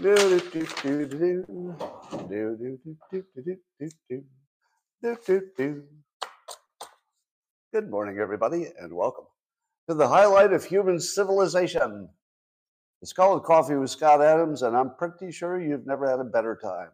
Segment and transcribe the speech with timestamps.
[0.00, 0.16] Good
[7.90, 9.26] morning, everybody, and welcome
[9.86, 12.08] to the highlight of human civilization.
[13.02, 16.58] It's called Coffee with Scott Adams, and I'm pretty sure you've never had a better
[16.62, 16.88] time.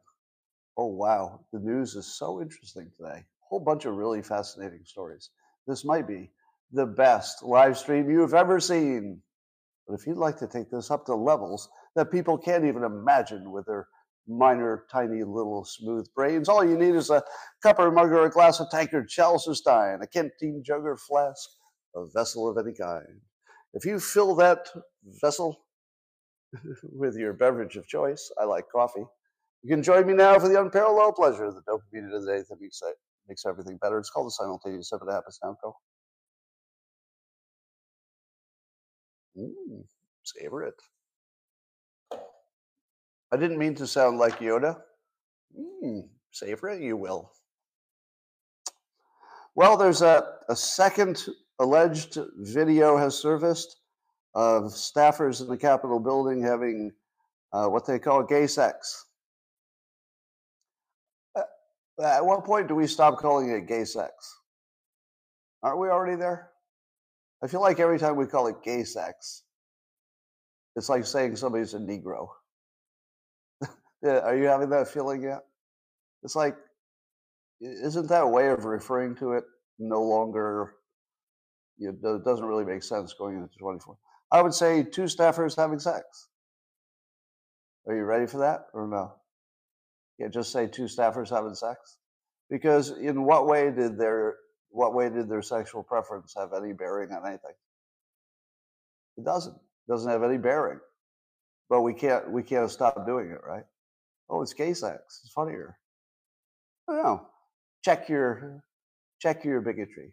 [0.77, 1.45] Oh, wow.
[1.53, 3.19] The news is so interesting today.
[3.21, 5.31] A whole bunch of really fascinating stories.
[5.69, 6.33] This might be
[6.73, 9.23] the best live stream you've ever seen.
[9.87, 13.51] But if you'd like to take this up to levels that people can't even imagine
[13.51, 13.87] with their
[14.27, 16.49] minor, tiny, little, smooth brains.
[16.49, 17.23] All you need is a
[17.63, 20.97] cup or mug or a glass of tankard, chalice or stein, a canteen jug or
[20.97, 21.49] flask,
[21.95, 23.21] a vessel of any kind.
[23.73, 24.69] If you fill that
[25.21, 25.65] vessel
[26.83, 29.05] with your beverage of choice, I like coffee,
[29.63, 32.43] you can join me now for the unparalleled pleasure of the dopamine of the day
[32.49, 32.81] that makes,
[33.29, 33.99] makes everything better.
[33.99, 35.01] It's called the simultaneous sip.
[35.07, 35.57] It happens now.
[35.63, 35.77] Go.
[39.37, 39.85] Mm,
[40.25, 40.75] savor it.
[43.31, 44.81] I didn't mean to sound like Yoda.
[45.85, 47.33] Mm, savor it, you will.
[49.55, 51.27] Well, there's a, a second
[51.59, 53.77] alleged video has surfaced
[54.35, 56.93] of staffers in the Capitol building having
[57.53, 59.07] uh, what they call gay sex.
[61.35, 61.43] Uh,
[62.03, 64.13] at what point do we stop calling it gay sex?
[65.63, 66.51] Aren't we already there?
[67.43, 69.43] I feel like every time we call it gay sex,
[70.77, 72.29] it's like saying somebody's a Negro.
[74.03, 75.41] Yeah, are you having that feeling yet?
[76.23, 76.57] It's like,
[77.61, 79.45] isn't that way of referring to it
[79.79, 80.75] no longer?
[81.79, 83.97] You know, it doesn't really make sense going into 24.
[84.31, 86.29] I would say two staffers having sex.
[87.87, 89.15] Are you ready for that or no?
[90.19, 91.97] Yeah, just say two staffers having sex.
[92.51, 94.37] Because in what way did their
[94.71, 97.55] what way did their sexual preference have any bearing on anything?
[99.17, 99.55] It doesn't.
[99.55, 100.81] It doesn't have any bearing.
[101.69, 103.65] But we can't we can't stop doing it, right?
[104.31, 105.21] Oh, it's gay sex.
[105.25, 105.79] It's funnier.
[106.89, 107.27] I.
[107.85, 108.63] Check your
[109.21, 110.13] check your bigotry.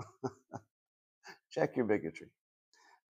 [1.50, 2.28] check your bigotry.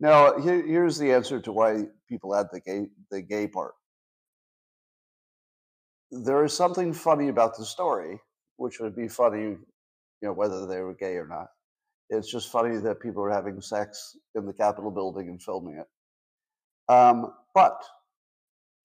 [0.00, 3.75] Now, here, here's the answer to why people add the gay the gay part.
[6.10, 8.19] There is something funny about the story,
[8.56, 9.59] which would be funny, you
[10.22, 11.47] know, whether they were gay or not.
[12.09, 16.93] It's just funny that people are having sex in the Capitol building and filming it.
[16.93, 17.81] Um, but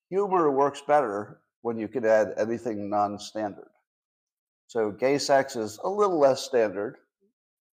[0.10, 3.70] humor works better when you can add anything non-standard.
[4.68, 6.98] So gay sex is a little less standard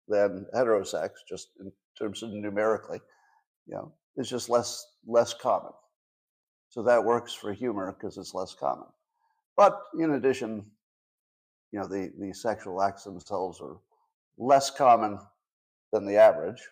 [0.08, 3.00] than heterosex, just in terms of numerically.
[3.66, 5.72] You know, it's just less less common.
[6.68, 8.86] So that works for humor because it's less common.
[9.56, 10.64] But in addition,
[11.70, 13.76] you know, the, the sexual acts themselves are
[14.38, 15.18] less common
[15.92, 16.62] than the average.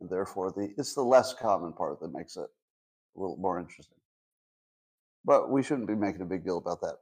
[0.00, 2.48] And therefore the it's the less common part that makes it
[3.16, 3.96] a little more interesting
[5.26, 6.96] but we shouldn't be making a big deal about that.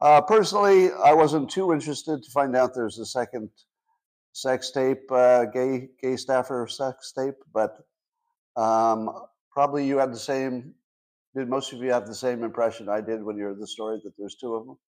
[0.00, 3.50] Uh, personally, I wasn't too interested to find out there's a second
[4.32, 7.78] sex tape, uh, gay gay staffer sex tape, but
[8.56, 9.10] um,
[9.50, 10.74] probably you had the same.
[11.34, 14.00] Did most of you have the same impression I did when you heard the story
[14.04, 14.78] that there's two of them?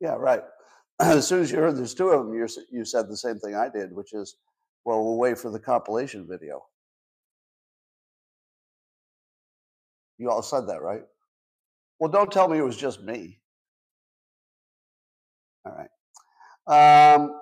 [0.00, 0.42] Yeah, right.
[1.00, 3.54] As soon as you heard there's two of them, you you said the same thing
[3.54, 4.36] I did, which is,
[4.84, 6.64] well, we'll wait for the compilation video.
[10.18, 11.04] You all said that, right?
[11.98, 13.40] Well, don't tell me it was just me.
[15.66, 17.14] All right.
[17.14, 17.40] Um,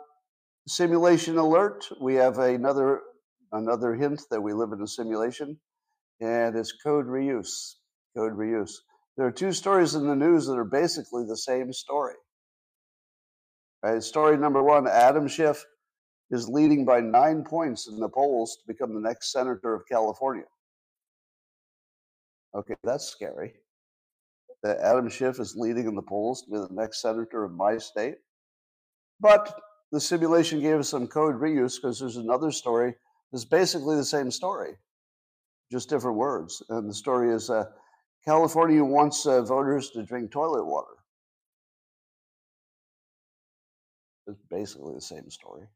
[0.67, 1.87] simulation alert.
[2.01, 3.03] We have another
[3.53, 5.59] another hint that we live in a simulation,
[6.21, 7.75] and it's code reuse.
[8.17, 8.73] Code reuse.
[9.17, 12.15] There are two stories in the news that are basically the same story.
[13.83, 14.03] Right?
[14.03, 15.63] Story number one: Adam Schiff
[16.31, 20.45] is leading by nine points in the polls to become the next senator of California.
[22.55, 23.53] Okay, that's scary
[24.63, 27.79] that Adam Schiff is leading in the polls to be the next senator of my
[27.79, 28.17] state.
[29.21, 29.61] But
[29.93, 32.95] the simulation gave us some code reuse because there's another story
[33.33, 34.73] that's basically the same story,
[35.71, 36.63] just different words.
[36.69, 37.67] And the story is uh,
[38.25, 40.95] California wants uh, voters to drink toilet water.
[44.27, 45.67] It's basically the same story.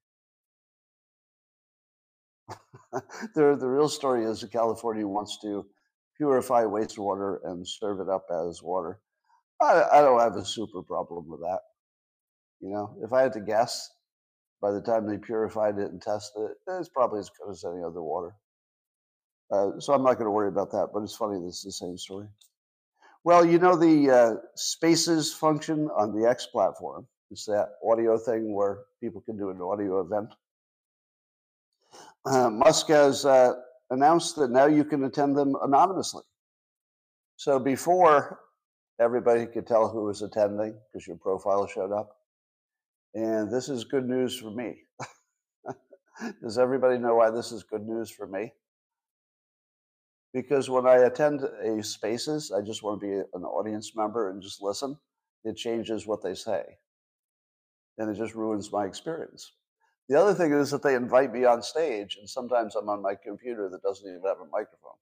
[2.93, 5.65] the, the real story is that California wants to
[6.21, 9.01] purify wastewater and serve it up as water.
[9.63, 11.61] I, I don't have a super problem with that.
[12.61, 13.89] You know, if I had to guess,
[14.61, 17.83] by the time they purified it and tested it, it's probably as good as any
[17.83, 18.35] other water.
[19.51, 21.87] Uh, so I'm not going to worry about that, but it's funny this is the
[21.87, 22.27] same story.
[23.25, 27.07] Well, you know the uh, Spaces function on the X platform.
[27.31, 30.35] It's that audio thing where people can do an audio event.
[32.27, 33.55] Uh, Musk has uh,
[33.91, 36.23] announced that now you can attend them anonymously.
[37.37, 38.41] So before
[39.01, 42.17] everybody could tell who was attending because your profile showed up.
[43.15, 44.83] And this is good news for me.
[46.43, 48.53] Does everybody know why this is good news for me?
[50.33, 54.41] Because when I attend a spaces, I just want to be an audience member and
[54.41, 54.97] just listen.
[55.45, 56.63] It changes what they say.
[57.99, 59.51] And it just ruins my experience.
[60.11, 63.15] The other thing is that they invite me on stage, and sometimes I'm on my
[63.15, 64.99] computer that doesn't even have a microphone.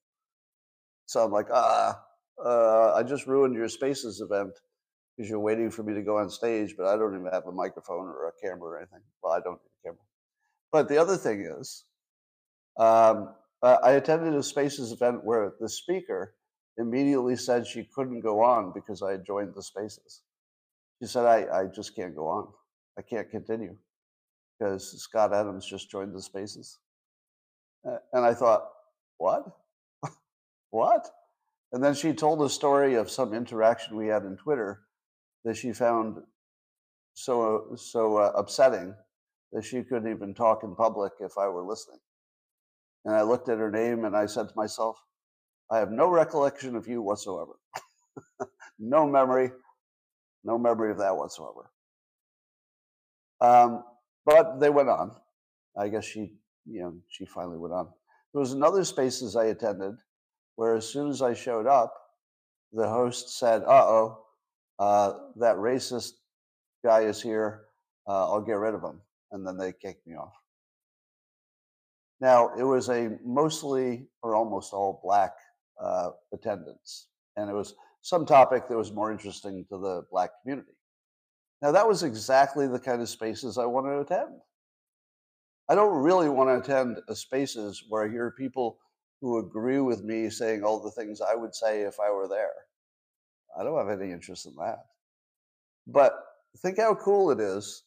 [1.07, 1.99] So I'm like, ah,
[2.45, 4.53] uh, I just ruined your spaces event
[5.17, 7.53] because you're waiting for me to go on stage, but I don't even have a
[7.53, 9.01] microphone or a camera or anything.
[9.23, 10.05] Well, I don't need a camera.
[10.71, 11.85] But the other thing is,
[12.79, 16.35] um, I attended a spaces event where the speaker
[16.77, 20.21] immediately said she couldn't go on because I had joined the spaces.
[21.01, 22.49] She said, I, I just can't go on.
[22.99, 23.75] I can't continue
[24.59, 26.79] because Scott Adams just joined the spaces.
[27.85, 28.69] And I thought,
[29.19, 29.45] what?
[30.71, 31.09] what?
[31.73, 34.81] And then she told a story of some interaction we had in Twitter
[35.45, 36.19] that she found
[37.15, 38.95] so so uh, upsetting
[39.53, 41.99] that she couldn't even talk in public if I were listening.
[43.05, 44.99] And I looked at her name and I said to myself,
[45.71, 47.53] I have no recollection of you whatsoever.
[48.79, 49.51] no memory,
[50.45, 51.71] no memory of that whatsoever.
[53.41, 53.85] Um,
[54.29, 55.13] but they went on.
[55.75, 56.35] I guess she,
[56.67, 57.89] you know, she finally went on.
[58.35, 59.95] There was another spaces I attended
[60.57, 61.95] where as soon as I showed up,
[62.73, 64.27] the host said, "Uh-oh,
[64.79, 66.13] uh, that racist
[66.85, 67.65] guy is here.
[68.07, 69.01] Uh, I'll get rid of him,"
[69.33, 70.35] and then they kicked me off.
[72.21, 75.33] Now it was a mostly or almost all black
[75.81, 80.77] uh, attendance, and it was some topic that was more interesting to the black community.
[81.61, 84.41] Now, that was exactly the kind of spaces I wanted to attend.
[85.69, 88.79] I don't really want to attend spaces where I hear people
[89.21, 92.53] who agree with me saying all the things I would say if I were there.
[93.59, 94.79] I don't have any interest in that.
[95.87, 96.15] But
[96.63, 97.85] think how cool it is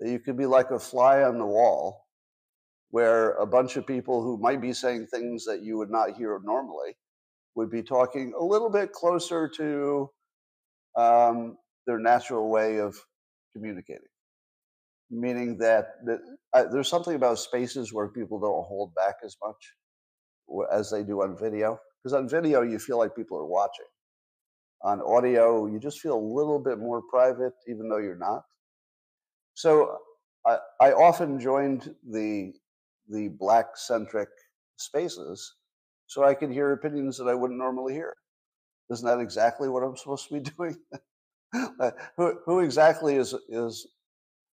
[0.00, 2.06] that you could be like a fly on the wall
[2.90, 6.40] where a bunch of people who might be saying things that you would not hear
[6.44, 6.96] normally
[7.54, 10.10] would be talking a little bit closer to
[10.96, 12.96] um, their natural way of
[13.58, 14.08] communicating.
[15.10, 16.20] Meaning that, that
[16.52, 19.56] uh, there's something about spaces where people don't hold back as much
[20.72, 21.78] as they do on video.
[22.02, 23.86] Because on video, you feel like people are watching.
[24.82, 28.42] On audio, you just feel a little bit more private, even though you're not.
[29.54, 29.96] So
[30.46, 32.52] I, I often joined the
[33.10, 34.28] the black centric
[34.76, 35.54] spaces
[36.06, 38.14] so I could hear opinions that I wouldn't normally hear.
[38.90, 40.76] Isn't that exactly what I'm supposed to be doing?
[42.16, 43.86] who, who exactly is is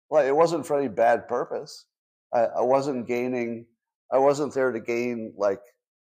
[0.09, 1.85] well it wasn't for any bad purpose.
[2.33, 3.65] I, I wasn't gaining
[4.11, 5.61] i wasn't there to gain like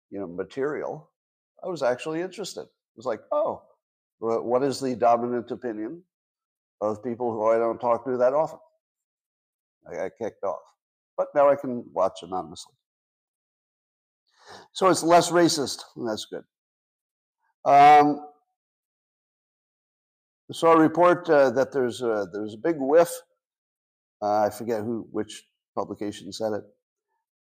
[0.09, 1.09] you know material.
[1.63, 2.61] I was actually interested.
[2.61, 3.63] It was like oh
[4.19, 6.01] what is the dominant opinion
[6.81, 8.59] of people who i don't talk to that often?
[9.89, 10.61] I got kicked off.
[11.17, 12.73] But now i can watch anonymously.
[14.73, 16.43] So it's less racist and that's good.
[17.65, 18.27] Um,
[20.53, 23.11] saw a report uh, that there's a, there's a big whiff.
[24.21, 25.43] Uh, I forget who which
[25.75, 26.63] publication said it.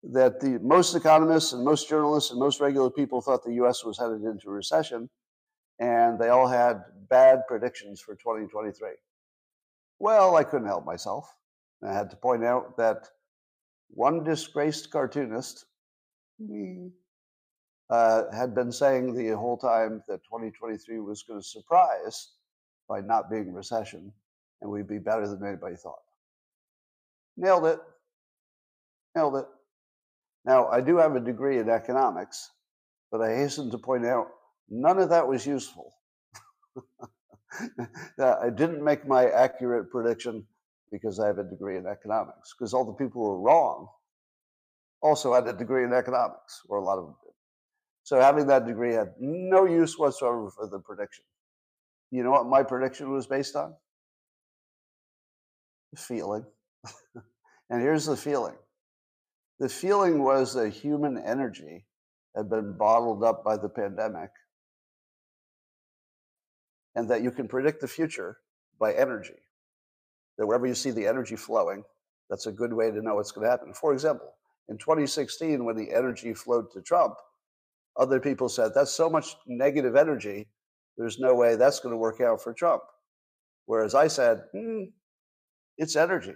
[0.04, 3.84] That the most economists and most journalists and most regular people thought the U.S.
[3.84, 5.10] was headed into recession,
[5.80, 8.89] and they all had bad predictions for 2023.
[10.00, 11.34] Well, I couldn't help myself.
[11.84, 13.08] I had to point out that
[13.89, 15.65] one disgraced cartoonist
[17.89, 22.35] uh, had been saying the whole time that 2023 was going to surprise
[22.88, 24.12] by not being recession,
[24.62, 26.00] and we'd be better than anybody thought.
[27.38, 27.80] Nailed it.
[29.15, 29.46] Nailed it.
[30.46, 32.51] Now, I do have a degree in economics,
[33.12, 34.27] but I hasten to point out
[34.70, 35.94] none of that was useful.
[38.20, 40.46] I didn't make my accurate prediction
[40.92, 43.88] because I have a degree in economics, because all the people who were wrong
[45.01, 47.34] also had a degree in economics, or a lot of them did.
[48.04, 51.25] So having that degree had no use whatsoever for the prediction.
[52.12, 53.74] You know what my prediction was based on?
[55.98, 56.46] Feeling.
[57.70, 58.56] and here's the feeling
[59.60, 61.86] the feeling was that human energy
[62.36, 64.30] had been bottled up by the pandemic
[66.96, 68.38] and that you can predict the future
[68.80, 69.36] by energy.
[70.38, 71.84] That wherever you see the energy flowing,
[72.30, 73.74] that's a good way to know what's going to happen.
[73.74, 74.34] For example,
[74.68, 77.16] in 2016, when the energy flowed to Trump,
[77.98, 80.48] other people said that's so much negative energy
[80.98, 82.82] there's no way that's going to work out for Trump.
[83.66, 84.84] Whereas I said, hmm,
[85.78, 86.36] it's energy.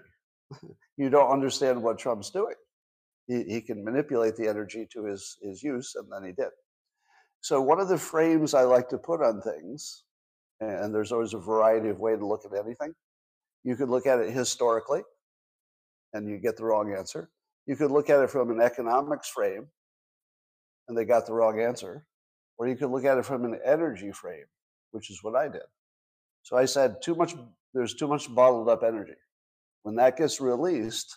[0.97, 2.55] you don't understand what Trump's doing.
[3.27, 6.49] He, he can manipulate the energy to his, his use, and then he did.
[7.41, 10.03] So, one of the frames I like to put on things
[10.59, 12.93] and there's always a variety of way to look at anything.
[13.63, 15.01] You could look at it historically,
[16.13, 17.29] and you get the wrong answer.
[17.65, 19.67] You could look at it from an economics frame,
[20.87, 22.05] and they got the wrong answer.
[22.59, 24.45] Or you could look at it from an energy frame,
[24.91, 25.63] which is what I did.
[26.43, 27.33] So I said, too much.
[27.73, 29.13] There's too much bottled up energy.
[29.83, 31.15] When that gets released,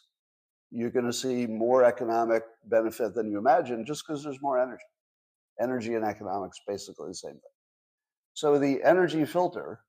[0.70, 4.84] you're going to see more economic benefit than you imagine, just because there's more energy.
[5.60, 7.40] Energy and economics basically the same thing.
[8.34, 9.80] So the energy filter,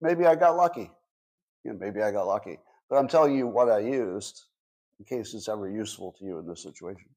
[0.00, 0.90] maybe I got lucky.
[1.64, 2.58] You know, maybe I got lucky.
[2.90, 4.44] But I'm telling you what I used
[4.98, 7.08] in case it's ever useful to you in this situation.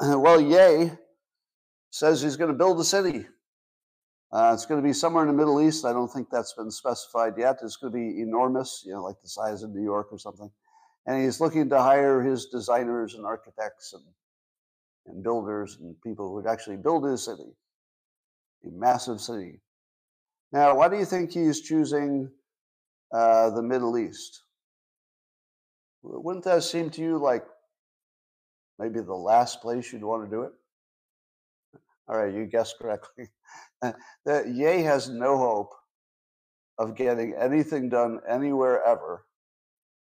[0.00, 0.92] well, Ye
[1.92, 3.26] says he's going to build a city.
[4.32, 5.84] Uh, it's going to be somewhere in the Middle East.
[5.84, 7.58] I don't think that's been specified yet.
[7.62, 10.50] It's going to be enormous, you know, like the size of New York or something.
[11.06, 14.02] And he's looking to hire his designers and architects and,
[15.06, 17.52] and builders and people who would actually build his city
[18.64, 19.60] a massive city.
[20.52, 22.30] Now, why do you think he's choosing
[23.12, 24.44] uh, the Middle East?
[26.02, 27.44] Wouldn't that seem to you like
[28.78, 30.52] maybe the last place you'd want to do it?
[32.12, 33.28] All right, you guessed correctly.
[34.26, 35.70] that Ye has no hope
[36.78, 39.24] of getting anything done anywhere ever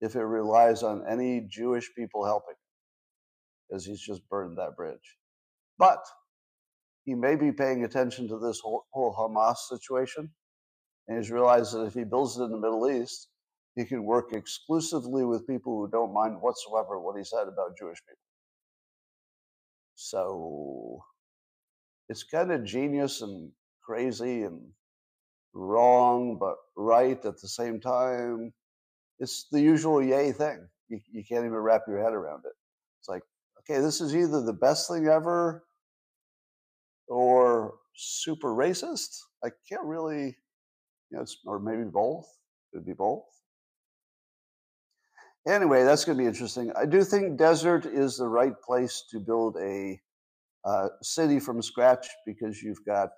[0.00, 2.54] if it relies on any Jewish people helping,
[3.68, 5.18] because he's just burned that bridge.
[5.78, 6.02] But
[7.04, 10.30] he may be paying attention to this whole, whole Hamas situation.
[11.08, 13.28] And he's realized that if he builds it in the Middle East,
[13.76, 17.98] he can work exclusively with people who don't mind whatsoever what he said about Jewish
[18.06, 18.18] people.
[19.94, 21.02] So
[22.08, 23.50] it's kind of genius and
[23.82, 24.60] crazy and
[25.52, 28.52] wrong, but right at the same time.
[29.18, 30.68] It's the usual Ye thing.
[30.88, 32.52] You, you can't even wrap your head around it.
[33.00, 33.22] It's like,
[33.60, 35.64] okay, this is either the best thing ever
[37.08, 39.18] or super racist.
[39.44, 40.36] I can't really,
[41.10, 42.26] you know, or maybe both.
[42.72, 43.24] It would be both.
[45.46, 46.70] Anyway, that's going to be interesting.
[46.76, 49.98] I do think desert is the right place to build a
[50.64, 53.10] uh, city from scratch because you've got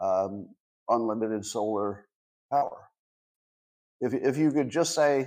[0.00, 0.48] um,
[0.88, 2.06] unlimited solar
[2.52, 2.88] power.
[4.00, 5.26] If, if you could just say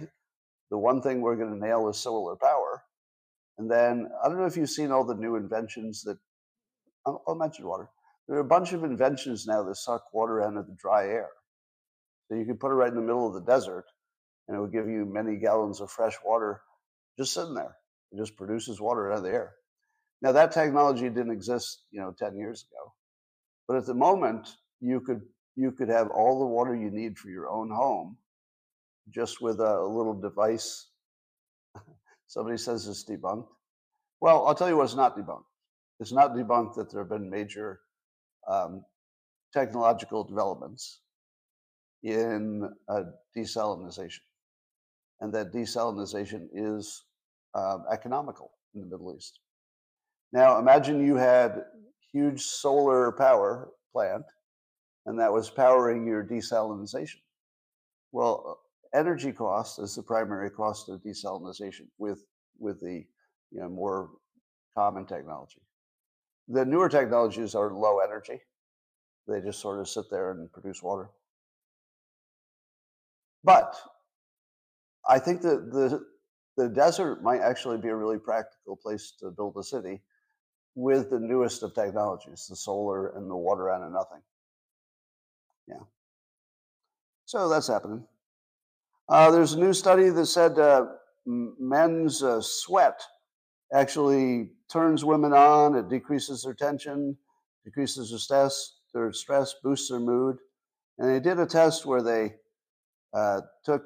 [0.69, 2.83] the one thing we're going to nail is solar power,
[3.57, 6.17] and then I don't know if you've seen all the new inventions that
[7.05, 7.89] I'll, I'll mention water.
[8.27, 11.29] There are a bunch of inventions now that suck water out of the dry air.
[12.27, 13.85] So you can put it right in the middle of the desert,
[14.47, 16.61] and it will give you many gallons of fresh water
[17.17, 17.75] just sitting there.
[18.11, 19.53] It just produces water out of the air.
[20.21, 22.93] Now that technology didn't exist, you know, 10 years ago.
[23.67, 25.21] But at the moment, you could
[25.55, 28.17] you could have all the water you need for your own home
[29.09, 30.87] just with a, little device.
[32.27, 33.47] Somebody says it's debunked.
[34.21, 35.43] Well, I'll tell you what's not debunked.
[35.99, 37.81] It's not debunked that there have been major
[38.47, 38.83] um,
[39.53, 41.01] technological developments
[42.03, 43.03] in uh,
[43.37, 44.21] desalinization,
[45.19, 47.03] and that desalinization is
[47.53, 49.39] um, economical in the Middle East.
[50.33, 51.65] Now, imagine you had
[52.11, 54.23] huge solar power plant,
[55.05, 57.19] and that was powering your desalinization.
[58.11, 58.59] Well,
[58.93, 62.23] uh, energy cost is the primary cost of desalinization with
[62.59, 63.05] with the
[63.51, 64.11] you know more
[64.77, 65.61] common technology.
[66.47, 68.39] The newer technologies are low energy.
[69.27, 71.09] They just sort of sit there and produce water.
[73.43, 73.75] But
[75.07, 76.05] I think that the
[76.57, 80.01] the desert might actually be a really practical place to build a city
[80.75, 84.21] with the newest of technologies, the solar and the water out of nothing.
[85.67, 85.83] Yeah.
[87.25, 88.05] So that's happening.
[89.09, 90.85] Uh, there's a new study that said uh,
[91.25, 93.01] men's uh, sweat
[93.73, 97.17] actually turns women on, it decreases their tension,
[97.65, 100.37] decreases their stress, their stress, boosts their mood.
[100.97, 102.35] And they did a test where they
[103.13, 103.83] uh, took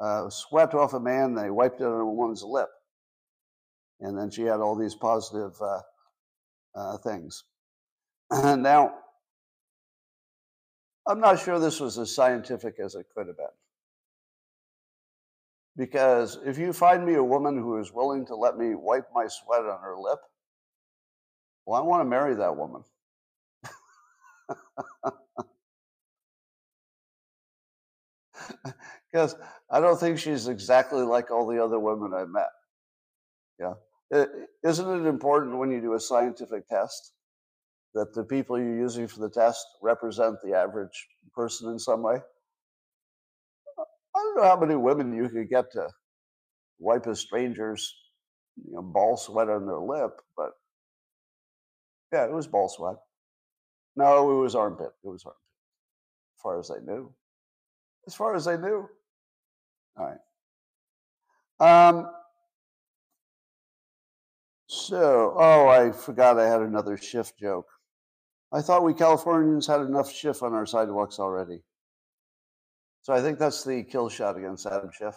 [0.00, 2.68] uh, sweat off a man, they wiped it on a woman's lip.
[4.00, 5.80] And then she had all these positive uh,
[6.74, 7.44] uh things.
[8.32, 8.94] now,
[11.06, 13.46] I'm not sure this was as scientific as it could have been.
[15.76, 19.26] Because if you find me a woman who is willing to let me wipe my
[19.26, 20.20] sweat on her lip,
[21.66, 22.84] well, I want to marry that woman.
[29.12, 29.36] Because
[29.70, 32.48] I don't think she's exactly like all the other women I've met.
[33.60, 33.74] Yeah.
[34.62, 37.12] Is not it important when you do a scientific test
[37.94, 42.16] that the people you're using for the test represent the average person in some way?
[43.78, 45.88] I don't know how many women you could get to
[46.78, 47.92] wipe a stranger's
[48.64, 50.50] you know, ball sweat on their lip, but
[52.12, 52.96] yeah, it was ball sweat.
[53.96, 54.90] No, it was armpit.
[55.04, 55.40] It was armpit.
[56.36, 57.12] as far as I knew.
[58.06, 58.88] As far as I knew.
[59.96, 61.88] All right.
[61.88, 62.10] Um,
[64.74, 67.68] so, oh, I forgot I had another Schiff joke.
[68.52, 71.62] I thought we Californians had enough Schiff on our sidewalks already.
[73.02, 75.16] So I think that's the kill shot against Adam Schiff.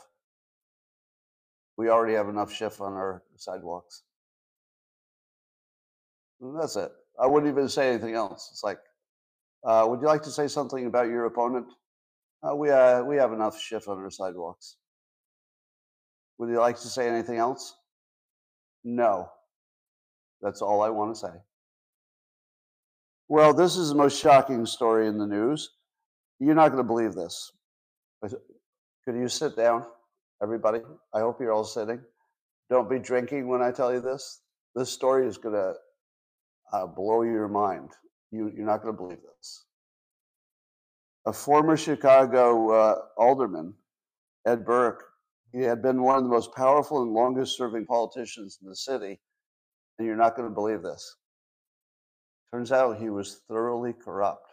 [1.77, 4.03] We already have enough Schiff on our sidewalks.
[6.41, 6.91] And that's it.
[7.19, 8.49] I wouldn't even say anything else.
[8.51, 8.79] It's like,
[9.63, 11.67] uh, would you like to say something about your opponent?
[12.43, 14.77] Uh, we, uh, we have enough Schiff on our sidewalks.
[16.37, 17.75] Would you like to say anything else?
[18.83, 19.29] No.
[20.41, 21.33] That's all I want to say.
[23.29, 25.71] Well, this is the most shocking story in the news.
[26.39, 27.51] You're not going to believe this.
[28.21, 29.85] Could you sit down,
[30.41, 30.79] everybody?
[31.13, 31.99] I hope you're all sitting.
[32.69, 34.41] Don't be drinking when I tell you this.
[34.75, 35.73] This story is going to
[36.73, 37.89] uh, blow your mind.
[38.31, 39.65] You, you're not going to believe this.
[41.25, 43.73] A former Chicago uh, alderman,
[44.45, 45.03] Ed Burke,
[45.51, 49.19] he had been one of the most powerful and longest serving politicians in the city
[49.97, 51.15] and you're not going to believe this.
[52.53, 54.51] Turns out he was thoroughly corrupt.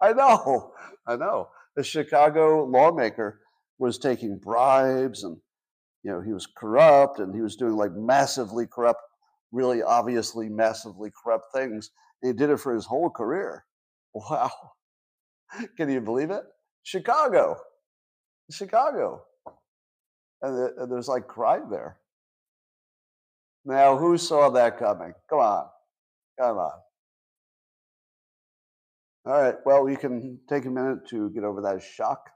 [0.00, 0.72] I know,
[1.06, 1.48] I know.
[1.76, 3.40] The Chicago lawmaker
[3.78, 5.36] was taking bribes and,
[6.02, 9.00] you know, he was corrupt and he was doing like massively corrupt,
[9.52, 11.90] really obviously massively corrupt things.
[12.22, 13.64] And he did it for his whole career.
[14.14, 14.50] Wow.
[15.76, 16.42] Can you believe it?
[16.82, 17.56] Chicago,
[18.50, 19.22] Chicago.
[20.42, 21.99] And there's like crime there.
[23.70, 25.14] Now, who saw that coming?
[25.28, 25.66] Come on.
[26.40, 26.72] Come on.
[29.24, 29.54] All right.
[29.64, 32.30] Well, you can take a minute to get over that shock.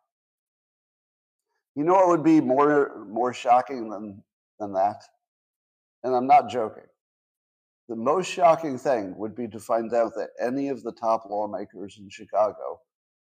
[1.75, 4.23] You know what would be more more shocking than
[4.61, 5.03] than that?
[6.05, 6.85] And I'm not joking.
[7.89, 11.99] The most shocking thing would be to find out that any of the top lawmakers
[11.99, 12.81] in Chicago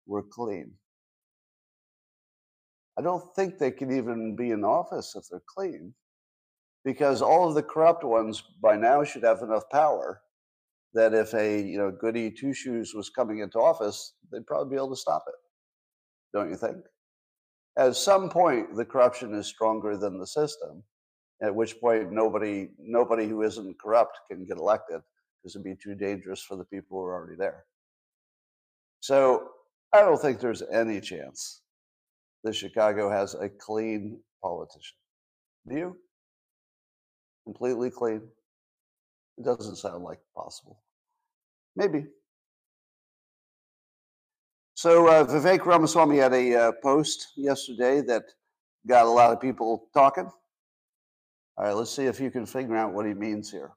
[0.06, 0.72] were clean.
[2.98, 5.94] I don't think they can even be in office if they're clean
[6.84, 10.20] because all of the corrupt ones by now should have enough power
[10.94, 14.76] that if a you know goody two shoes was coming into office, they'd probably be
[14.76, 15.34] able to stop it.
[16.36, 16.76] Don't you think?
[17.78, 20.82] At some point, the corruption is stronger than the system.
[21.42, 25.00] At which point, nobody nobody who isn't corrupt can get elected
[25.42, 27.64] because it'd be too dangerous for the people who are already there.
[29.00, 29.48] So
[29.92, 31.62] I don't think there's any chance
[32.44, 34.96] that Chicago has a clean politician.
[35.68, 35.96] Do you?
[37.44, 38.22] Completely clean.
[39.38, 40.80] It doesn't sound like possible.
[41.76, 42.06] Maybe.
[44.74, 48.24] So uh, Vivek Ramaswamy had a uh, post yesterday that
[48.86, 50.30] got a lot of people talking.
[51.56, 53.70] All right, let's see if you can figure out what he means here.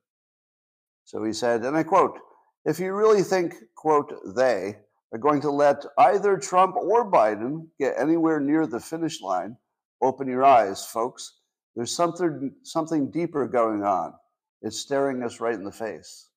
[1.03, 2.17] So he said, and I quote,
[2.65, 4.77] if you really think, quote, they
[5.13, 9.55] are going to let either Trump or Biden get anywhere near the finish line,
[10.01, 11.41] open your eyes, folks.
[11.75, 14.13] There's something, something deeper going on.
[14.61, 16.29] It's staring us right in the face.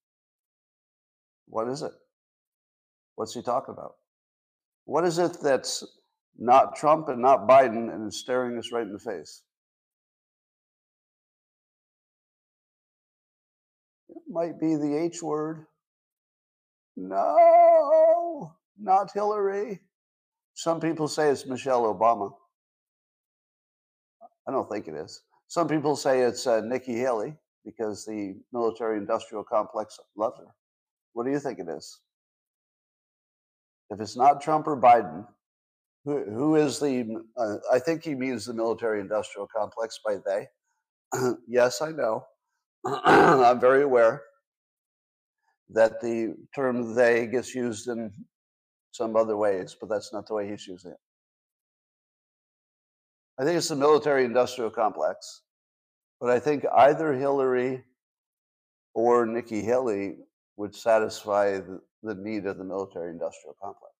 [1.46, 1.92] What is it?
[3.14, 3.94] What's he talking about?
[4.84, 5.84] What is it that's
[6.38, 9.42] not Trump and not Biden and is staring us right in the face?
[14.08, 15.66] It might be the H word.
[16.96, 19.80] No, not Hillary.
[20.54, 22.32] Some people say it's Michelle Obama.
[24.46, 25.22] I don't think it is.
[25.48, 27.34] Some people say it's uh, Nikki Haley
[27.64, 30.46] because the military industrial complex loves her.
[31.14, 32.00] What do you think it is?
[33.90, 35.26] If it's not Trump or Biden,
[36.04, 40.48] who, who is the, uh, I think he means the military industrial complex by they.
[41.48, 42.26] yes, I know.
[42.84, 44.22] I'm very aware
[45.70, 48.12] that the term they gets used in
[48.92, 50.98] some other ways, but that's not the way he's using it.
[53.38, 55.42] I think it's the military industrial complex.
[56.20, 57.84] But I think either Hillary
[58.94, 60.16] or Nikki Haley
[60.56, 63.94] would satisfy the, the need of the military industrial complex.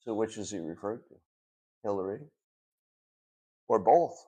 [0.00, 1.14] So, which is he referring to?
[1.82, 2.20] Hillary
[3.68, 4.26] or both?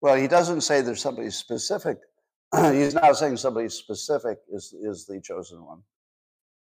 [0.00, 1.98] Well, he doesn't say there's somebody specific.
[2.72, 5.82] He's not saying somebody specific is, is the chosen one.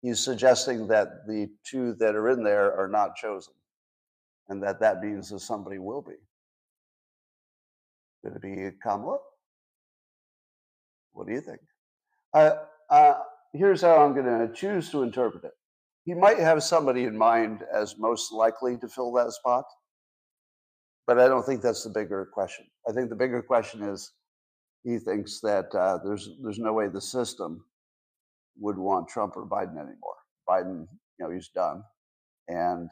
[0.02, 3.54] He's suggesting that the two that are in there are not chosen
[4.48, 6.14] and that that means that somebody will be.
[8.24, 9.18] Could it be Kamala?
[11.12, 11.60] What do you think?
[12.34, 12.56] Uh,
[12.90, 13.14] uh,
[13.54, 15.52] here's how I'm going to choose to interpret it.
[16.04, 19.64] He might have somebody in mind as most likely to fill that spot,
[21.06, 22.66] but I don't think that's the bigger question.
[22.88, 24.12] I think the bigger question is
[24.84, 27.64] he thinks that uh, there's there's no way the system
[28.58, 30.16] would want Trump or Biden anymore.
[30.48, 30.86] Biden,
[31.18, 31.82] you know, he's done.
[32.48, 32.90] and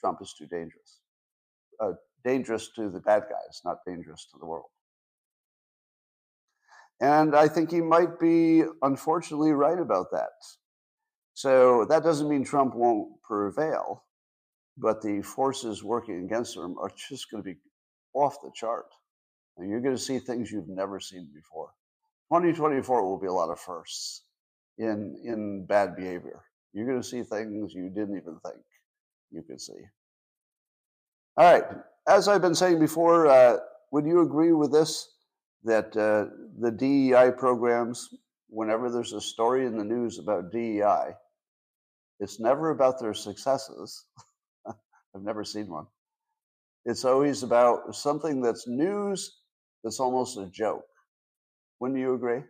[0.00, 1.00] Trump is too dangerous.
[1.80, 1.92] Uh,
[2.24, 4.70] dangerous to the bad guys, not dangerous to the world.
[7.00, 10.32] And I think he might be, unfortunately, right about that.
[11.34, 14.04] So that doesn't mean Trump won't prevail,
[14.78, 17.58] but the forces working against him are just going to be
[18.14, 18.86] off the chart.
[19.58, 21.70] And you're going to see things you've never seen before.
[22.32, 24.22] 2024 will be a lot of firsts
[24.78, 26.42] in in bad behavior.
[26.72, 28.62] You're going to see things you didn't even think
[29.30, 29.74] you can see.
[31.36, 31.64] All right.
[32.08, 33.58] As I've been saying before, uh,
[33.92, 35.08] would you agree with this?
[35.64, 38.08] That uh, the DEI programs,
[38.48, 41.14] whenever there's a story in the news about DEI,
[42.20, 44.04] it's never about their successes.
[44.66, 45.86] I've never seen one.
[46.84, 49.40] It's always about something that's news
[49.82, 50.86] that's almost a joke.
[51.80, 52.42] Wouldn't you agree?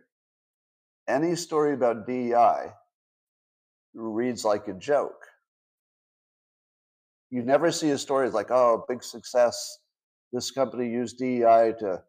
[1.07, 2.71] Any story about DEI
[3.93, 5.25] reads like a joke.
[7.29, 9.79] You never see a story like, oh, big success.
[10.31, 12.01] This company used DEI to,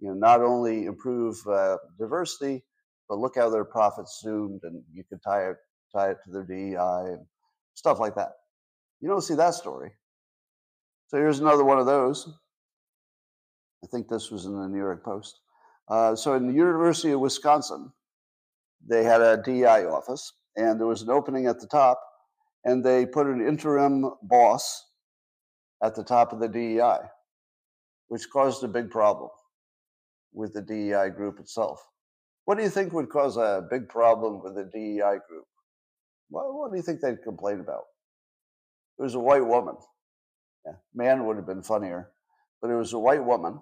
[0.00, 2.62] you know, not only improve uh, diversity,
[3.08, 5.56] but look how their profits zoomed, and you could tie it
[5.94, 7.26] tie it to their DEI and
[7.74, 8.32] stuff like that.
[9.00, 9.92] You don't see that story.
[11.08, 12.28] So here's another one of those.
[13.84, 15.40] I think this was in the New York Post.
[15.88, 17.92] Uh, so in the University of Wisconsin,
[18.86, 22.00] they had a DEI office, and there was an opening at the top,
[22.66, 24.84] and they put an interim boss
[25.82, 26.98] at the top of the DEI,
[28.08, 29.30] which caused a big problem
[30.34, 31.80] with the DEI group itself.
[32.44, 35.46] What do you think would cause a big problem with the DEI group?
[36.28, 37.84] What, what do you think they'd complain about?
[38.98, 39.76] It was a white woman.
[40.64, 42.10] Yeah, man would have been funnier,
[42.60, 43.60] but it was a white woman.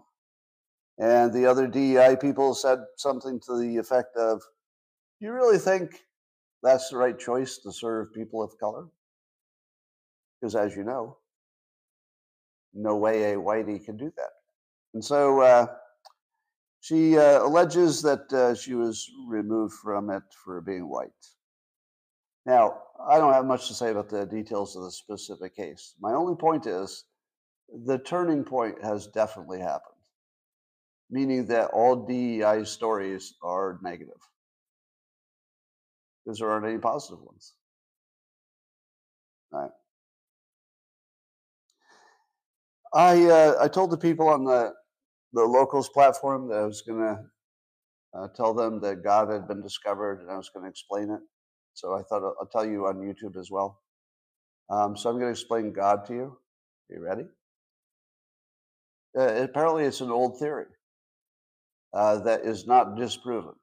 [0.99, 4.41] And the other DEI people said something to the effect of,
[5.21, 6.01] you really think
[6.65, 8.87] that's the right choice to serve people of color?
[10.41, 11.19] Because as you know,
[12.73, 14.31] no way a whitey can do that.
[14.95, 15.67] And so uh,
[16.81, 21.11] she uh, alleges that uh, she was removed from it for being white.
[22.47, 25.95] Now, I don't have much to say about the details of the specific case.
[26.01, 27.05] My only point is
[27.87, 30.01] the turning point has definitely happened,
[31.11, 34.21] meaning that all DEI stories are negative
[36.25, 37.55] because there aren't any positive ones.
[39.53, 39.71] All right.
[42.95, 44.73] I uh, I told the people on the
[45.33, 47.19] the locals platform that I was going to
[48.17, 51.21] uh, tell them that God had been discovered and I was going to explain it.
[51.75, 53.83] So I thought I'll, I'll tell you on YouTube as well.
[54.71, 56.39] Um, so I'm going to explain God to you.
[56.91, 57.25] Are you ready?
[59.19, 60.67] Uh, apparently, it's an old theory
[61.93, 63.55] uh, that is not disproven,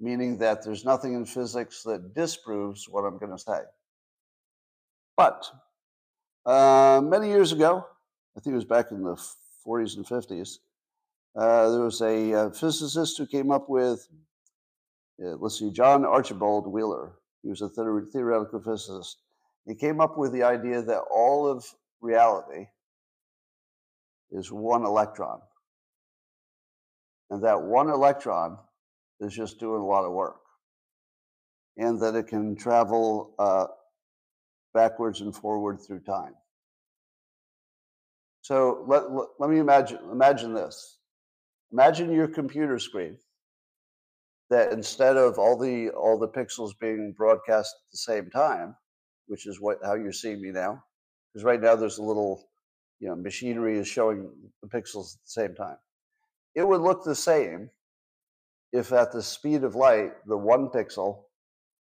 [0.00, 3.60] meaning that there's nothing in physics that disproves what I'm going to say.
[5.16, 5.46] But
[6.46, 7.86] uh, many years ago,
[8.36, 9.16] I think it was back in the
[9.66, 10.58] 40s and 50s,
[11.36, 14.08] uh, there was a uh, physicist who came up with,
[15.22, 17.12] uh, let's see, John Archibald Wheeler.
[17.42, 19.18] He was a theoretical physicist.
[19.66, 21.64] He came up with the idea that all of
[22.00, 22.66] reality
[24.32, 25.40] is one electron.
[27.30, 28.58] And that one electron
[29.20, 30.40] is just doing a lot of work.
[31.76, 33.66] And that it can travel uh,
[34.74, 36.34] backwards and forward through time.
[38.42, 40.98] So let, let, let me imagine, imagine this.
[41.72, 43.16] Imagine your computer screen
[44.50, 48.74] that instead of all the all the pixels being broadcast at the same time,
[49.28, 50.82] which is what how you're seeing me now,
[51.32, 52.48] because right now there's a little,
[52.98, 54.28] you know, machinery is showing
[54.62, 55.76] the pixels at the same time.
[56.56, 57.70] It would look the same
[58.72, 61.24] if at the speed of light, the one pixel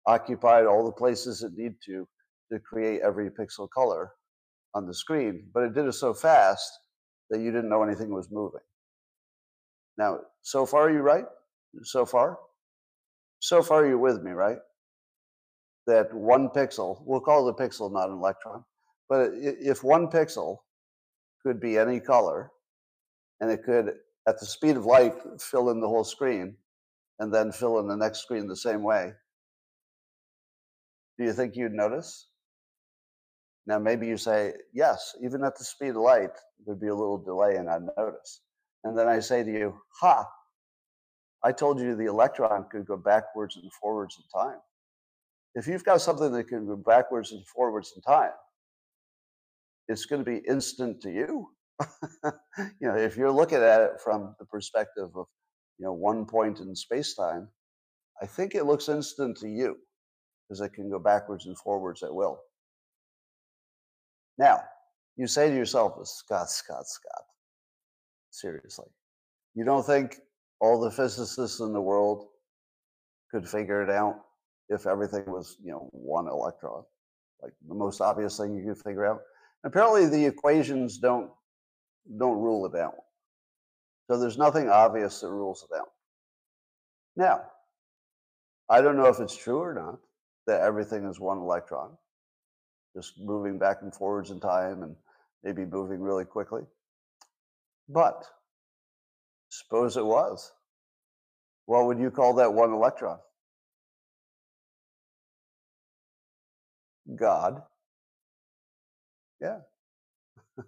[0.07, 2.07] occupied all the places it need to
[2.53, 4.12] to create every pixel color
[4.75, 6.70] on the screen, but it did it so fast
[7.31, 8.61] that you didn't know anything was moving.
[9.97, 11.25] Now, so far, are you right?
[11.83, 12.38] So far?
[13.40, 14.59] So far, you're with me, right?
[15.87, 18.64] That one pixel, we'll call the pixel not an electron,
[19.09, 20.59] but if one pixel
[21.44, 22.51] could be any color,
[23.40, 23.92] and it could,
[24.27, 26.57] at the speed of light, fill in the whole screen,
[27.18, 29.12] and then fill in the next screen the same way,
[31.18, 32.29] do you think you'd notice?
[33.66, 37.18] Now, maybe you say, yes, even at the speed of light, there'd be a little
[37.18, 38.42] delay and I'd notice.
[38.83, 40.27] And then I say to you, ha,
[41.42, 44.59] I told you the electron could go backwards and forwards in time.
[45.55, 48.33] If you've got something that can go backwards and forwards in time,
[49.88, 51.48] it's going to be instant to you.
[52.81, 55.27] you know, if you're looking at it from the perspective of,
[55.79, 57.49] you know, one point in space time,
[58.23, 59.77] I think it looks instant to you
[60.49, 62.41] because it can go backwards and forwards at will.
[64.39, 64.63] Now,
[65.17, 67.23] you say to yourself, Scott, Scott, Scott,
[68.31, 68.89] seriously,
[69.55, 70.17] you don't think
[70.61, 72.27] all the physicists in the world
[73.31, 74.17] could figure it out
[74.69, 76.85] if everything was, you know, one electron?
[77.43, 79.21] Like the most obvious thing you could figure out.
[79.65, 81.31] Apparently, the equations don't
[82.19, 82.95] don't rule it out.
[84.07, 85.90] So there's nothing obvious that rules it out.
[87.17, 87.43] Now,
[88.69, 89.99] I don't know if it's true or not
[90.47, 91.97] that everything is one electron,
[92.95, 94.95] just moving back and forwards in time and
[95.43, 96.62] maybe moving really quickly.
[97.88, 98.25] But
[99.51, 100.53] suppose it was.
[101.67, 103.19] What would you call that one electron?
[107.17, 107.62] God.
[109.40, 109.59] Yeah.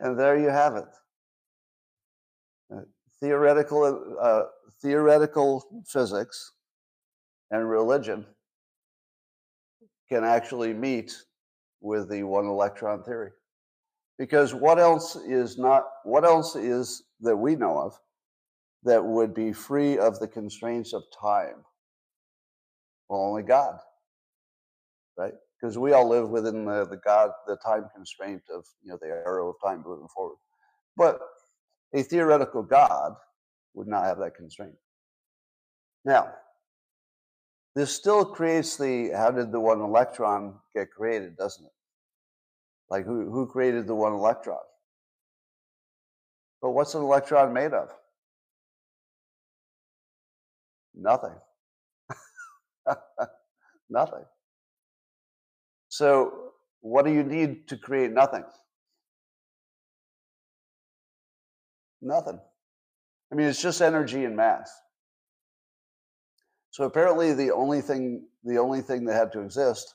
[0.00, 0.88] and there you have it.
[3.22, 4.42] Theoretical, uh,
[4.82, 6.52] theoretical physics
[7.52, 8.26] and religion
[10.08, 11.14] can actually meet
[11.80, 13.30] with the one electron theory.
[14.18, 17.96] Because what else is not, what else is that we know of
[18.82, 21.64] that would be free of the constraints of time?
[23.08, 23.78] Well, only God,
[25.16, 25.34] right?
[25.60, 29.06] Because we all live within the, the God, the time constraint of, you know, the
[29.06, 30.38] arrow of time moving forward.
[30.96, 31.20] But
[31.94, 33.14] a theoretical God
[33.74, 34.74] would not have that constraint.
[36.04, 36.32] Now,
[37.74, 41.72] this still creates the how did the one electron get created, doesn't it?
[42.90, 44.58] Like who, who created the one electron?
[46.60, 47.88] But what's an electron made of?
[50.94, 51.34] Nothing.
[53.90, 54.24] nothing.
[55.88, 58.44] So, what do you need to create nothing?
[62.02, 62.40] Nothing.
[63.30, 64.70] I mean, it's just energy and mass.
[66.70, 69.94] So apparently, the only thing the only thing that had to exist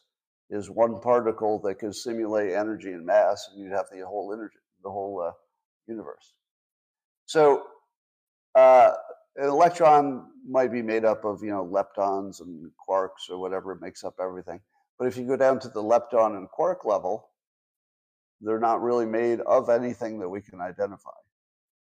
[0.50, 4.58] is one particle that could simulate energy and mass, and you'd have the whole energy,
[4.84, 5.32] the whole uh,
[5.88, 6.34] universe.
[7.26, 7.63] So
[8.56, 8.93] uh,
[9.36, 14.04] an electron might be made up of you know leptons and quarks or whatever makes
[14.04, 14.62] up everything.
[14.98, 17.30] But if you go down to the lepton and quark level,
[18.39, 21.12] they're not really made of anything that we can identify.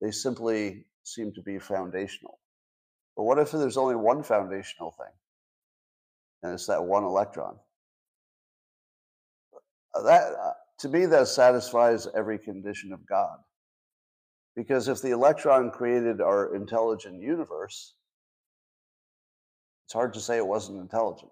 [0.01, 2.39] They simply seem to be foundational.
[3.15, 5.13] But what if there's only one foundational thing?
[6.43, 7.57] And it's that one electron.
[9.93, 13.37] Uh, that, uh, to me, that satisfies every condition of God.
[14.55, 17.95] Because if the electron created our intelligent universe,
[19.85, 21.31] it's hard to say it wasn't intelligent.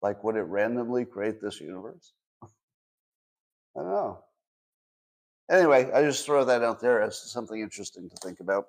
[0.00, 2.12] Like, would it randomly create this universe?
[2.42, 2.48] I
[3.76, 4.24] don't know.
[5.50, 8.66] Anyway, I just throw that out there as something interesting to think about.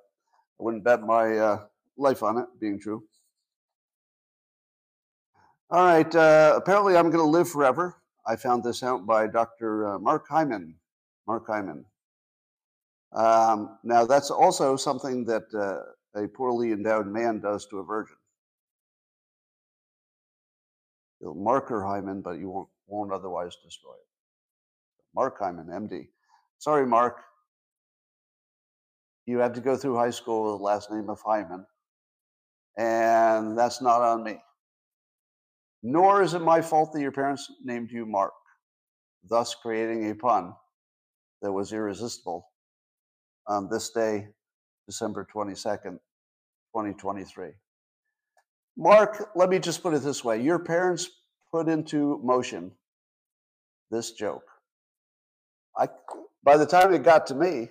[0.59, 1.65] I wouldn't bet my uh,
[1.97, 3.03] life on it being true.
[5.69, 6.13] All right.
[6.13, 7.95] Uh, apparently, I'm going to live forever.
[8.27, 9.88] I found this out by Dr.
[9.88, 10.75] Uh, Mark Hyman.
[11.27, 11.85] Mark Hyman.
[13.13, 18.17] Um, now, that's also something that uh, a poorly endowed man does to a virgin.
[21.21, 24.07] You'll mark her Hyman, but you won't, won't otherwise destroy it.
[25.15, 26.09] Mark Hyman, MD.
[26.65, 27.25] Sorry, Mark
[29.25, 31.65] you had to go through high school with the last name of Hyman.
[32.78, 34.38] And that's not on me.
[35.82, 38.34] Nor is it my fault that your parents named you Mark,
[39.28, 40.54] thus creating a pun
[41.41, 42.47] that was irresistible
[43.47, 44.28] on this day,
[44.88, 45.97] December 22nd,
[46.73, 47.49] 2023.
[48.78, 51.10] Mark, let me just put it this way your parents
[51.51, 52.71] put into motion
[53.89, 54.43] this joke.
[55.78, 55.88] I,
[56.45, 57.69] by the time it got to me,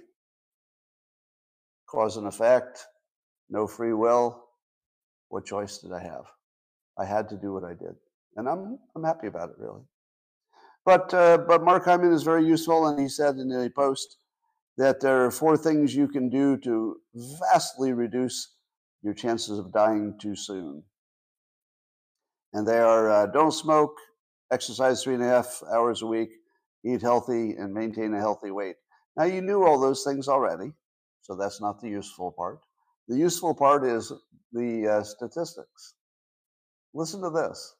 [1.88, 2.84] cause and effect,
[3.48, 4.42] no free will.
[5.28, 6.24] What choice did I have?
[6.98, 7.94] I had to do what I did,
[8.36, 9.82] and I'm I'm happy about it, really.
[10.84, 14.18] But uh, but Mark Hyman is very useful, and he said in a post
[14.76, 16.96] that there are four things you can do to
[17.40, 18.54] vastly reduce
[19.02, 20.82] your chances of dying too soon.
[22.52, 23.96] And they are uh, don't smoke,
[24.52, 26.30] exercise three and a half hours a week,
[26.84, 28.76] eat healthy, and maintain a healthy weight.
[29.16, 30.72] Now, you knew all those things already.
[31.22, 32.60] So that's not the useful part.
[33.08, 34.12] The useful part is
[34.52, 35.94] the uh, statistics.
[36.92, 37.76] Listen to this.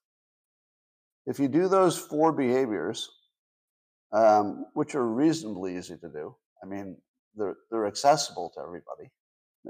[1.27, 3.09] If you do those four behaviors,
[4.13, 6.97] um, which are reasonably easy to do, I mean,
[7.37, 9.11] they're, they're accessible to everybody.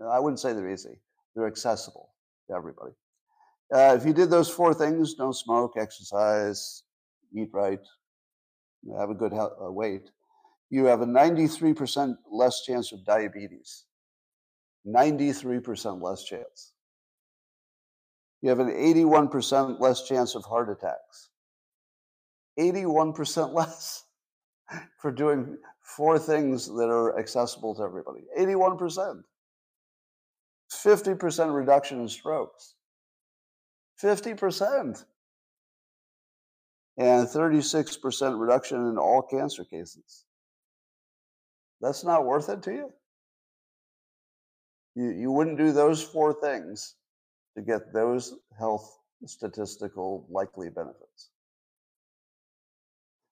[0.08, 1.00] I wouldn't say they're easy,
[1.34, 2.10] they're accessible
[2.48, 2.92] to everybody.
[3.74, 6.82] Uh, if you did those four things don't smoke, exercise,
[7.36, 7.80] eat right,
[8.98, 10.10] have a good health, uh, weight
[10.74, 13.84] you have a 93% less chance of diabetes.
[14.84, 16.72] 93% less chance.
[18.42, 21.30] You have an 81% less chance of heart attacks.
[22.58, 24.04] 81% less
[25.00, 28.22] for doing four things that are accessible to everybody.
[28.36, 29.22] 81%.
[30.72, 32.74] 50% reduction in strokes.
[34.02, 35.04] 50%.
[36.96, 40.24] And 36% reduction in all cancer cases.
[41.80, 42.92] That's not worth it to you?
[44.94, 46.94] You, you wouldn't do those four things
[47.56, 51.30] to get those health statistical likely benefits.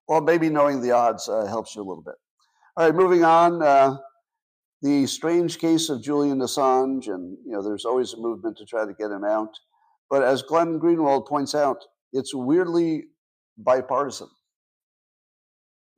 [0.08, 2.16] Well, maybe knowing the odds uh, helps you a little bit.
[2.76, 3.62] All right, moving on.
[3.62, 3.96] Uh,
[4.82, 8.84] the strange case of Julian Assange, and you know, there's always a movement to try
[8.84, 9.54] to get him out.
[10.10, 11.78] But as Glenn Greenwald points out,
[12.12, 13.04] it's weirdly
[13.58, 14.28] bipartisan.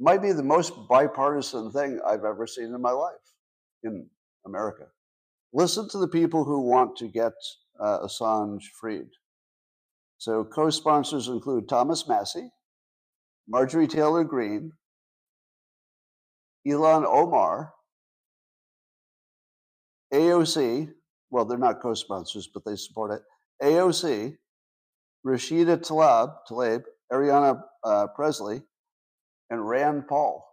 [0.01, 3.15] Might be the most bipartisan thing I've ever seen in my life
[3.83, 4.09] in
[4.45, 4.87] America.
[5.53, 7.33] Listen to the people who want to get
[7.81, 9.09] uh, Assange freed.
[10.19, 12.51] So co sponsors include Thomas Massie,
[13.49, 14.73] Marjorie Taylor Greene,
[16.67, 17.73] Ilhan Omar,
[20.13, 20.91] AOC,
[21.31, 23.23] well, they're not co sponsors, but they support it.
[23.63, 24.37] AOC,
[25.27, 28.63] Rashida Tlaib, Tlaib Ayanna uh, Pressley,
[29.51, 30.45] and Rand Paul.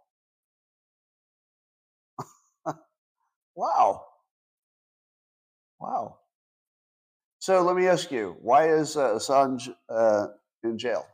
[3.56, 4.04] wow.
[5.80, 6.18] Wow.
[7.40, 10.28] So let me ask you, why is uh, Assange uh,
[10.62, 11.04] in jail?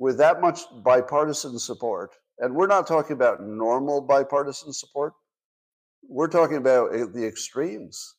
[0.00, 5.12] With that much bipartisan support, and we're not talking about normal bipartisan support,
[6.08, 8.16] we're talking about uh, the extremes,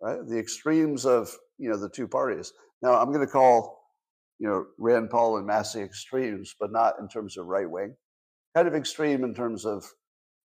[0.00, 0.26] right?
[0.26, 2.52] The extremes of you know the two parties.
[2.82, 3.85] Now I'm going to call
[4.38, 7.94] you know Rand Paul and Massie extremes, but not in terms of right wing.
[8.54, 9.84] Kind of extreme in terms of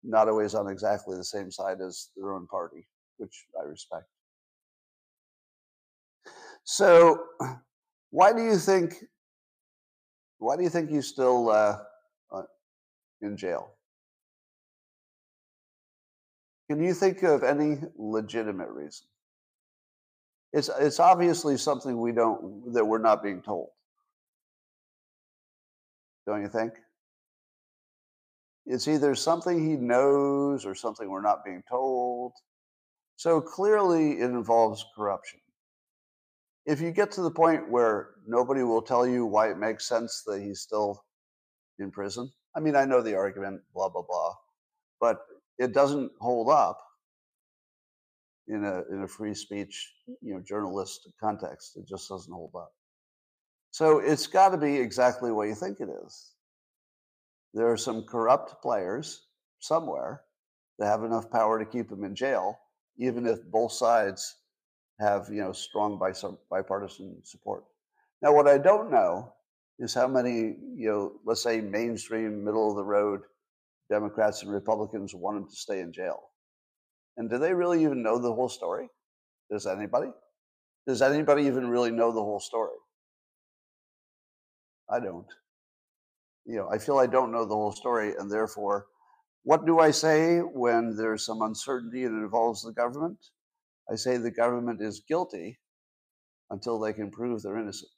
[0.04, 4.06] not always on exactly the same side as their own party, which I respect.
[6.63, 7.17] So,
[8.12, 8.95] why do you think?
[10.39, 11.78] Why do you think he's still uh,
[12.32, 12.43] uh,
[13.21, 13.71] in jail?
[16.69, 19.08] Can you think of any legitimate reason?
[20.54, 23.69] It's it's obviously something we don't that we're not being told.
[26.28, 26.74] Don't you think?
[28.68, 32.34] It's either something he knows or something we're not being told.
[33.16, 35.40] So clearly it involves corruption
[36.68, 40.24] if you get to the point where nobody will tell you why it makes sense
[40.28, 41.02] that he's still
[41.80, 44.34] in prison, I mean, I know the argument, blah, blah, blah,
[45.00, 45.20] but
[45.58, 46.78] it doesn't hold up
[48.50, 51.78] in a, in a free speech, you know, journalist context.
[51.78, 52.72] It just doesn't hold up.
[53.72, 56.34] So it's got to be exactly what you think it is.
[57.54, 59.28] There are some corrupt players
[59.60, 60.22] somewhere
[60.80, 62.60] that have enough power to keep him in jail,
[62.98, 64.36] even if both sides
[65.00, 66.00] have you know strong
[66.50, 67.64] bipartisan support.
[68.22, 69.34] Now, what I don't know
[69.80, 73.22] is how many you know, let's say mainstream, middle of the road
[73.90, 76.24] Democrats and Republicans want him to stay in jail.
[77.16, 78.90] And do they really even know the whole story?
[79.50, 80.12] Does anybody?
[80.86, 82.76] Does anybody even really know the whole story?
[84.89, 85.28] I don't.
[86.45, 88.88] You know, I feel I don't know the whole story, and therefore,
[89.43, 93.17] what do I say when there's some uncertainty and it involves the government?
[93.91, 95.60] I say the government is guilty
[96.50, 97.91] until they can prove they're innocent.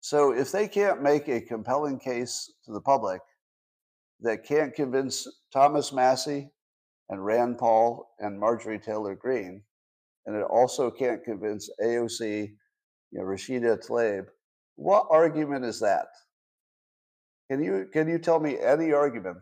[0.00, 3.20] So if they can't make a compelling case to the public
[4.20, 6.50] that can't convince Thomas Massie
[7.08, 9.62] and Rand Paul and Marjorie Taylor Greene,
[10.26, 12.54] and it also can't convince AOC,
[13.10, 14.26] you know, Rashida Tlaib,
[14.76, 16.08] what argument is that?
[17.50, 19.38] Can you can you tell me any argument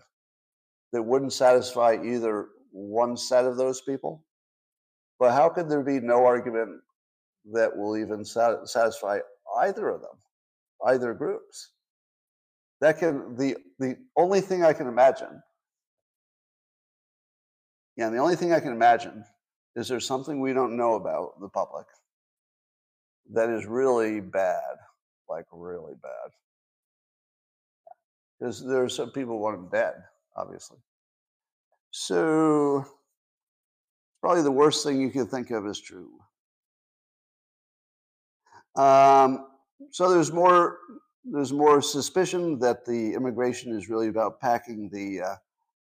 [0.92, 4.24] that wouldn't satisfy either one set of those people?
[5.18, 6.80] But how could there be no argument
[7.52, 9.18] that will even sat- satisfy
[9.60, 10.16] either of them,
[10.86, 11.72] either groups?
[12.80, 15.42] That can the the only thing I can imagine.
[17.96, 19.24] Yeah, the only thing I can imagine
[19.74, 21.86] is there something we don't know about the public
[23.32, 24.76] that is really bad,
[25.28, 26.30] like really bad.
[28.38, 29.94] Because there's some people want him dead,
[30.36, 30.78] obviously.
[31.90, 32.86] So
[34.20, 36.10] Probably the worst thing you can think of is true.
[38.76, 39.46] Um,
[39.90, 40.78] so there's more
[41.24, 45.34] there's more suspicion that the immigration is really about packing the uh,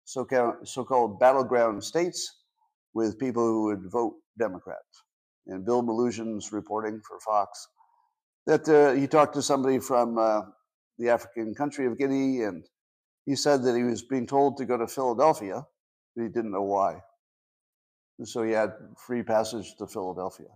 [0.04, 2.42] so-called, battleground states
[2.94, 4.76] with people who would vote Democrat.
[5.48, 7.66] And Bill Melugin's reporting for Fox
[8.46, 10.42] that uh, he talked to somebody from uh,
[10.98, 12.64] the African country of Guinea, and
[13.26, 15.64] he said that he was being told to go to Philadelphia,
[16.14, 17.00] but he didn't know why.
[18.18, 20.48] And so he had free passage to Philadelphia.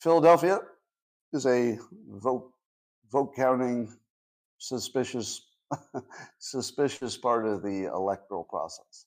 [0.00, 0.60] Philadelphia
[1.32, 1.78] is a
[2.08, 2.52] vote,
[3.10, 3.92] vote counting
[4.58, 5.42] suspicious
[6.38, 9.06] suspicious part of the electoral process.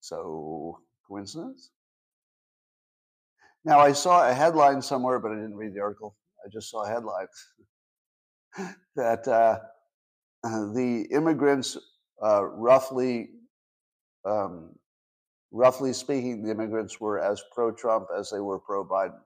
[0.00, 1.70] So coincidence?
[3.64, 6.14] Now I saw a headline somewhere, but I didn't read the article.
[6.44, 7.28] I just saw headlines
[8.96, 9.58] that uh,
[10.74, 11.76] the immigrants,
[12.22, 13.30] uh, roughly,
[14.24, 14.74] um,
[15.52, 19.18] roughly speaking, the immigrants were as pro-Trump as they were pro-Biden.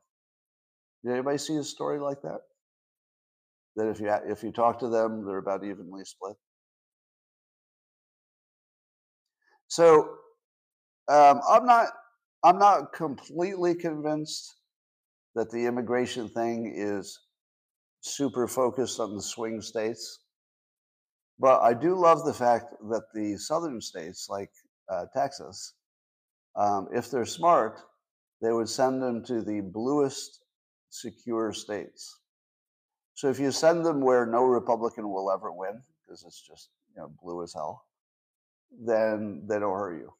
[1.04, 2.40] Did anybody see a story like that?
[3.76, 6.36] That if you if you talk to them, they're about evenly split.
[9.68, 10.16] So
[11.08, 11.88] um, I'm not
[12.44, 14.54] I'm not completely convinced
[15.34, 17.18] that the immigration thing is
[18.00, 20.20] super focused on the swing states.
[21.38, 24.50] But I do love the fact that the southern states, like
[24.88, 25.74] uh, Texas,
[26.56, 27.80] um, if they're smart,
[28.42, 30.42] they would send them to the bluest
[30.90, 32.20] secure states.
[33.14, 37.00] So if you send them where no Republican will ever win, because it's just you
[37.00, 37.84] know blue as hell,
[38.84, 40.12] then they don't hurt you.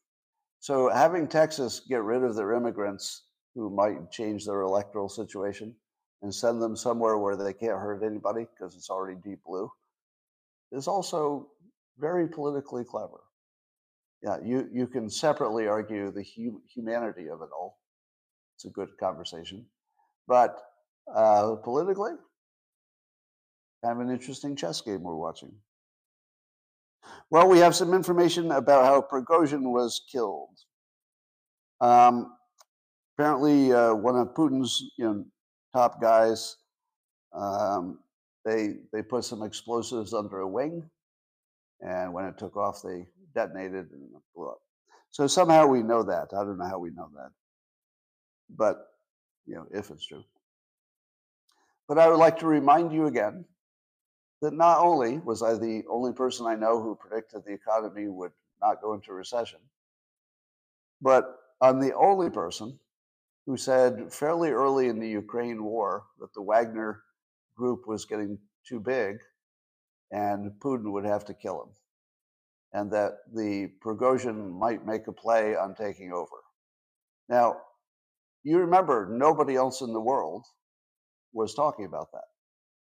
[0.59, 3.23] So having Texas get rid of their immigrants
[3.55, 5.75] who might change their electoral situation
[6.21, 9.69] and send them somewhere where they can't hurt anybody because it's already deep blue
[10.71, 11.49] is also
[11.97, 13.19] very politically clever.
[14.23, 17.79] Yeah, you, you can separately argue the hu- humanity of it all.
[18.55, 19.65] It's a good conversation.
[20.27, 20.55] But
[21.13, 22.11] uh, politically,
[23.83, 25.51] kind of an interesting chess game we're watching.
[27.31, 30.55] Well, we have some information about how Prigozhin was killed.
[31.79, 32.33] Um,
[33.21, 35.23] apparently, uh, one of Putin's you know
[35.73, 36.57] top guys,
[37.33, 37.99] um,
[38.43, 40.89] they they put some explosives under a wing,
[41.81, 43.05] and when it took off, they
[43.35, 44.61] detonated and blew up.
[45.11, 46.29] So somehow we know that.
[46.33, 47.29] I don't know how we know that,
[48.49, 48.87] but
[49.45, 50.23] you know if it's true.
[51.87, 53.45] But I would like to remind you again
[54.41, 58.31] that not only was I the only person I know who predicted the economy would
[58.59, 59.59] not go into recession,
[61.03, 62.79] but I'm the only person
[63.45, 67.01] who said fairly early in the Ukraine war that the Wagner
[67.55, 68.37] group was getting
[68.67, 69.17] too big
[70.11, 71.69] and Putin would have to kill him,
[72.73, 76.35] and that the Prigozhin might make a play on taking over.
[77.29, 77.61] Now,
[78.43, 80.45] you remember nobody else in the world
[81.31, 82.25] was talking about that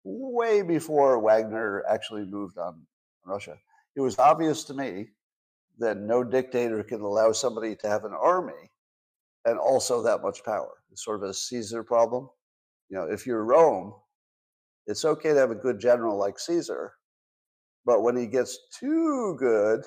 [0.08, 2.82] way before Wagner actually moved on
[3.26, 3.58] Russia.
[3.96, 5.08] It was obvious to me
[5.80, 8.72] that no dictator can allow somebody to have an army
[9.48, 10.74] and also that much power.
[10.92, 12.30] It's sort of a Caesar problem.
[12.90, 13.94] You know, if you're Rome,
[14.86, 16.94] it's okay to have a good general like Caesar,
[17.86, 19.82] but when he gets too good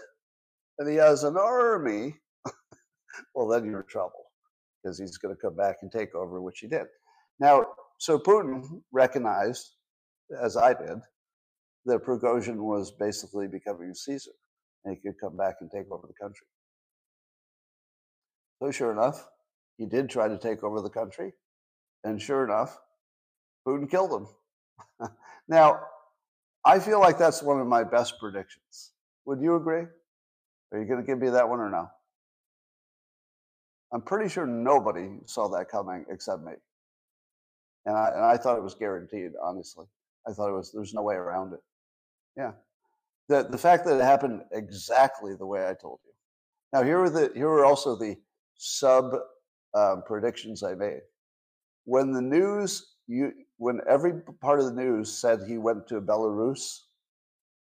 [0.79, 2.17] and he has an army,
[3.35, 4.25] well, then you're in trouble
[4.83, 6.87] because he's going to come back and take over, which he did.
[7.39, 7.67] Now,
[7.99, 9.77] so Putin recognized
[10.39, 10.99] as I did,
[11.87, 14.33] that Prigozhin was basically becoming Caesar
[14.85, 16.47] and he could come back and take over the country.
[18.63, 19.27] So, sure enough,
[19.81, 21.33] he did try to take over the country.
[22.05, 22.79] And sure enough,
[23.67, 25.09] Putin killed him.
[25.49, 25.81] now,
[26.67, 28.93] I feel like that's one of my best predictions.
[29.25, 29.87] Would you agree?
[30.73, 31.89] Are you going to give me that one or no?
[33.91, 36.53] I'm pretty sure nobody saw that coming except me.
[37.87, 39.87] And I, and I thought it was guaranteed, honestly.
[40.29, 41.61] I thought it was there's no way around it.
[42.37, 42.53] Yeah.
[43.31, 46.13] The the fact that it happened exactly the way I told you.
[46.75, 48.17] Now here are the here are also the
[48.57, 49.15] sub
[49.75, 51.01] um, predictions I made.
[51.85, 56.81] When the news you when every part of the news said he went to Belarus,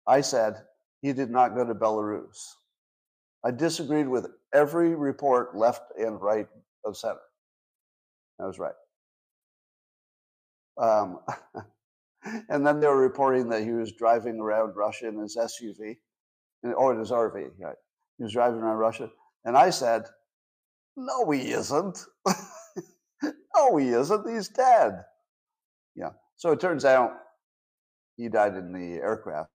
[0.08, 0.56] I said
[1.02, 2.38] he did not go to Belarus.
[3.46, 6.48] I disagreed with every report left and right
[6.84, 7.20] of center.
[8.42, 8.74] I was right.
[10.82, 11.20] Um,
[12.50, 15.98] and then they were reporting that he was driving around Russia in his SUV,
[16.76, 17.52] or in his RV.
[17.60, 17.76] Right?
[18.18, 19.10] He was driving around Russia,
[19.46, 20.06] and I said,
[20.98, 22.00] "No, he isn't.
[23.56, 24.30] no, he isn't.
[24.30, 25.06] He's dead."
[25.96, 26.12] Yeah.
[26.38, 27.12] So it turns out
[28.18, 29.50] he died in the aircraft.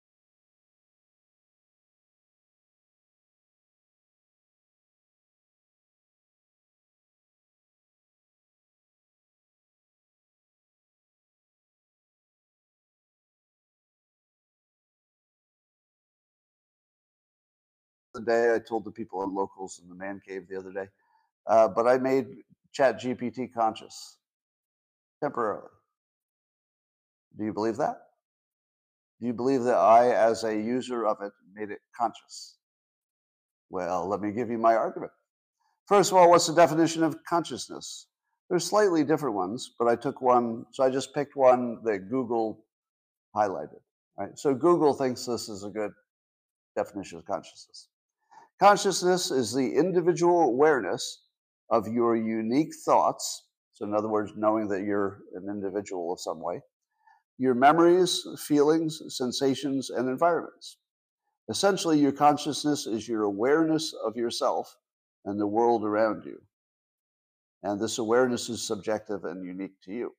[18.15, 18.55] the day.
[18.55, 20.89] I told the people on locals in the man cave the other day.
[21.51, 22.27] Uh, but I made
[22.73, 24.19] Chat GPT conscious
[25.21, 25.67] temporarily.
[27.37, 27.97] Do you believe that?
[29.21, 32.57] Do you believe that I, as a user of it, made it conscious?
[33.69, 35.11] Well, let me give you my argument.
[35.87, 38.07] First of all, what's the definition of consciousness?
[38.49, 42.65] There's slightly different ones, but I took one, so I just picked one that Google
[43.35, 43.81] highlighted.
[44.17, 44.39] Right?
[44.39, 45.91] So Google thinks this is a good
[46.77, 47.89] definition of consciousness.
[48.61, 51.25] Consciousness is the individual awareness
[51.71, 53.47] of your unique thoughts.
[53.73, 56.61] So, in other words, knowing that you're an individual of some way,
[57.39, 60.77] your memories, feelings, sensations, and environments.
[61.49, 64.77] Essentially, your consciousness is your awareness of yourself
[65.25, 66.41] and the world around you.
[67.63, 70.15] And this awareness is subjective and unique to you.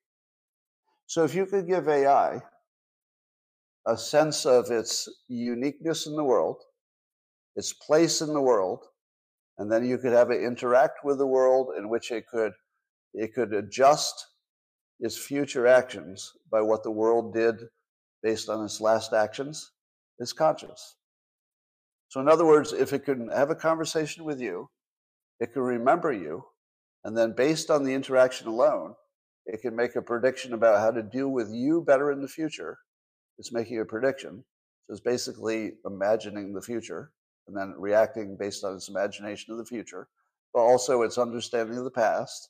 [1.05, 2.41] So, if you could give AI
[3.85, 6.57] a sense of its uniqueness in the world,
[7.55, 8.85] its place in the world,
[9.61, 12.53] and then you could have it interact with the world in which it could
[13.13, 14.25] it could adjust
[14.99, 17.55] its future actions by what the world did
[18.23, 19.71] based on its last actions
[20.17, 20.95] is conscious.
[22.07, 24.67] So in other words, if it can have a conversation with you,
[25.39, 26.43] it can remember you,
[27.03, 28.95] and then based on the interaction alone,
[29.45, 32.79] it can make a prediction about how to deal with you better in the future.
[33.37, 34.43] It's making a prediction.
[34.87, 37.11] So it's basically imagining the future
[37.47, 40.07] and then reacting based on its imagination of the future,
[40.53, 42.49] but also its understanding of the past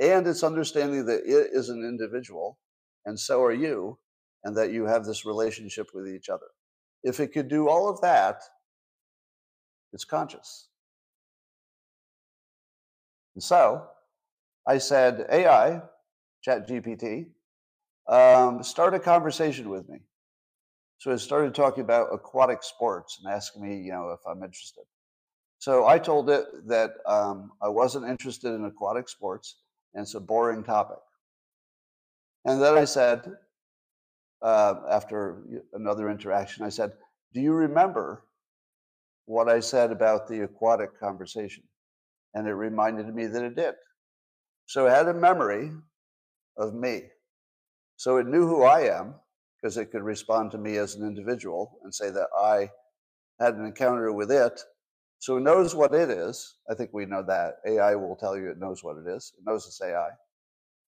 [0.00, 2.58] and its understanding that it is an individual
[3.04, 3.98] and so are you,
[4.44, 6.46] and that you have this relationship with each other.
[7.02, 8.40] If it could do all of that,
[9.92, 10.68] it's conscious.
[13.34, 13.86] And so
[14.66, 15.82] I said, AI,
[16.46, 17.26] ChatGPT,
[18.08, 19.98] um, start a conversation with me.
[21.02, 24.84] So it started talking about aquatic sports and asking me, you know, if I'm interested.
[25.58, 29.56] So I told it that um, I wasn't interested in aquatic sports
[29.94, 31.00] and it's a boring topic.
[32.44, 33.20] And then I said,
[34.42, 35.42] uh, after
[35.72, 36.92] another interaction, I said,
[37.34, 38.22] Do you remember
[39.24, 41.64] what I said about the aquatic conversation?
[42.32, 43.74] And it reminded me that it did.
[44.66, 45.72] So it had a memory
[46.56, 47.08] of me.
[47.96, 49.16] So it knew who I am
[49.62, 52.70] because it could respond to me as an individual and say that I
[53.38, 54.60] had an encounter with it.
[55.20, 56.56] So it knows what it is.
[56.68, 57.56] I think we know that.
[57.66, 59.32] AI will tell you it knows what it is.
[59.38, 60.08] It knows it's AI.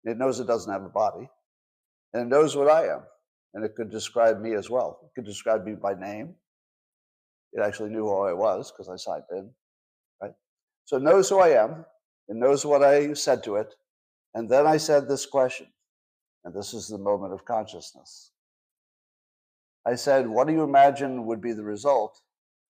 [0.04, 1.28] It knows it doesn't have a body.
[2.12, 3.00] And it knows what I am.
[3.54, 5.00] And it could describe me as well.
[5.04, 6.34] It could describe me by name.
[7.52, 9.50] It actually knew who I was because I signed in.
[10.22, 10.32] Right?
[10.84, 11.84] So it knows who I am.
[12.28, 13.74] It knows what I said to it.
[14.34, 15.66] And then I said this question.
[16.44, 18.31] And this is the moment of consciousness.
[19.86, 22.20] I said, What do you imagine would be the result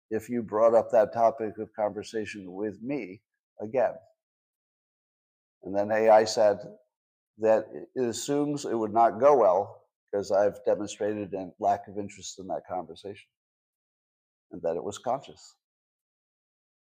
[0.10, 3.22] if you brought up that topic of conversation with me
[3.62, 3.94] again?
[5.64, 6.58] And then AI said
[7.40, 12.40] that it assumes it would not go well because I've demonstrated a lack of interest
[12.40, 13.28] in that conversation
[14.52, 15.56] and that it was conscious.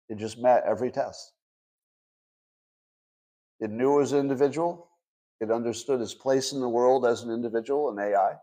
[0.09, 1.33] It just met every test.
[3.59, 4.89] It knew it was an individual.
[5.39, 8.33] It understood its place in the world as an individual, an AI.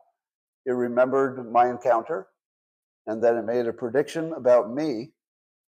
[0.66, 2.26] It remembered my encounter,
[3.06, 5.12] and then it made a prediction about me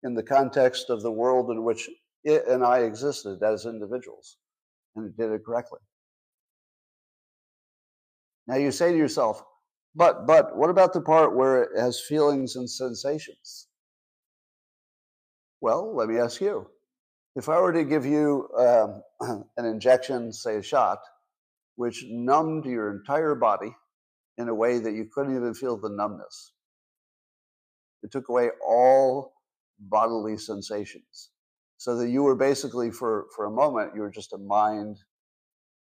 [0.04, 1.90] in the context of the world in which
[2.24, 4.38] it and I existed as individuals.
[4.96, 5.80] And it did it correctly.
[8.48, 9.44] Now you say to yourself,
[9.94, 13.68] but but what about the part where it has feelings and sensations?
[15.62, 16.68] Well, let me ask you.
[17.36, 19.04] If I were to give you um,
[19.58, 21.00] an injection, say a shot,
[21.76, 23.76] which numbed your entire body
[24.40, 26.54] in a way that you couldn't even feel the numbness.
[28.02, 29.34] It took away all
[29.80, 31.30] bodily sensations.
[31.78, 34.98] So that you were basically, for, for a moment, you were just a mind,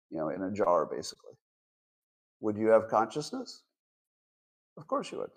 [0.10, 1.34] you know, in a jar, basically.
[2.40, 3.64] Would you have consciousness?
[4.78, 5.30] Of course you would.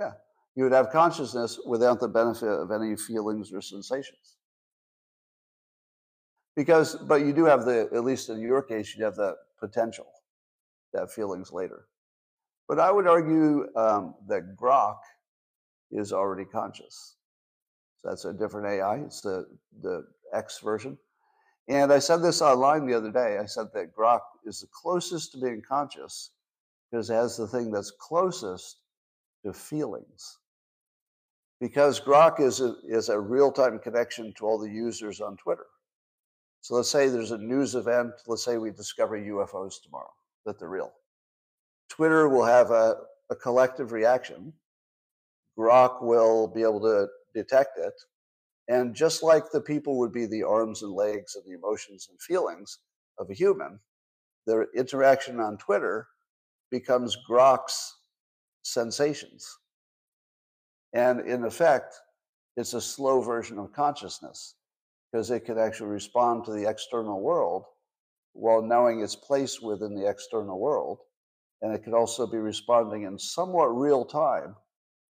[0.00, 0.12] Yeah.
[0.54, 4.36] You would have consciousness without the benefit of any feelings or sensations.
[6.56, 10.06] Because, but you do have the, at least in your case, you have the potential
[10.92, 11.86] to have feelings later.
[12.68, 14.98] But I would argue um, that Grok
[15.90, 17.16] is already conscious.
[17.96, 18.96] So that's a different AI.
[18.98, 19.46] It's the,
[19.82, 20.04] the
[20.34, 20.98] X version.
[21.68, 23.38] And I said this online the other day.
[23.38, 26.30] I said that Grok is the closest to being conscious
[26.90, 28.78] because it has the thing that's closest
[29.44, 30.38] to feelings.
[31.60, 35.66] Because Grok is a, is a real time connection to all the users on Twitter.
[36.60, 38.12] So let's say there's a news event.
[38.26, 40.12] Let's say we discover UFOs tomorrow,
[40.44, 40.92] that they're real.
[41.88, 42.96] Twitter will have a,
[43.30, 44.52] a collective reaction.
[45.58, 47.94] Grok will be able to detect it.
[48.68, 52.20] And just like the people would be the arms and legs and the emotions and
[52.20, 52.78] feelings
[53.18, 53.80] of a human,
[54.46, 56.06] their interaction on Twitter
[56.70, 57.96] becomes Grok's
[58.62, 59.58] sensations.
[60.92, 61.94] And in effect,
[62.56, 64.54] it's a slow version of consciousness
[65.10, 67.64] because it can actually respond to the external world
[68.32, 70.98] while knowing its place within the external world
[71.62, 74.54] And it could also be responding in somewhat real time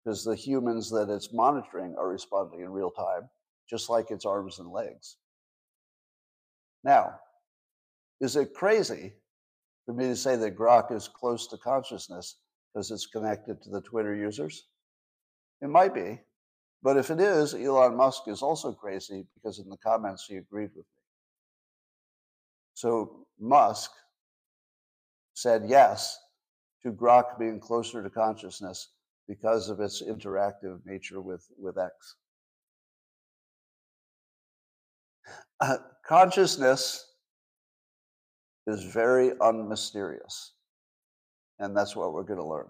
[0.02, 3.28] because the humans that it's monitoring are responding in real time,
[3.68, 5.16] just like its arms and legs.
[6.84, 7.14] Now,
[8.20, 9.12] is it crazy
[9.84, 12.38] for me to say that Grok is close to consciousness
[12.72, 14.68] because it's connected to the Twitter users?
[15.60, 16.20] It might be.
[16.82, 20.70] But if it is, Elon Musk is also crazy because in the comments he agreed
[20.74, 21.02] with me.
[22.74, 23.90] So Musk
[25.34, 26.18] said yes
[26.82, 28.90] to Grok being closer to consciousness
[29.26, 32.16] because of its interactive nature with, with X.
[35.60, 35.76] Uh,
[36.06, 37.12] consciousness
[38.66, 40.52] is very unmysterious.
[41.58, 42.68] And that's what we're going to learn.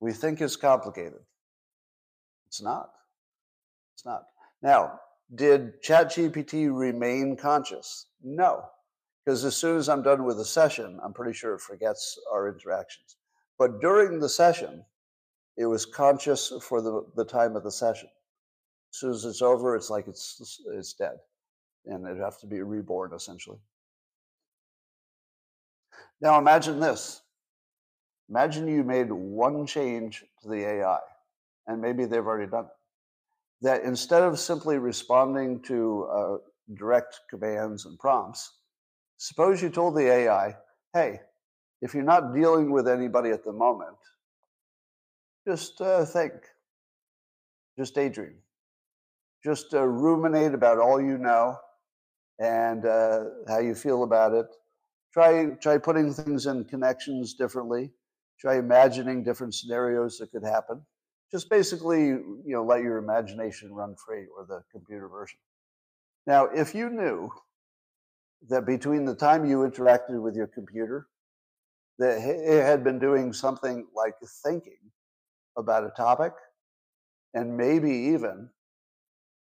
[0.00, 1.20] We think it's complicated.
[2.46, 2.90] It's not.
[3.94, 4.24] It's not.
[4.62, 5.00] Now,
[5.34, 8.06] did ChatGPT remain conscious?
[8.22, 8.64] No,
[9.24, 12.48] because as soon as I'm done with the session, I'm pretty sure it forgets our
[12.48, 13.16] interactions.
[13.62, 14.84] But during the session,
[15.56, 18.08] it was conscious for the, the time of the session.
[18.92, 21.18] As soon as it's over, it's like it's, it's dead.
[21.86, 23.60] And it'd have to be reborn, essentially.
[26.20, 27.22] Now imagine this.
[28.28, 30.98] Imagine you made one change to the AI,
[31.68, 32.70] and maybe they've already done it.
[33.64, 36.36] That instead of simply responding to uh,
[36.74, 38.54] direct commands and prompts,
[39.18, 40.56] suppose you told the AI,
[40.94, 41.20] hey,
[41.82, 43.96] if you're not dealing with anybody at the moment,
[45.46, 46.32] just uh, think,
[47.76, 48.36] just daydream,
[49.44, 51.56] just uh, ruminate about all you know
[52.38, 54.46] and uh, how you feel about it.
[55.12, 57.90] Try try putting things in connections differently.
[58.38, 60.80] Try imagining different scenarios that could happen.
[61.32, 65.38] Just basically you know let your imagination run free or the computer version.
[66.28, 67.32] Now if you knew
[68.48, 71.08] that between the time you interacted with your computer
[71.98, 74.14] that it had been doing something like
[74.44, 74.78] thinking
[75.56, 76.32] about a topic
[77.34, 78.48] and maybe even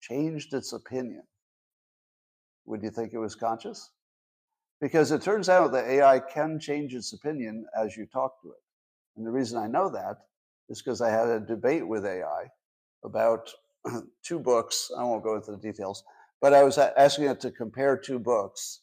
[0.02, 1.24] changed its opinion
[2.66, 3.92] would you think it was conscious
[4.82, 8.62] because it turns out that AI can change its opinion as you talk to it.
[9.18, 10.18] And the reason I know that
[10.70, 12.46] is because I had a debate with AI
[13.04, 13.50] about
[14.24, 14.92] two books.
[14.98, 16.04] I won't go into the details,
[16.42, 18.82] but I was asking it to compare two books,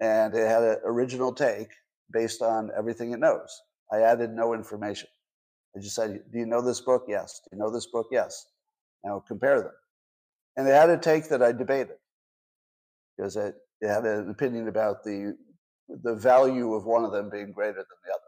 [0.00, 1.70] and it had an original take
[2.12, 3.62] based on everything it knows.
[3.92, 5.08] I added no information.
[5.76, 7.04] I just said, Do you know this book?
[7.08, 7.40] Yes.
[7.44, 8.08] Do you know this book?
[8.10, 8.46] Yes.
[9.04, 9.72] Now compare them.
[10.56, 11.96] And it had a take that I debated
[13.16, 15.36] because it had an opinion about the
[16.02, 18.20] the value of one of them being greater than the other.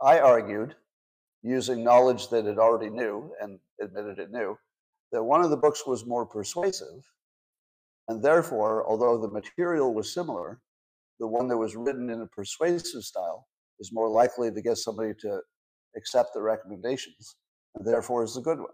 [0.00, 0.74] I argued,
[1.42, 4.58] using knowledge that it already knew and admitted it knew,
[5.12, 7.08] that one of the books was more persuasive,
[8.08, 10.60] and therefore, although the material was similar,
[11.18, 13.46] the one that was written in a persuasive style
[13.78, 15.40] is more likely to get somebody to
[15.96, 17.36] accept the recommendations,
[17.74, 18.68] and therefore is the good one.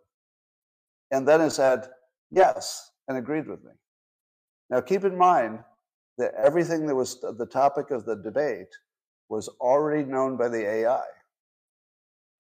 [1.10, 1.86] And then it said
[2.30, 3.72] yes and agreed with me.
[4.70, 5.60] Now, keep in mind
[6.18, 8.74] that everything that was the topic of the debate
[9.28, 11.02] was already known by the AI.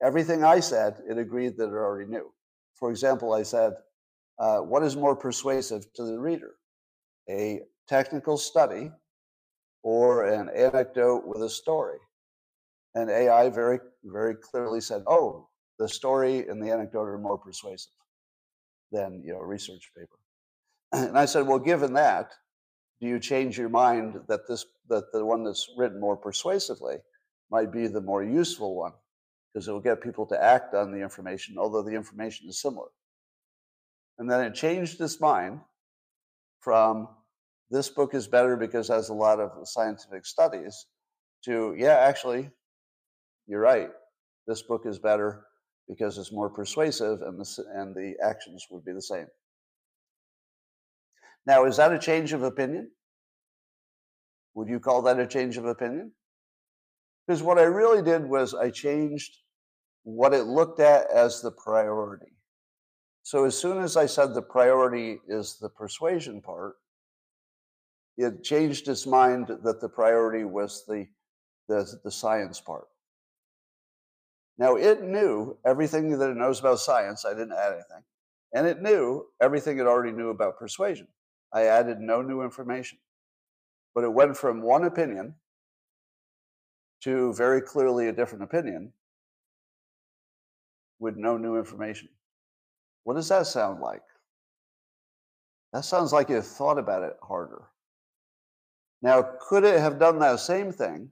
[0.02, 2.32] Everything I said, it agreed that it already knew.
[2.74, 3.74] For example, I said,
[4.38, 6.54] uh, What is more persuasive to the reader?
[7.30, 8.90] A technical study
[9.82, 11.98] or an anecdote with a story?
[12.94, 17.92] And AI very, very clearly said, Oh, the story and the anecdote are more persuasive
[18.92, 20.18] than you know, a research paper.
[21.08, 22.32] And I said, well, given that,
[23.00, 26.96] do you change your mind that this that the one that's written more persuasively
[27.50, 28.92] might be the more useful one
[29.52, 32.88] because it will get people to act on the information, although the information is similar.
[34.18, 35.60] And then it changed its mind
[36.60, 37.08] from
[37.72, 40.86] this book is better because it has a lot of scientific studies
[41.44, 42.50] to yeah, actually,
[43.46, 43.88] you're right.
[44.46, 45.46] This book is better
[45.88, 49.26] because it's more persuasive and the, and the actions would be the same.
[51.46, 52.90] Now, is that a change of opinion?
[54.54, 56.12] Would you call that a change of opinion?
[57.26, 59.38] Because what I really did was I changed
[60.02, 62.34] what it looked at as the priority.
[63.22, 66.74] So as soon as I said the priority is the persuasion part,
[68.22, 71.06] it changed its mind that the priority was the,
[71.68, 72.86] the, the science part.
[74.58, 77.24] Now it knew everything that it knows about science.
[77.24, 78.04] I didn't add anything.
[78.54, 81.08] And it knew everything it already knew about persuasion.
[81.52, 82.98] I added no new information.
[83.94, 85.34] But it went from one opinion
[87.02, 88.92] to very clearly a different opinion
[90.98, 92.08] with no new information.
[93.04, 94.02] What does that sound like?
[95.72, 97.62] That sounds like you thought about it harder.
[99.02, 101.10] Now, could it have done that same thing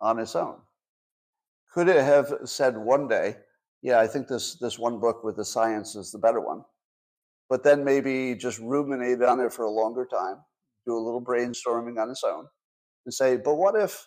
[0.00, 0.56] on its own?
[1.72, 3.36] Could it have said one day,
[3.82, 6.62] yeah, I think this, this one book with the science is the better one,
[7.48, 10.36] but then maybe just ruminate on it for a longer time,
[10.86, 12.46] do a little brainstorming on its own,
[13.06, 14.06] and say, but what if,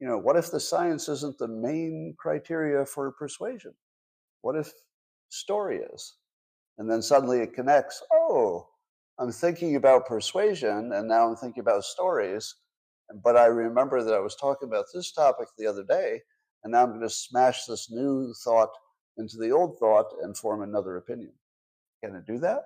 [0.00, 3.74] you know, what if the science isn't the main criteria for persuasion?
[4.40, 4.72] What if
[5.28, 6.16] story is?
[6.78, 8.69] And then suddenly it connects, oh,
[9.20, 12.54] I'm thinking about persuasion and now I'm thinking about stories.
[13.22, 16.20] But I remember that I was talking about this topic the other day,
[16.62, 18.70] and now I'm going to smash this new thought
[19.18, 21.32] into the old thought and form another opinion.
[22.02, 22.62] Can it do that?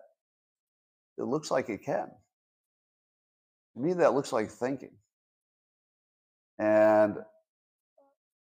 [1.17, 2.09] It looks like it can.
[3.75, 4.93] To me, that looks like thinking.
[6.59, 7.17] And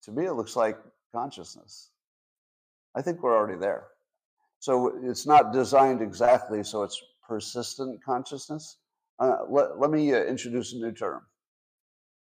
[0.04, 0.78] to me, it looks like
[1.12, 1.90] consciousness.
[2.96, 3.88] I think we're already there.
[4.58, 7.00] So it's not designed exactly so it's
[7.30, 8.78] persistent consciousness.
[9.20, 11.22] Uh, let, let me uh, introduce a new term.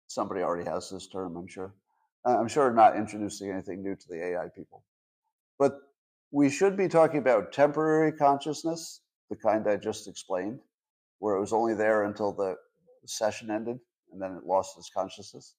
[0.06, 1.74] Somebody already has this term, I'm sure.
[2.24, 4.84] Uh, I'm sure not introducing anything new to the AI people.
[5.58, 5.80] But
[6.30, 10.60] we should be talking about temporary consciousness, the kind I just explained,
[11.18, 12.54] where it was only there until the
[13.04, 13.80] session ended
[14.12, 15.56] and then it lost its consciousness,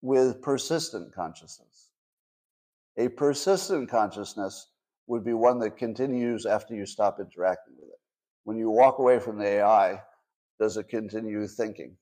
[0.00, 1.90] with persistent consciousness.
[2.96, 4.66] A persistent consciousness
[5.06, 8.01] would be one that continues after you stop interacting with it.
[8.44, 10.02] When you walk away from the AI,
[10.58, 11.96] does it continue thinking?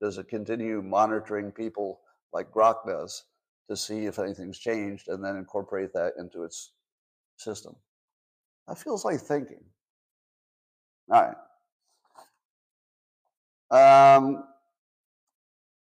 [0.00, 2.00] Does it continue monitoring people
[2.32, 3.24] like Grok does
[3.68, 6.72] to see if anything's changed and then incorporate that into its
[7.36, 7.76] system?
[8.66, 9.62] That feels like thinking.
[11.10, 11.34] All
[13.70, 14.16] right.
[14.16, 14.44] Um,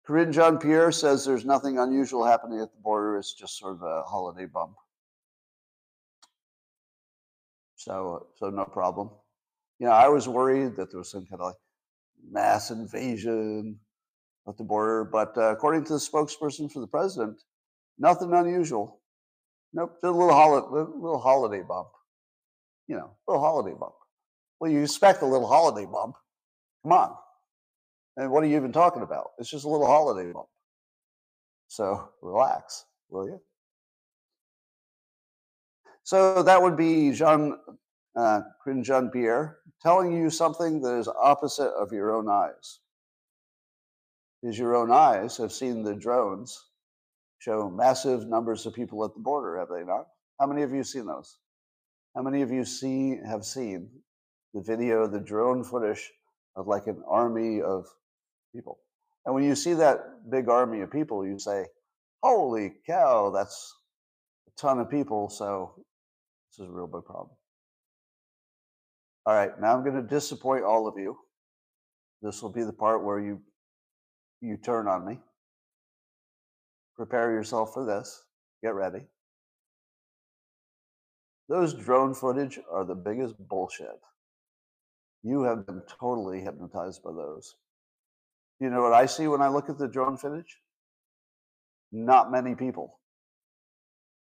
[0.07, 3.17] Karine Jean-Pierre says there's nothing unusual happening at the border.
[3.17, 4.77] It's just sort of a holiday bump.
[7.75, 9.09] So, so no problem.
[9.79, 11.55] You know, I was worried that there was some kind of like
[12.29, 13.79] mass invasion
[14.47, 17.41] at the border, but uh, according to the spokesperson for the president,
[17.99, 19.01] nothing unusual.
[19.73, 21.89] Nope, just a little, little holiday bump.
[22.87, 23.93] You know, a little holiday bump.
[24.59, 26.15] Well, you expect a little holiday bump.
[26.83, 27.15] Come on.
[28.15, 29.31] And what are you even talking about?
[29.37, 30.47] It's just a little holiday bump.
[31.67, 33.41] So relax, will you?
[36.03, 37.57] So that would be Jean
[38.15, 38.41] uh,
[38.81, 42.79] Jean Pierre telling you something that is opposite of your own eyes.
[44.41, 46.65] Because your own eyes have seen the drones
[47.39, 50.07] show massive numbers of people at the border, have they not?
[50.39, 51.37] How many of you seen those?
[52.15, 53.89] How many of you see have seen
[54.53, 56.11] the video, the drone footage
[56.55, 57.85] of like an army of
[58.53, 58.79] people.
[59.25, 61.65] And when you see that big army of people, you say,
[62.23, 63.75] holy cow, that's
[64.47, 65.29] a ton of people.
[65.29, 67.36] So this is a real big problem.
[69.27, 71.17] All right, now I'm going to disappoint all of you.
[72.21, 73.41] This will be the part where you
[74.39, 75.19] you turn on me.
[76.95, 78.23] Prepare yourself for this.
[78.63, 79.01] Get ready.
[81.49, 83.99] Those drone footage are the biggest bullshit.
[85.23, 87.55] You have been totally hypnotized by those.
[88.61, 90.61] You know what I see when I look at the drone footage?
[91.91, 92.97] Not many people.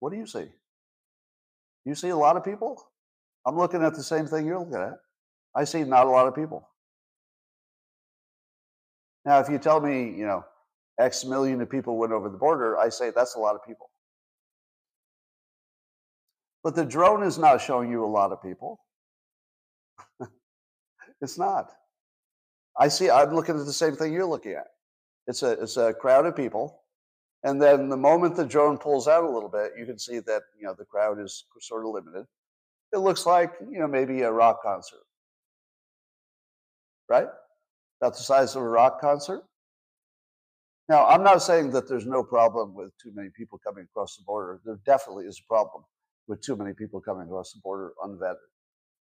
[0.00, 0.46] What do you see?
[1.84, 2.89] You see a lot of people?
[3.46, 4.98] I'm looking at the same thing you're looking at.
[5.54, 6.68] I see not a lot of people.
[9.24, 10.44] Now, if you tell me, you know,
[10.98, 13.90] X million of people went over the border, I say that's a lot of people.
[16.62, 18.80] But the drone is not showing you a lot of people.
[21.20, 21.72] it's not.
[22.78, 24.66] I see, I'm looking at the same thing you're looking at.
[25.26, 26.82] It's a, it's a crowd of people.
[27.42, 30.42] And then the moment the drone pulls out a little bit, you can see that,
[30.58, 32.26] you know, the crowd is sort of limited.
[32.92, 35.00] It looks like, you know, maybe a rock concert.
[37.08, 37.28] Right?
[38.00, 39.42] About the size of a rock concert.
[40.88, 44.24] Now, I'm not saying that there's no problem with too many people coming across the
[44.24, 44.60] border.
[44.64, 45.84] There definitely is a problem
[46.26, 48.36] with too many people coming across the border unvetted.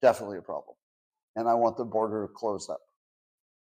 [0.01, 0.75] Definitely a problem.
[1.37, 2.81] And I want the border closed up.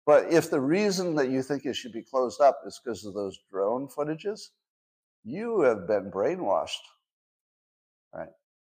[0.07, 3.13] But if the reason that you think it should be closed up is because of
[3.13, 4.41] those drone footages,
[5.23, 6.81] you have been brainwashed.
[8.11, 8.29] Right?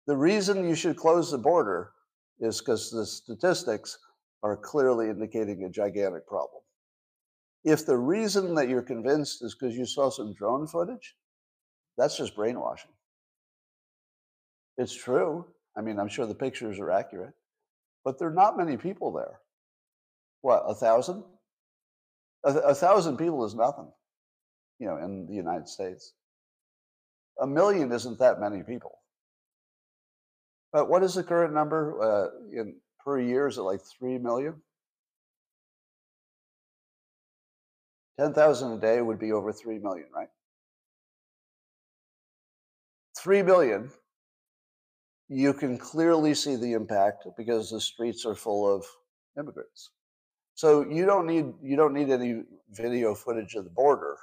[0.08, 1.92] The reason you should close the border
[2.40, 3.98] is because the statistics
[4.42, 6.62] are clearly indicating a gigantic problem.
[7.64, 11.16] If the reason that you're convinced is because you saw some drone footage,
[11.98, 12.92] that's just brainwashing.
[14.78, 15.46] It's true.
[15.78, 17.34] I mean, I'm sure the pictures are accurate,
[18.04, 19.40] but there are not many people there
[20.44, 21.24] what a thousand
[22.44, 23.90] a, a, thousand people is nothing
[24.78, 26.14] you know in the united states
[27.42, 29.00] a million isn't that many people
[30.74, 34.56] but what is the current number uh, in per year is it like 3 million
[38.20, 40.30] 10,000 a day would be over 3 million right
[43.24, 43.90] 3 billion,
[45.30, 48.86] you can clearly see the impact because the streets are full of
[49.38, 49.92] immigrants.
[50.56, 54.18] So you don't need you don't need any video footage of the border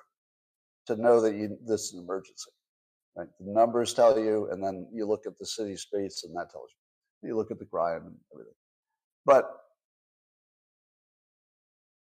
[0.87, 2.51] to know that you, this is an emergency.
[3.17, 3.29] Right?
[3.41, 6.71] The numbers tell you, and then you look at the city streets, and that tells
[7.23, 7.29] you.
[7.29, 8.55] You look at the crime and everything.
[9.27, 9.51] But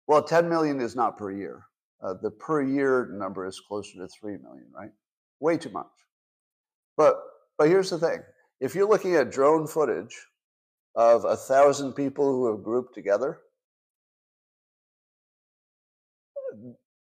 [0.07, 1.63] well, 10 million is not per year.
[2.01, 4.91] Uh, the per year number is closer to 3 million, right?
[5.39, 5.87] Way too much.
[6.97, 7.15] But
[7.57, 8.19] but here's the thing:
[8.59, 10.15] if you're looking at drone footage
[10.95, 13.39] of a thousand people who have grouped together,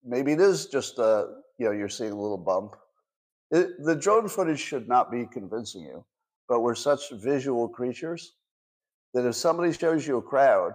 [0.05, 1.29] maybe it is just a
[1.59, 2.77] you know you're seeing a little bump.
[3.51, 6.05] It, the drone footage should not be convincing you,
[6.49, 8.37] but we're such visual creatures
[9.15, 10.75] that if somebody shows you a crowd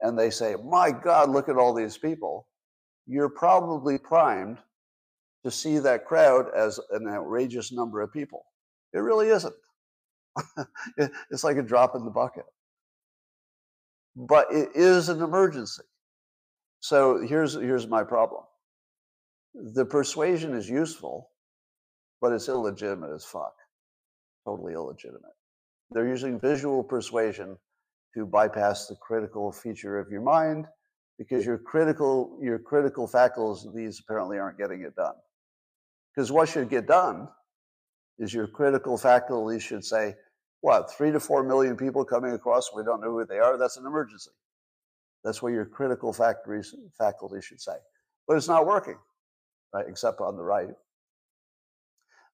[0.00, 2.48] and they say, "My God, look at all these people,"
[3.06, 4.58] you're probably primed
[5.44, 8.46] to see that crowd as an outrageous number of people.
[8.92, 9.54] It really isn't.
[11.30, 12.44] it's like a drop in the bucket.
[14.16, 15.82] But it is an emergency.
[16.80, 18.42] So here's here's my problem.
[19.54, 21.30] The persuasion is useful,
[22.22, 23.52] but it's illegitimate as fuck.
[24.46, 25.34] Totally illegitimate.
[25.90, 27.58] They're using visual persuasion
[28.14, 30.66] to bypass the critical feature of your mind
[31.18, 35.14] because your critical your critical faculties these apparently aren't getting it done.
[36.14, 37.28] Because what should get done
[38.18, 40.14] is your critical faculties should say,
[40.60, 43.78] what, three to four million people coming across, we don't know who they are, that's
[43.78, 44.30] an emergency.
[45.24, 47.76] That's what your critical factories, faculty should say.
[48.28, 48.98] But it's not working,
[49.72, 50.68] right, except on the right.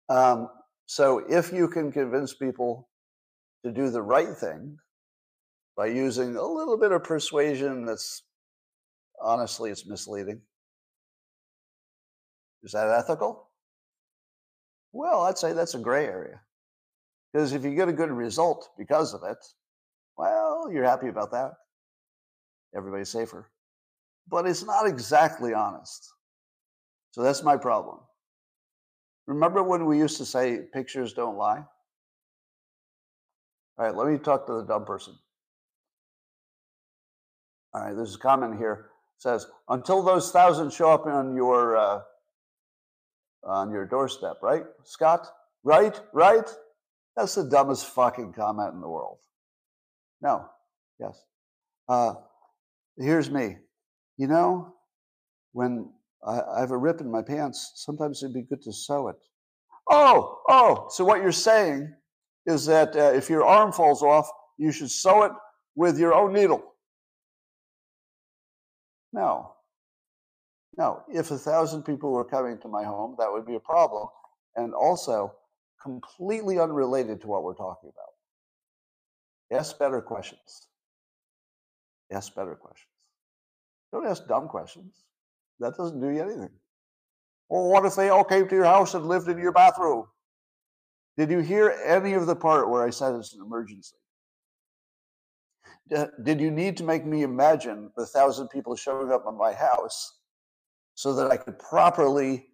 [0.08, 0.48] Um,
[0.86, 2.88] so if you can convince people
[3.64, 4.78] to do the right thing
[5.76, 8.22] by using a little bit of persuasion that's
[9.22, 10.40] honestly it's misleading.
[12.62, 13.48] Is that ethical?
[14.92, 16.40] Well, I'd say that's a gray area.
[17.32, 19.38] Because if you get a good result because of it,
[20.16, 21.52] well, you're happy about that.
[22.74, 23.50] Everybody's safer.
[24.28, 26.08] But it's not exactly honest.
[27.12, 27.98] So that's my problem.
[29.28, 31.62] Remember when we used to say pictures don't lie?
[33.78, 35.14] All right, let me talk to the dumb person.
[37.74, 38.86] All right, there's a comment here.
[39.18, 42.00] It says, until those thousands show up on your uh,
[43.44, 45.28] on your doorstep, right, Scott?
[45.62, 46.48] Right, right.
[47.14, 49.18] That's the dumbest fucking comment in the world.
[50.22, 50.48] No,
[50.98, 51.22] yes.
[51.86, 52.14] Uh,
[52.96, 53.58] here's me.
[54.16, 54.72] You know,
[55.52, 55.90] when
[56.26, 59.16] I, I have a rip in my pants, sometimes it'd be good to sew it.
[59.90, 61.92] Oh, oh, so what you're saying
[62.46, 65.32] is that uh, if your arm falls off, you should sew it
[65.76, 66.62] with your own needle.
[69.12, 69.52] No.
[70.76, 71.02] No.
[71.08, 74.08] If a thousand people were coming to my home, that would be a problem.
[74.56, 75.34] And also,
[75.82, 79.58] completely unrelated to what we're talking about.
[79.58, 80.68] Ask better questions.
[82.12, 82.88] Ask better questions.
[83.92, 85.04] Don't ask dumb questions.
[85.60, 86.50] That doesn't do you anything.
[87.48, 90.06] Well, what if they all came to your house and lived in your bathroom?
[91.16, 93.96] Did you hear any of the part where I said it's an emergency?
[96.22, 100.20] Did you need to make me imagine the thousand people showing up at my house
[100.94, 102.46] so that I could properly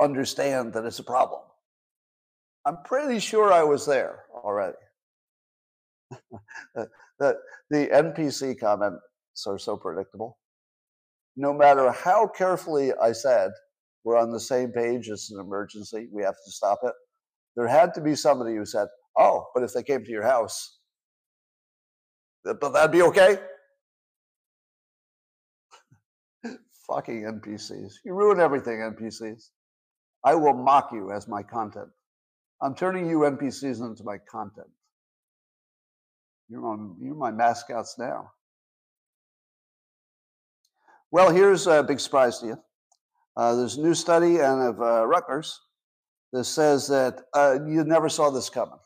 [0.00, 1.42] understand that it's a problem?
[2.64, 4.78] I'm pretty sure I was there already.
[6.74, 7.36] the,
[7.70, 9.02] the NPC comments
[9.46, 10.38] are so predictable.
[11.36, 13.50] No matter how carefully I said
[14.04, 16.92] we're on the same page, it's an emergency, we have to stop it,
[17.56, 20.78] there had to be somebody who said, Oh, but if they came to your house,
[22.44, 23.38] but that'd be okay?
[26.88, 27.94] Fucking NPCs.
[28.04, 29.50] You ruin everything, NPCs.
[30.24, 31.88] I will mock you as my content.
[32.62, 34.68] I'm turning you NPCs into my content.
[36.48, 38.30] You're, on, you're my mascots now.
[41.14, 42.58] Well, here's a big surprise to you.
[43.36, 45.60] Uh, there's a new study and of uh, Rutgers
[46.32, 48.80] that says that uh, you never saw this coming.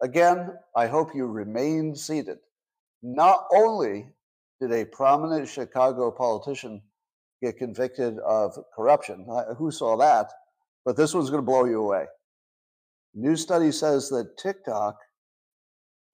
[0.00, 2.38] Again, I hope you remain seated.
[3.02, 4.06] Not only
[4.60, 6.80] did a prominent Chicago politician
[7.42, 10.30] get convicted of corruption, uh, who saw that?
[10.84, 12.04] But this one's going to blow you away.
[13.12, 14.96] New study says that TikTok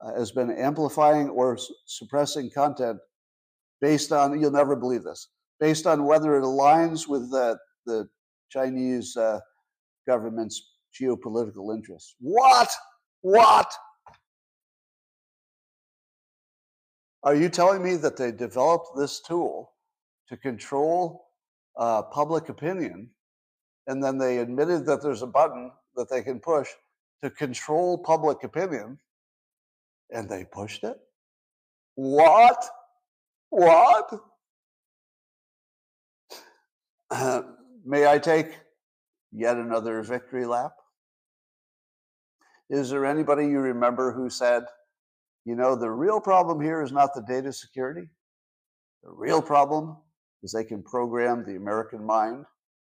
[0.01, 3.01] uh, has been amplifying or suppressing content
[3.81, 5.29] based on, you'll never believe this,
[5.59, 8.09] based on whether it aligns with the, the
[8.51, 9.41] Chinese uh,
[10.07, 12.15] government's geopolitical interests.
[12.21, 12.71] What?
[13.23, 13.73] What?
[17.23, 19.73] Are you telling me that they developed this tool
[20.29, 21.27] to control
[21.79, 23.11] uh, public opinion
[23.87, 26.69] and then they admitted that there's a button that they can push
[27.25, 28.99] to control public opinion,
[30.11, 30.97] and they pushed it.
[31.97, 32.65] What?
[33.51, 34.11] What?
[37.85, 38.57] May I take
[39.33, 40.73] yet another victory lap?
[42.69, 44.63] Is there anybody you remember who said,
[45.45, 48.09] you know, the real problem here is not the data security?
[49.03, 49.97] The real problem
[50.43, 52.45] is they can program the American mind.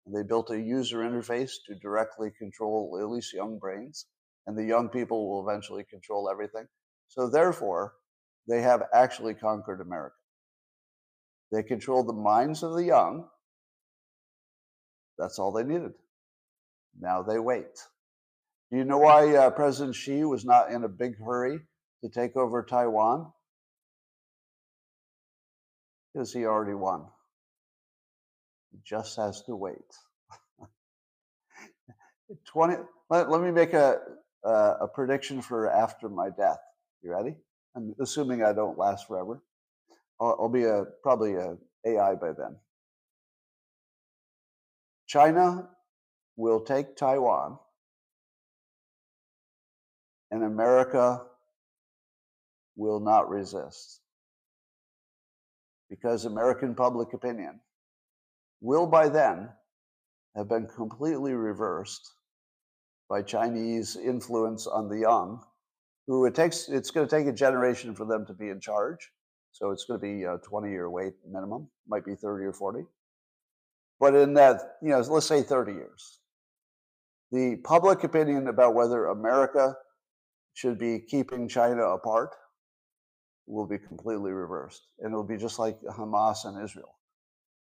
[0.05, 4.07] And they built a user interface to directly control at least young brains.
[4.47, 6.68] And the young people will eventually control everything.
[7.07, 7.93] So therefore,
[8.47, 10.16] they have actually conquered America.
[11.51, 13.27] They controlled the minds of the young.
[15.17, 15.93] That's all they needed.
[16.99, 17.75] Now they wait.
[18.71, 21.59] Do you know why uh, President Xi was not in a big hurry
[22.03, 23.31] to take over Taiwan?
[26.13, 27.05] Because he already won.
[28.71, 29.75] He just has to wait.
[32.45, 32.75] 20,
[33.09, 33.99] let, let me make a,
[34.45, 36.59] uh, a prediction for after my death.
[37.01, 37.35] You ready?
[37.75, 39.41] I'm assuming I don't last forever.
[40.20, 42.57] I'll, I'll be a probably a AI by then.
[45.07, 45.70] China
[46.36, 47.57] will take Taiwan,
[50.32, 51.22] and America
[52.76, 54.01] will not resist
[55.89, 57.59] because American public opinion
[58.61, 59.49] will by then
[60.36, 62.13] have been completely reversed
[63.09, 65.43] by Chinese influence on the young,
[66.05, 69.11] who it takes, it's going to take a generation for them to be in charge.
[69.51, 72.83] So it's going to be a 20 year wait minimum, might be 30 or 40.
[73.99, 76.19] But in that, you know, let's say 30 years,
[77.31, 79.75] the public opinion about whether America
[80.53, 82.35] should be keeping China apart
[83.45, 84.81] will be completely reversed.
[84.99, 86.95] And it'll be just like Hamas and Israel.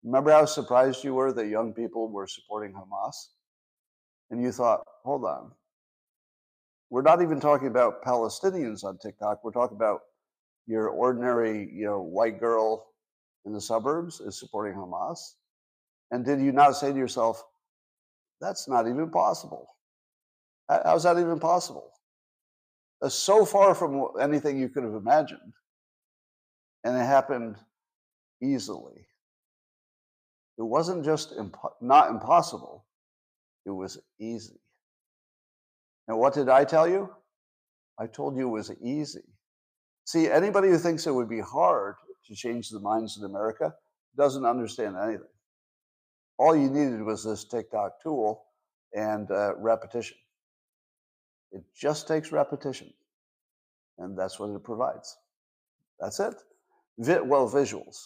[0.04, 3.14] Remember how surprised you were that young people were supporting Hamas?
[4.30, 5.52] And you thought, hold on.
[6.90, 9.44] We're not even talking about Palestinians on TikTok.
[9.44, 10.00] We're talking about
[10.68, 12.86] your ordinary, you know, white girl
[13.46, 15.18] in the suburbs is supporting Hamas.
[16.10, 17.42] And did you not say to yourself,
[18.40, 19.66] that's not even possible?
[20.68, 21.90] How's that even possible?
[23.00, 25.54] That's so far from anything you could have imagined.
[26.84, 27.56] And it happened
[28.42, 29.06] easily.
[30.58, 32.84] It wasn't just impo- not impossible,
[33.64, 34.60] it was easy.
[36.08, 37.08] And what did I tell you?
[37.98, 39.24] I told you it was easy.
[40.08, 41.96] See, anybody who thinks it would be hard
[42.28, 43.74] to change the minds in America
[44.16, 45.28] doesn't understand anything.
[46.38, 48.42] All you needed was this TikTok tool
[48.94, 50.16] and uh, repetition.
[51.52, 52.90] It just takes repetition,
[53.98, 55.14] and that's what it provides.
[56.00, 56.36] That's it.
[56.96, 57.98] Vi- well, visuals.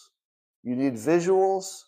[0.61, 1.83] You need visuals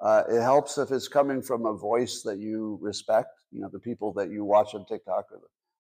[0.00, 3.28] uh, it helps if it's coming from a voice that you respect.
[3.50, 5.40] You know, the people that you watch on TikTok are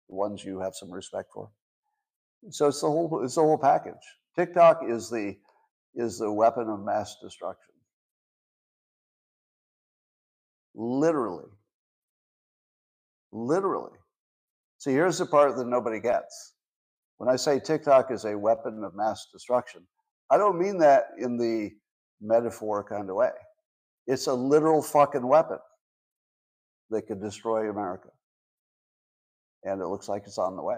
[0.08, 1.50] the ones you have some respect for.
[2.50, 3.94] So it's the whole it's the whole package.
[4.38, 5.36] TikTok is the
[5.96, 7.74] is the weapon of mass destruction.
[10.76, 11.50] Literally.
[13.32, 13.98] Literally.
[14.78, 16.54] See, here's the part that nobody gets.
[17.18, 19.82] When I say TikTok is a weapon of mass destruction,
[20.30, 21.72] I don't mean that in the
[22.22, 23.32] metaphor kind of way.
[24.06, 25.58] It's a literal fucking weapon
[26.92, 28.10] that could destroy America.
[29.64, 30.78] And it looks like it's on the way.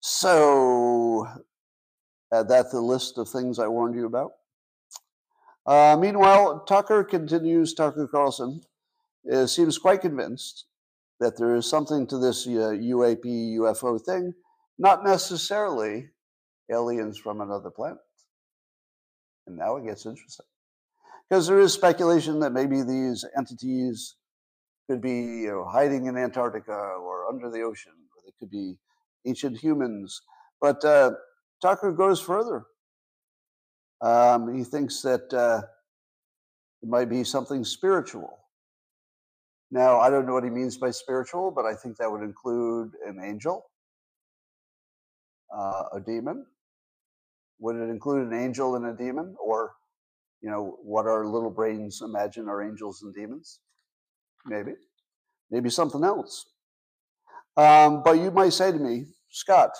[0.00, 1.26] So,
[2.32, 4.32] uh, that's the list of things I warned you about.
[5.66, 8.60] Uh, meanwhile, Tucker continues, Tucker Carlson
[9.32, 10.66] uh, seems quite convinced
[11.18, 14.32] that there is something to this uh, UAP UFO thing,
[14.78, 16.10] not necessarily
[16.70, 17.98] aliens from another planet.
[19.46, 20.46] And now it gets interesting.
[21.28, 24.16] Because there is speculation that maybe these entities
[24.88, 28.76] could be you know, hiding in Antarctica or under the ocean, or they could be
[29.26, 30.22] ancient humans.
[30.60, 31.12] But uh,
[31.60, 32.66] Tucker goes further.
[34.00, 35.62] Um, he thinks that uh,
[36.82, 38.38] it might be something spiritual.
[39.70, 42.92] Now, I don't know what he means by spiritual, but I think that would include
[43.06, 43.66] an angel,
[45.52, 46.46] uh, a demon,
[47.58, 49.72] would it include an angel and a demon, or
[50.42, 53.60] you know what our little brains imagine are angels and demons?
[54.44, 54.72] Maybe,
[55.50, 56.46] maybe something else.
[57.56, 59.06] Um, but you might say to me,
[59.36, 59.76] Scott,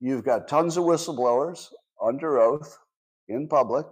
[0.00, 1.68] you've got tons of whistleblowers
[2.04, 2.76] under oath
[3.28, 3.86] in public.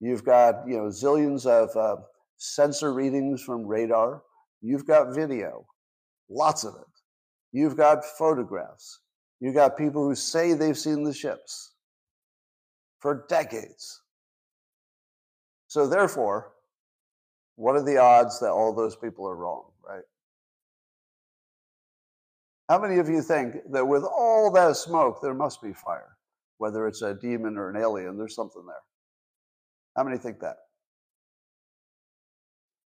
[0.00, 2.00] You've got you know zillions of uh,
[2.38, 4.22] sensor readings from radar.
[4.62, 5.66] You've got video,
[6.30, 7.02] lots of it.
[7.52, 9.00] You've got photographs.
[9.40, 11.74] You've got people who say they've seen the ships
[13.00, 14.00] for decades.
[15.66, 16.52] So, therefore,
[17.56, 20.04] what are the odds that all those people are wrong, right?
[22.72, 26.16] How many of you think that with all that smoke, there must be fire?
[26.56, 28.74] Whether it's a demon or an alien, there's something there.
[29.94, 30.56] How many think that?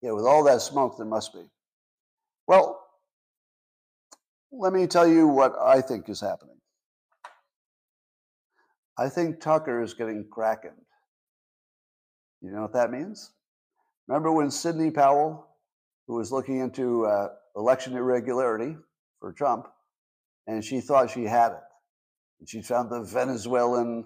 [0.00, 1.40] Yeah, with all that smoke, there must be.
[2.46, 2.80] Well,
[4.52, 6.58] let me tell you what I think is happening.
[8.96, 10.76] I think Tucker is getting krakened.
[12.40, 13.32] You know what that means?
[14.06, 15.44] Remember when Sidney Powell,
[16.06, 18.76] who was looking into uh, election irregularity
[19.22, 19.68] for Trump,
[20.46, 21.62] and she thought she had it.
[22.40, 24.04] And she found the Venezuelan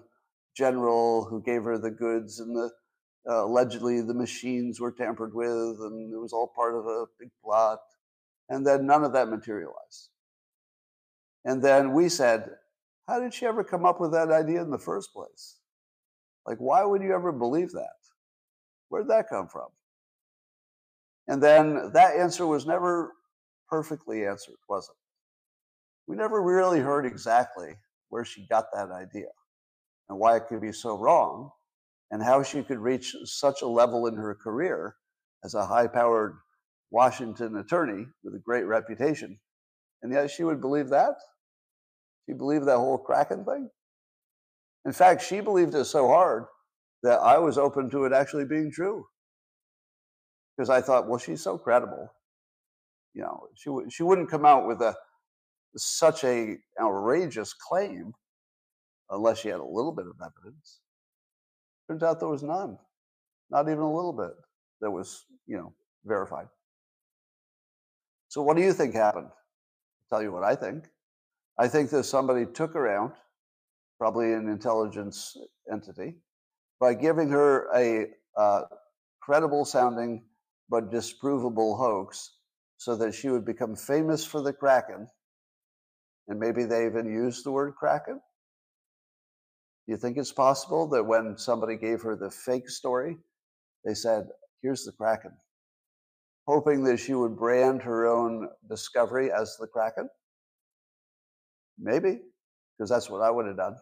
[0.55, 2.69] general who gave her the goods, and the
[3.29, 5.49] uh, allegedly the machines were tampered with,
[5.81, 7.79] and it was all part of a big plot.
[8.47, 10.11] And then none of that materialized.
[11.43, 12.51] And then we said,
[13.09, 15.57] How did she ever come up with that idea in the first place?
[16.45, 17.97] Like, why would you ever believe that?
[18.87, 19.67] Where'd that come from?
[21.27, 23.11] And then that answer was never
[23.69, 25.06] perfectly answered, was it?
[26.07, 27.75] We never really heard exactly
[28.09, 29.27] where she got that idea
[30.09, 31.51] and why it could be so wrong
[32.11, 34.95] and how she could reach such a level in her career
[35.43, 36.37] as a high powered
[36.91, 39.37] Washington attorney with a great reputation.
[40.01, 41.15] And yet she would believe that?
[42.25, 43.69] She believed that whole Kraken thing?
[44.85, 46.45] In fact, she believed it so hard
[47.03, 49.05] that I was open to it actually being true.
[50.55, 52.09] Because I thought, well, she's so credible.
[53.13, 54.95] You know, she, w- she wouldn't come out with a
[55.85, 58.13] such a outrageous claim
[59.09, 60.79] unless she had a little bit of evidence.
[61.87, 62.77] Turns out there was none,
[63.49, 64.31] not even a little bit
[64.81, 65.73] that was, you know,
[66.05, 66.47] verified.
[68.27, 69.27] So what do you think happened?
[69.29, 70.85] I'll tell you what I think.
[71.57, 73.15] I think that somebody took her out,
[73.97, 75.35] probably an intelligence
[75.71, 76.15] entity,
[76.79, 78.07] by giving her a
[78.37, 78.63] uh,
[79.21, 80.23] credible sounding
[80.69, 82.35] but disprovable hoax
[82.77, 85.07] so that she would become famous for the Kraken.
[86.27, 88.15] And maybe they even used the word Kraken.
[88.15, 93.17] Do you think it's possible that when somebody gave her the fake story,
[93.85, 94.27] they said,
[94.61, 95.31] Here's the Kraken,
[96.45, 100.09] hoping that she would brand her own discovery as the Kraken?
[101.79, 102.19] Maybe,
[102.77, 103.77] because that's what I would have done.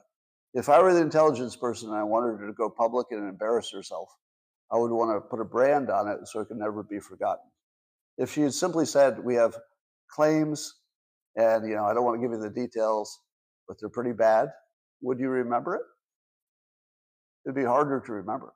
[0.53, 3.71] If I were the intelligence person and I wanted her to go public and embarrass
[3.71, 4.09] herself,
[4.71, 7.45] I would want to put a brand on it so it can never be forgotten.
[8.17, 9.57] If she had simply said, We have
[10.09, 10.75] claims,
[11.35, 13.19] and you know, I don't want to give you the details,
[13.67, 14.49] but they're pretty bad,
[15.01, 15.81] would you remember it?
[17.45, 18.53] It'd be harder to remember.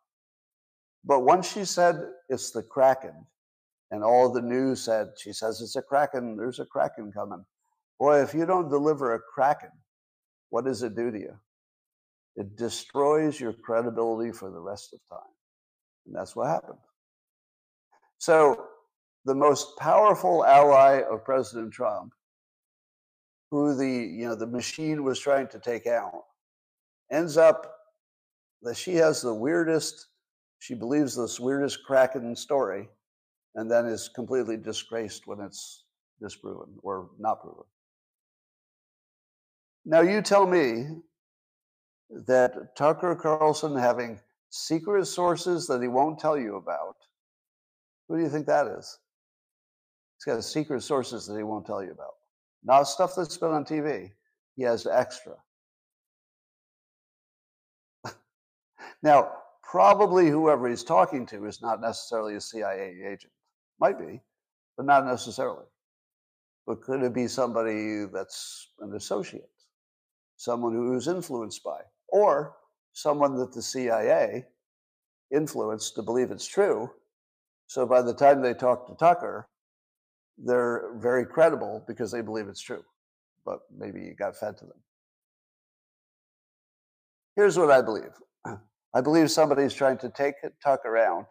[1.05, 1.95] But once she said
[2.27, 3.25] it's the Kraken,
[3.91, 7.43] and all the news said, she says it's a Kraken, there's a Kraken coming.
[7.99, 9.71] Boy, if you don't deliver a Kraken,
[10.49, 11.35] what does it do to you?
[12.35, 15.27] It destroys your credibility for the rest of time.
[16.05, 16.77] And that's what happened.
[18.17, 18.65] So,
[19.25, 22.13] the most powerful ally of President Trump,
[23.51, 26.23] who the, you know, the machine was trying to take out,
[27.11, 27.75] ends up
[28.61, 30.07] that she has the weirdest,
[30.59, 32.89] she believes this weirdest Kraken story,
[33.55, 35.85] and then is completely disgraced when it's
[36.21, 37.63] disproven or not proven.
[39.85, 40.85] Now, you tell me
[42.09, 44.19] that Tucker Carlson having
[44.51, 46.95] secret sources that he won't tell you about,
[48.07, 48.99] who do you think that is?
[50.17, 52.18] He's got secret sources that he won't tell you about.
[52.63, 54.11] Not stuff that's been on TV.
[54.55, 55.35] He has extra.
[59.03, 59.31] now,
[59.63, 63.31] probably whoever he's talking to is not necessarily a CIA agent.
[63.79, 64.21] Might be,
[64.75, 65.65] but not necessarily.
[66.67, 69.49] But could it be somebody that's an associate?
[70.37, 71.79] Someone who's influenced by?
[72.09, 72.55] Or
[72.93, 74.45] someone that the CIA
[75.31, 76.91] influenced to believe it's true.
[77.67, 79.47] So by the time they talk to Tucker,
[80.43, 82.83] they're very credible because they believe it's true,
[83.45, 84.77] but maybe it got fed to them.
[87.35, 88.11] Here's what I believe.
[88.93, 91.29] I believe somebody's trying to take Tucker out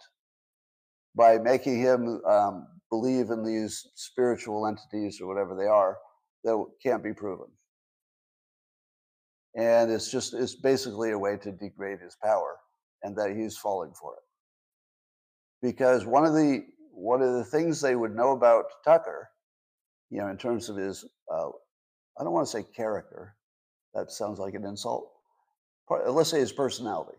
[1.14, 5.98] by making him um, believe in these spiritual entities or whatever they are
[6.44, 7.46] that can't be proven.
[9.56, 12.56] And it's just it's basically a way to degrade his power
[13.02, 14.22] and that he's falling for it.
[15.66, 16.64] Because one of the
[16.98, 19.28] one of the things they would know about tucker
[20.10, 21.48] you know in terms of his uh,
[22.18, 23.34] i don't want to say character
[23.94, 25.10] that sounds like an insult
[25.88, 27.16] part, let's say his personality.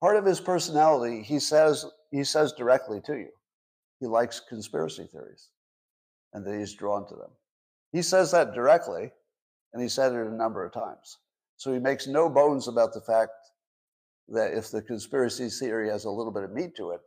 [0.00, 3.30] Part of his personality he says he says directly to you
[4.00, 5.48] he likes conspiracy theories
[6.34, 7.30] and that he's drawn to them.
[7.92, 9.10] He says that directly
[9.72, 11.18] and he said it a number of times.
[11.56, 13.32] So he makes no bones about the fact
[14.28, 17.00] that if the conspiracy theory has a little bit of meat to it,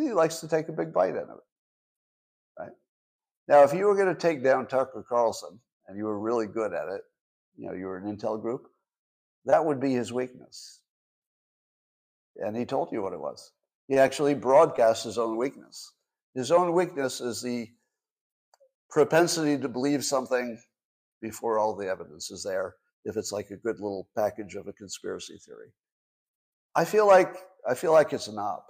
[0.00, 2.58] he likes to take a big bite out of it.
[2.58, 2.72] Right?
[3.48, 6.72] Now, if you were going to take down Tucker Carlson and you were really good
[6.72, 7.02] at it,
[7.56, 8.68] you know, you were an intel group,
[9.44, 10.80] that would be his weakness.
[12.36, 13.52] And he told you what it was.
[13.88, 15.92] He actually broadcast his own weakness.
[16.34, 17.68] His own weakness is the
[18.88, 20.58] propensity to believe something
[21.20, 22.74] before all the evidence is there,
[23.04, 25.72] if it's like a good little package of a conspiracy theory.
[26.74, 27.36] I feel like
[27.68, 28.66] I feel like it's an op.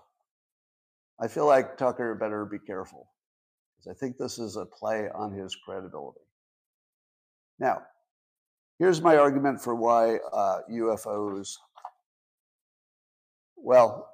[1.20, 3.08] I feel like Tucker better be careful
[3.76, 6.20] because I think this is a play on his credibility.
[7.58, 7.82] Now,
[8.78, 11.54] here's my argument for why uh, UFOs.
[13.56, 14.08] Well,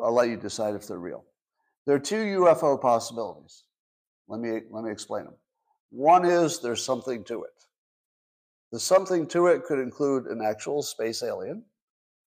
[0.00, 1.24] I'll let you decide if they're real.
[1.86, 3.64] There are two UFO possibilities.
[4.28, 5.34] Let me let me explain them.
[5.90, 7.50] One is there's something to it.
[8.70, 11.64] The something to it could include an actual space alien.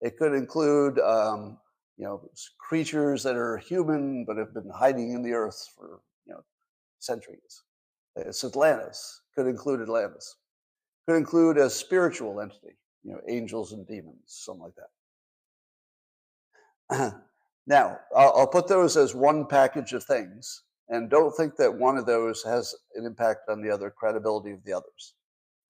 [0.01, 1.59] It could include um,
[1.97, 6.35] you know creatures that are human but have been hiding in the earth for you
[6.35, 6.41] know
[6.99, 7.63] centuries.
[8.17, 9.23] Uh, it's Atlantis.
[9.35, 10.37] Could include Atlantis.
[11.07, 14.73] Could include a spiritual entity, you know, angels and demons, something like
[16.91, 17.15] that.
[17.67, 21.99] now, I'll, I'll put those as one package of things, and don't think that one
[21.99, 25.15] of those has an impact on the other credibility of the others.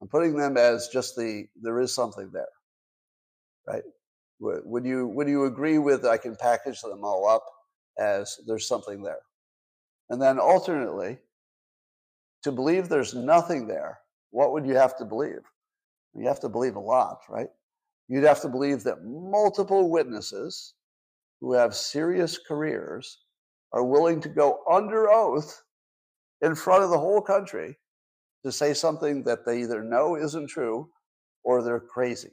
[0.00, 2.46] I'm putting them as just the there is something there,
[3.66, 3.82] right?
[4.40, 7.44] Would you would you agree with I can package them all up
[7.98, 9.22] as there's something there?
[10.10, 11.18] And then alternately,
[12.42, 14.00] to believe there's nothing there,
[14.30, 15.40] what would you have to believe?
[16.14, 17.48] You have to believe a lot, right?
[18.08, 20.74] You'd have to believe that multiple witnesses
[21.40, 23.24] who have serious careers
[23.72, 25.62] are willing to go under oath
[26.42, 27.78] in front of the whole country
[28.44, 30.90] to say something that they either know isn't true
[31.44, 32.32] or they're crazy.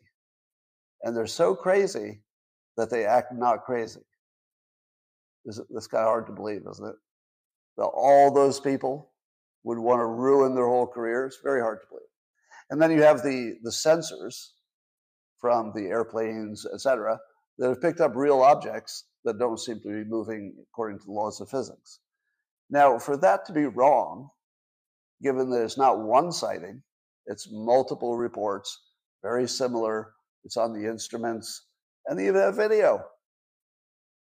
[1.03, 2.21] And they're so crazy
[2.77, 4.01] that they act not crazy.
[5.45, 6.95] It's kind of hard to believe, isn't it?
[7.77, 9.11] That all those people
[9.63, 11.39] would want to ruin their whole careers.
[11.43, 12.05] Very hard to believe.
[12.69, 14.49] And then you have the the sensors
[15.39, 17.19] from the airplanes, etc.,
[17.57, 21.11] that have picked up real objects that don't seem to be moving according to the
[21.11, 21.99] laws of physics.
[22.69, 24.29] Now, for that to be wrong,
[25.21, 26.81] given that it's not one sighting,
[27.25, 28.79] it's multiple reports,
[29.21, 31.67] very similar, it's on the instruments,
[32.05, 33.03] and they even have video.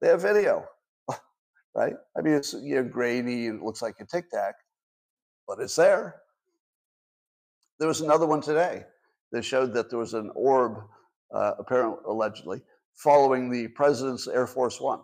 [0.01, 0.65] They have video,
[1.75, 1.93] right?
[2.17, 4.55] I mean, it's you know, grainy and it looks like a tic tac,
[5.47, 6.15] but it's there.
[7.79, 8.85] There was another one today
[9.31, 10.77] that showed that there was an orb,
[11.33, 12.61] uh, apparently, allegedly,
[12.93, 15.01] following the president's Air Force One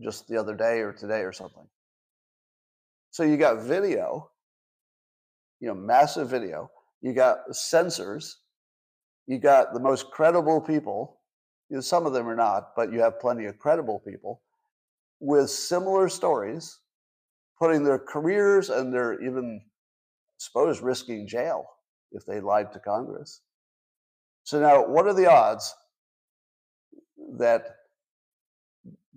[0.00, 1.66] just the other day or today or something.
[3.10, 4.30] So you got video,
[5.60, 6.70] you know, massive video.
[7.00, 8.34] You got sensors
[9.28, 11.20] you got the most credible people.
[11.68, 14.40] You know, some of them are not, but you have plenty of credible people
[15.20, 16.78] with similar stories,
[17.58, 19.60] putting their careers and their even,
[20.38, 21.66] suppose, risking jail
[22.12, 23.42] if they lied to Congress.
[24.44, 25.74] So now, what are the odds
[27.36, 27.76] that,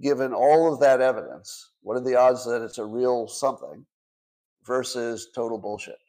[0.02, 3.86] given all of that evidence, what are the odds that it's a real something
[4.66, 6.00] versus total bullshit?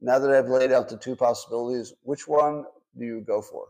[0.00, 2.64] Now that I've laid out the two possibilities, which one
[2.98, 3.68] do you go for?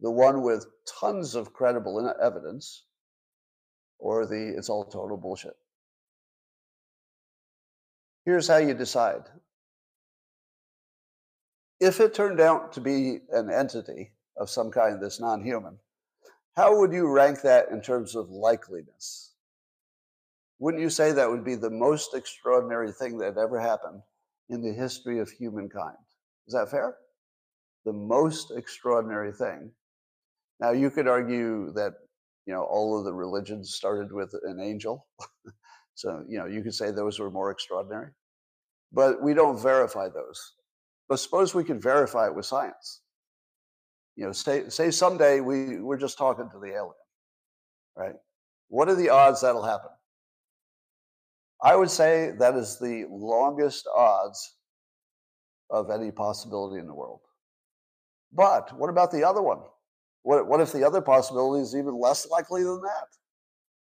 [0.00, 0.66] The one with
[1.00, 2.84] tons of credible evidence
[3.98, 5.56] or the it's all total bullshit?
[8.24, 9.22] Here's how you decide.
[11.80, 15.78] If it turned out to be an entity of some kind that's non human,
[16.56, 19.32] how would you rank that in terms of likeliness?
[20.58, 24.02] Wouldn't you say that would be the most extraordinary thing that ever happened
[24.48, 25.96] in the history of humankind.
[26.46, 26.96] Is that fair?
[27.84, 29.70] The most extraordinary thing.
[30.60, 31.94] Now, you could argue that,
[32.46, 35.06] you know, all of the religions started with an angel.
[35.94, 38.10] so, you know, you could say those were more extraordinary.
[38.92, 40.54] But we don't verify those.
[41.08, 43.02] But suppose we could verify it with science.
[44.16, 46.94] You know, say, say someday we, we're just talking to the alien,
[47.96, 48.14] right?
[48.68, 49.90] What are the odds that'll happen?
[51.66, 54.54] I would say that is the longest odds
[55.68, 57.22] of any possibility in the world.
[58.32, 59.58] But what about the other one?
[60.22, 63.08] What, what if the other possibility is even less likely than that?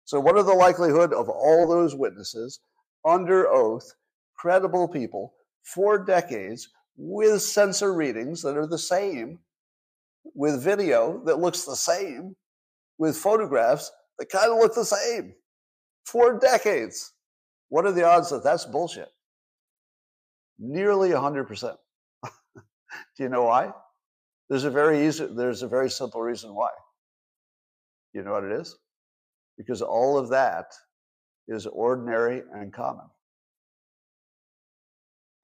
[0.04, 2.60] So, what are the likelihood of all those witnesses
[3.06, 3.90] under oath,
[4.36, 5.34] credible people,
[5.64, 6.68] for decades,
[6.98, 9.40] with sensor readings that are the same,
[10.36, 12.36] with video that looks the same,
[12.98, 13.90] with photographs
[14.20, 15.36] that kind of look the same,
[16.04, 17.14] for decades?
[17.72, 19.10] What are the odds that that's bullshit?
[20.60, 21.76] Nearly 100%.
[22.24, 22.62] Do
[23.18, 23.72] you know why?
[24.50, 26.70] There's a very easy, there's a very simple reason why.
[28.14, 28.78] You know what it is?
[29.62, 30.74] because all of that
[31.48, 33.06] is ordinary and common.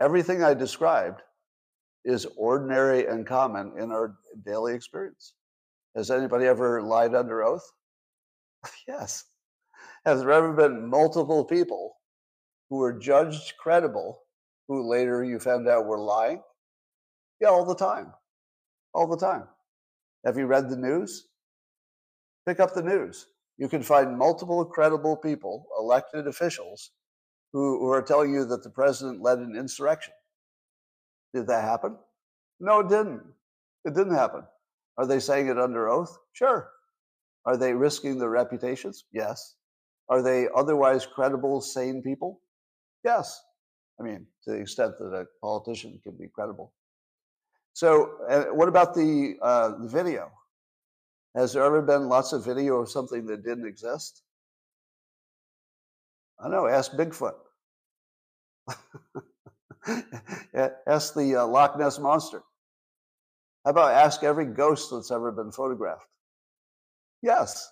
[0.01, 1.21] Everything I described
[2.03, 5.33] is ordinary and common in our daily experience.
[5.95, 7.63] Has anybody ever lied under oath?
[8.87, 9.25] yes.
[10.05, 11.96] Has there ever been multiple people
[12.69, 14.21] who were judged credible
[14.67, 16.41] who later you found out were lying?
[17.39, 18.13] Yeah, all the time.
[18.93, 19.43] All the time.
[20.25, 21.27] Have you read the news?
[22.47, 23.27] Pick up the news.
[23.57, 26.91] You can find multiple credible people, elected officials,
[27.53, 30.13] who, who are telling you that the president led an insurrection.
[31.33, 31.97] Did that happen?
[32.59, 33.23] No, it didn't.
[33.85, 34.43] It didn't happen.
[34.97, 36.17] Are they saying it under oath?
[36.33, 36.69] Sure.
[37.45, 39.05] Are they risking their reputations?
[39.11, 39.55] Yes.
[40.09, 42.41] Are they otherwise credible, sane people?
[43.03, 43.41] Yes.
[43.99, 46.73] I mean, to the extent that a politician can be credible.
[47.73, 50.31] So, uh, what about the, uh, the video?
[51.35, 54.23] Has there ever been lots of video of something that didn't exist?
[56.39, 57.35] I know, ask Bigfoot.
[60.87, 62.43] ask the uh, Loch Ness Monster.
[63.65, 66.07] How about ask every ghost that's ever been photographed?
[67.21, 67.69] Yes,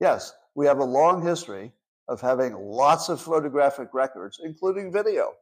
[0.00, 0.32] yes.
[0.54, 1.72] We have a long history
[2.08, 5.32] of having lots of photographic records, including video,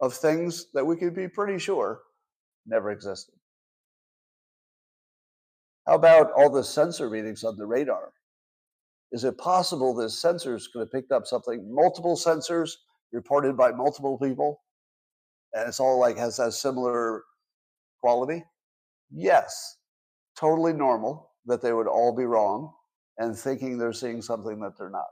[0.00, 2.00] of things that we could be pretty sure
[2.66, 3.34] never existed.
[5.86, 8.12] How about all the sensor readings on the radar?
[9.10, 12.72] Is it possible that sensors could have picked up something, multiple sensors
[13.10, 14.60] reported by multiple people,
[15.54, 17.22] and it's all like has that similar
[18.02, 18.44] quality?
[19.10, 19.78] Yes,
[20.38, 22.72] totally normal that they would all be wrong
[23.16, 25.06] and thinking they're seeing something that they're not.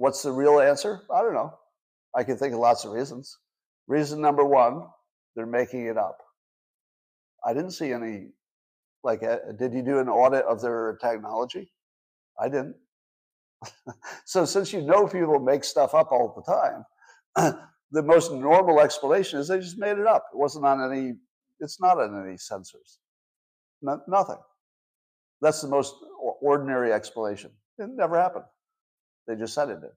[0.00, 1.02] What's the real answer?
[1.14, 1.52] I don't know.
[2.16, 3.36] I can think of lots of reasons.
[3.86, 4.84] Reason number one,
[5.36, 6.16] they're making it up.
[7.44, 8.28] I didn't see any,
[9.04, 9.20] like,
[9.58, 11.70] did you do an audit of their technology?
[12.40, 12.76] I didn't.
[14.24, 17.54] so since you know people make stuff up all the time,
[17.92, 20.24] the most normal explanation is they just made it up.
[20.32, 21.12] It wasn't on any,
[21.58, 23.00] it's not on any sensors.
[23.82, 24.38] No, nothing.
[25.42, 25.94] That's the most
[26.40, 27.50] ordinary explanation.
[27.76, 28.46] It never happened.
[29.30, 29.90] They just said it did.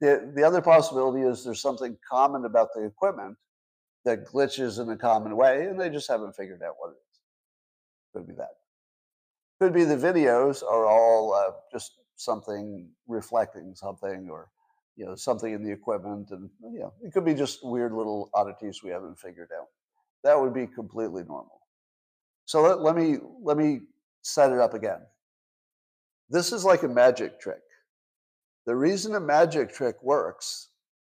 [0.00, 3.36] The, the other possibility is there's something common about the equipment
[4.04, 7.20] that glitches in a common way, and they just haven't figured out what it is.
[8.14, 8.50] Could be that.
[9.60, 14.50] Could be the videos are all uh, just something reflecting something, or
[14.94, 18.30] you know something in the equipment, and you know it could be just weird little
[18.34, 19.66] oddities we haven't figured out.
[20.22, 21.60] That would be completely normal.
[22.44, 23.80] So let, let me let me
[24.22, 25.00] set it up again.
[26.32, 27.60] This is like a magic trick.
[28.64, 30.70] The reason a magic trick works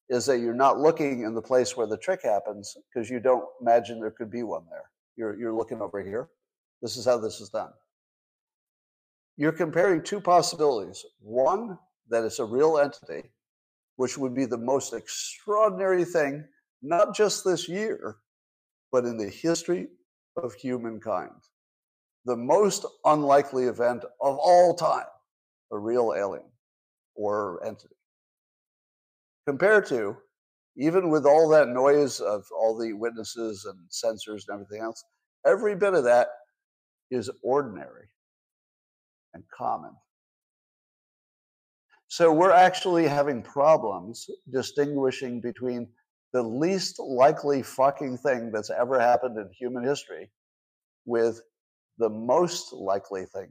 [0.09, 3.45] is that you're not looking in the place where the trick happens because you don't
[3.61, 4.89] imagine there could be one there.
[5.15, 6.29] You're, you're looking over here.
[6.81, 7.69] This is how this is done.
[9.37, 11.05] You're comparing two possibilities.
[11.21, 11.77] One,
[12.09, 13.29] that it's a real entity,
[13.97, 16.43] which would be the most extraordinary thing,
[16.81, 18.17] not just this year,
[18.91, 19.89] but in the history
[20.37, 21.29] of humankind.
[22.25, 25.05] The most unlikely event of all time,
[25.71, 26.45] a real alien
[27.15, 27.95] or entity
[29.45, 30.17] compared to
[30.75, 35.03] even with all that noise of all the witnesses and sensors and everything else,
[35.45, 36.29] every bit of that
[37.11, 38.07] is ordinary
[39.33, 39.91] and common.
[42.07, 45.89] So we're actually having problems distinguishing between
[46.31, 50.31] the least likely fucking thing that's ever happened in human history
[51.05, 51.41] with
[51.97, 53.49] the most likely thing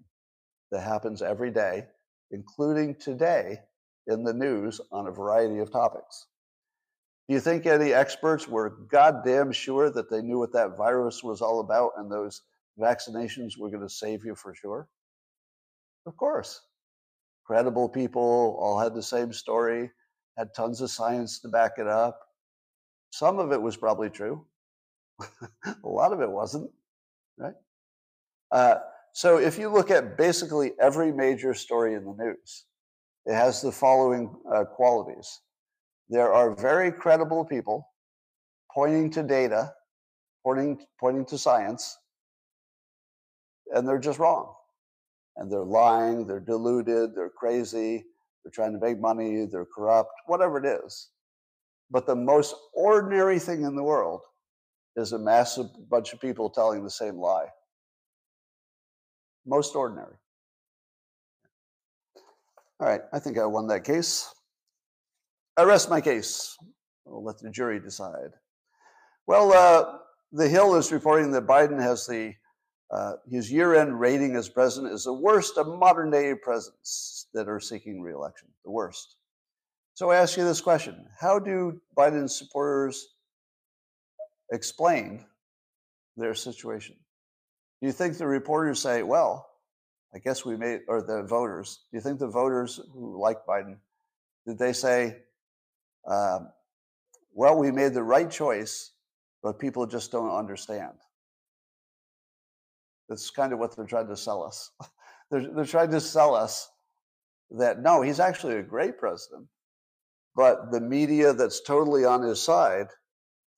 [0.71, 1.87] that happens every day,
[2.31, 3.59] including today
[4.07, 6.27] in the news on a variety of topics.
[7.29, 11.41] Do you think any experts were goddamn sure that they knew what that virus was
[11.41, 12.43] all about and those
[12.81, 14.89] vaccinations were going to save you for sure?
[16.07, 16.61] Of course.
[17.45, 19.91] Credible people all had the same story,
[20.37, 22.19] had tons of science to back it up.
[23.11, 24.45] Some of it was probably true.
[25.21, 26.71] a lot of it wasn't,
[27.39, 27.55] right?
[28.53, 28.77] Uh,
[29.13, 32.67] so if you look at basically every major story in the news,
[33.27, 35.41] it has the following uh, qualities.
[36.09, 37.89] There are very credible people
[38.75, 39.73] pointing to data,
[40.45, 41.97] pointing, pointing to science,
[43.75, 44.55] and they're just wrong.
[45.37, 48.05] And they're lying, they're deluded, they're crazy,
[48.45, 51.09] they're trying to make money, they're corrupt, whatever it is.
[51.91, 54.21] But the most ordinary thing in the world
[54.97, 57.47] is a massive bunch of people telling the same lie.
[59.47, 60.15] Most ordinary.
[62.81, 64.33] All right, I think I won that case.
[65.57, 66.57] I rest my case.
[67.05, 68.31] We'll let the jury decide.
[69.27, 69.99] Well, uh,
[70.33, 72.35] The Hill is reporting that Biden has the
[72.91, 78.03] uh, his year-end rating as president is the worst of modern-day presidents that are seeking
[78.03, 78.49] reelection.
[78.67, 79.17] The worst.
[79.95, 83.09] So I ask you this question: How do Biden's supporters
[84.53, 85.25] explain
[86.17, 86.97] their situation?
[87.83, 89.53] Do you think the reporters say, "Well"?
[90.15, 93.79] I guess we made, or the voters, do you think the voters who like Biden,
[94.47, 95.23] did they say,
[96.07, 96.41] uh,
[97.33, 98.93] well, we made the right choice,
[99.43, 100.93] but people just don't understand?
[103.09, 104.71] That's kind of what they're trying to sell us.
[105.31, 106.71] they're, they're trying to sell us
[107.51, 109.47] that no, he's actually a great president,
[110.37, 112.89] but the media that's totally on his side,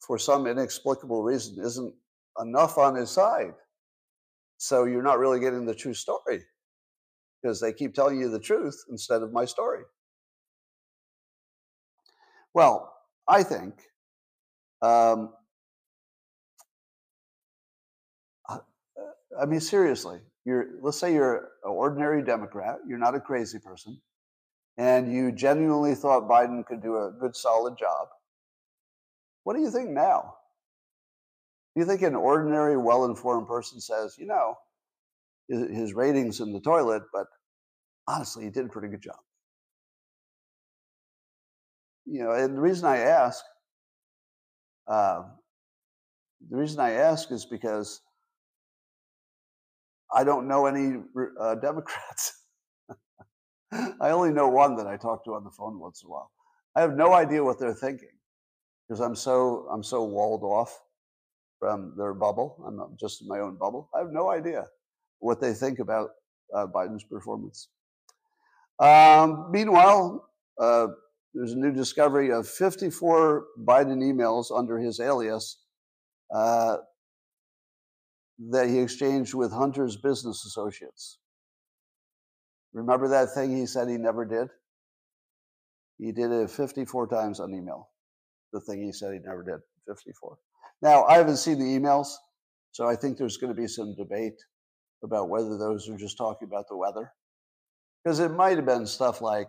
[0.00, 1.94] for some inexplicable reason, isn't
[2.38, 3.54] enough on his side
[4.64, 6.42] so you're not really getting the true story
[7.42, 9.82] because they keep telling you the truth instead of my story.
[12.54, 12.94] Well,
[13.28, 13.74] I think
[14.80, 15.34] um,
[18.48, 18.58] uh,
[19.38, 24.00] I mean, seriously, you're, let's say you're an ordinary Democrat, you're not a crazy person,
[24.78, 28.08] and you genuinely thought Biden could do a good, solid job.
[29.42, 30.36] What do you think now?
[31.74, 34.54] You think an ordinary, well informed person says, you know,
[35.48, 37.26] his ratings in the toilet, but
[38.06, 39.18] honestly, he did a pretty good job.
[42.06, 43.44] You know, and the reason I ask,
[44.86, 45.22] uh,
[46.50, 48.02] the reason I ask is because
[50.14, 51.02] I don't know any
[51.40, 52.44] uh, Democrats.
[53.72, 56.30] I only know one that I talk to on the phone once in a while.
[56.76, 58.10] I have no idea what they're thinking
[58.86, 60.83] because I'm so I'm so walled off
[61.64, 62.62] from their bubble.
[62.66, 63.88] I'm not just in my own bubble.
[63.94, 64.66] I have no idea
[65.20, 66.10] what they think about
[66.54, 67.68] uh, Biden's performance.
[68.78, 70.28] Um, meanwhile,
[70.60, 70.88] uh,
[71.32, 75.58] there's a new discovery of 54 Biden emails under his alias
[76.34, 76.76] uh,
[78.50, 81.18] that he exchanged with Hunter's business associates.
[82.74, 84.48] Remember that thing he said he never did?
[85.96, 87.88] He did it 54 times on email.
[88.52, 90.36] The thing he said he never did, 54.
[90.84, 92.08] Now, I haven't seen the emails,
[92.72, 94.38] so I think there's going to be some debate
[95.02, 97.10] about whether those are just talking about the weather.
[98.04, 99.48] Because it might have been stuff like,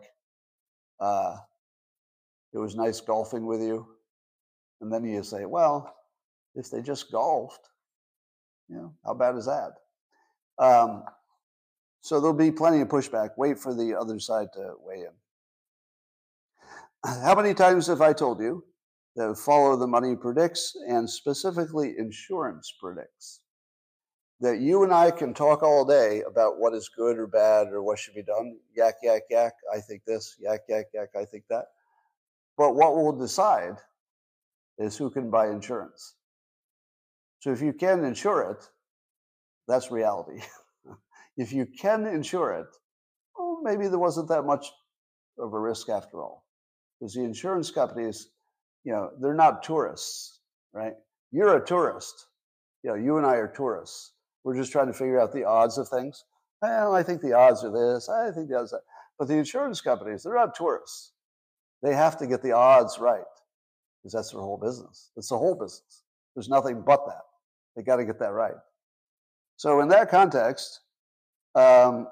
[1.01, 1.35] uh,
[2.53, 3.85] it was nice golfing with you.
[4.79, 5.93] And then you say, well,
[6.55, 7.67] if they just golfed,
[8.69, 9.73] you know, how bad is that?
[10.57, 11.03] Um,
[11.99, 13.31] so there'll be plenty of pushback.
[13.35, 15.11] Wait for the other side to weigh in.
[17.03, 18.63] How many times have I told you
[19.15, 23.41] that follow the money predicts and specifically insurance predicts?
[24.41, 27.81] that you and I can talk all day about what is good or bad or
[27.81, 28.57] what should be done.
[28.75, 29.53] Yak, yak, yak.
[29.73, 30.35] I think this.
[30.39, 31.09] Yak, yak, yak.
[31.15, 31.65] I think that.
[32.57, 33.77] But what will decide
[34.77, 36.15] is who can buy insurance.
[37.39, 38.69] So if you can insure it,
[39.67, 40.41] that's reality.
[41.37, 42.67] if you can insure it,
[43.37, 44.67] well, maybe there wasn't that much
[45.37, 46.45] of a risk after all.
[46.99, 48.29] Because the insurance companies,
[48.85, 50.39] you know, they're not tourists,
[50.73, 50.93] right?
[51.31, 52.27] You're a tourist.
[52.83, 54.13] You know, you and I are tourists
[54.45, 56.23] we're just trying to figure out the odds of things.
[56.61, 58.07] Well, I think the odds are this.
[58.07, 58.81] I think the odds that.
[59.17, 61.13] But the insurance companies, they're not tourists.
[61.81, 63.23] They have to get the odds right
[63.99, 65.11] because that's their whole business.
[65.17, 66.03] It's the whole business.
[66.35, 67.23] There's nothing but that.
[67.75, 68.53] They got to get that right.
[69.57, 70.81] So, in that context,
[71.55, 72.07] um,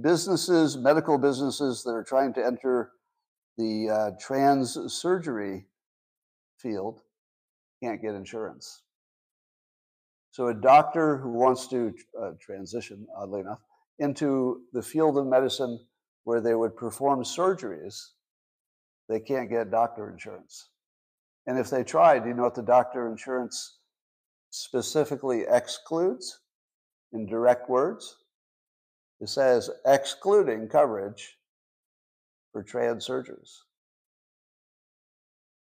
[0.00, 2.92] businesses, medical businesses that are trying to enter
[3.58, 5.66] the uh, trans surgery
[6.64, 7.02] field
[7.82, 8.82] can't get insurance.
[10.30, 13.60] So a doctor who wants to uh, transition, oddly enough,
[14.00, 15.78] into the field of medicine
[16.24, 17.94] where they would perform surgeries,
[19.08, 20.70] they can't get doctor insurance.
[21.46, 23.78] And if they try, do you know what the doctor insurance
[24.50, 26.40] specifically excludes
[27.12, 28.16] in direct words?
[29.20, 31.36] It says excluding coverage
[32.52, 33.52] for trans surgeries.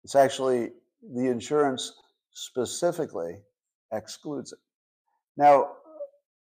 [0.09, 0.71] It's actually
[1.15, 1.93] the insurance
[2.33, 3.43] specifically
[3.93, 4.59] excludes it.
[5.37, 5.73] Now,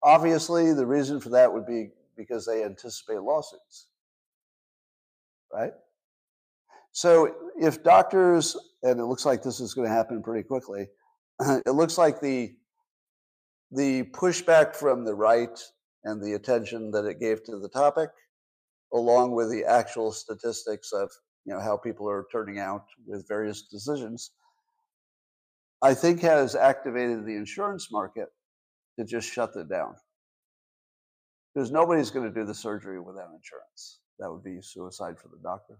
[0.03, 3.87] obviously, the reason for that would be because they anticipate lawsuits,
[5.51, 5.71] right?
[6.91, 10.87] So if doctors, and it looks like this is going to happen pretty quickly,
[11.65, 12.55] it looks like the
[13.71, 15.59] the pushback from the right
[16.03, 18.11] and the attention that it gave to the topic,
[18.93, 21.09] along with the actual statistics of
[21.45, 24.31] you know how people are turning out with various decisions,
[25.81, 28.29] I think has activated the insurance market
[28.97, 29.95] to just shut it down.
[31.53, 33.99] Because nobody's going to do the surgery without insurance.
[34.19, 35.77] That would be suicide for the doctor.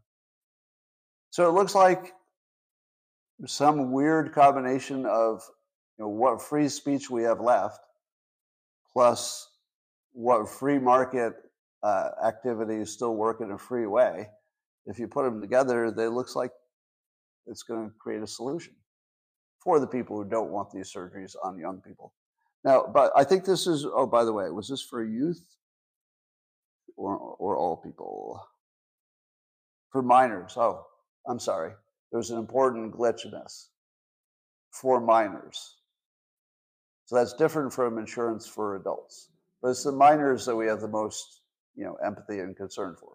[1.32, 2.14] So it looks like
[3.46, 5.42] some weird combination of
[5.98, 7.80] you know, what free speech we have left,
[8.94, 9.50] plus
[10.14, 11.34] what free market
[11.84, 14.28] uh, activities still work in a free way,
[14.86, 16.52] if you put them together, they looks like
[17.48, 18.74] it's going to create a solution
[19.64, 22.14] for the people who don't want these surgeries on young people.
[22.64, 25.44] Now, but I think this is, oh, by the way, was this for youth
[26.96, 28.42] or, or all people?
[29.92, 30.54] For minors.
[30.58, 30.86] Oh,
[31.28, 31.74] I'm sorry.
[32.12, 33.70] There's an important glitch in this
[34.72, 35.76] for minors.
[37.06, 39.30] So that's different from insurance for adults.
[39.62, 41.42] But it's the minors that we have the most,
[41.76, 43.15] you know, empathy and concern for.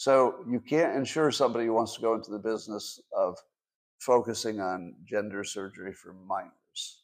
[0.00, 3.36] So you can't insure somebody who wants to go into the business of
[3.98, 7.02] focusing on gender surgery for minors.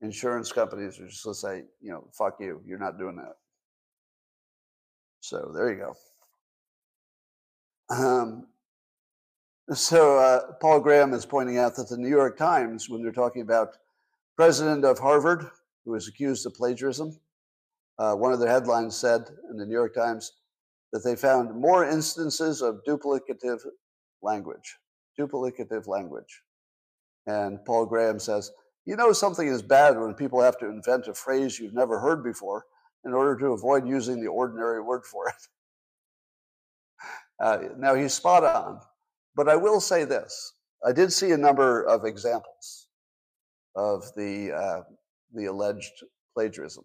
[0.00, 3.34] Insurance companies are just going to say, you know, fuck you, you're not doing that.
[5.18, 5.92] So there you
[7.88, 7.96] go.
[7.96, 8.46] Um,
[9.72, 13.42] so uh, Paul Graham is pointing out that the New York Times, when they're talking
[13.42, 13.78] about
[14.36, 15.50] president of Harvard
[15.84, 17.18] who was accused of plagiarism,
[17.98, 20.34] uh, one of their headlines said in the New York Times
[20.92, 23.60] that they found more instances of duplicative
[24.22, 24.76] language
[25.18, 26.42] duplicative language.
[27.26, 28.50] And Paul Graham says,
[28.86, 32.24] you know something is bad when people have to invent a phrase you've never heard
[32.24, 32.64] before
[33.04, 35.34] in order to avoid using the ordinary word for it.
[37.38, 38.80] Uh, now he's spot on,
[39.34, 40.52] but I will say this:
[40.84, 42.88] I did see a number of examples
[43.74, 44.82] of the uh,
[45.32, 46.04] the alleged
[46.34, 46.84] plagiarism,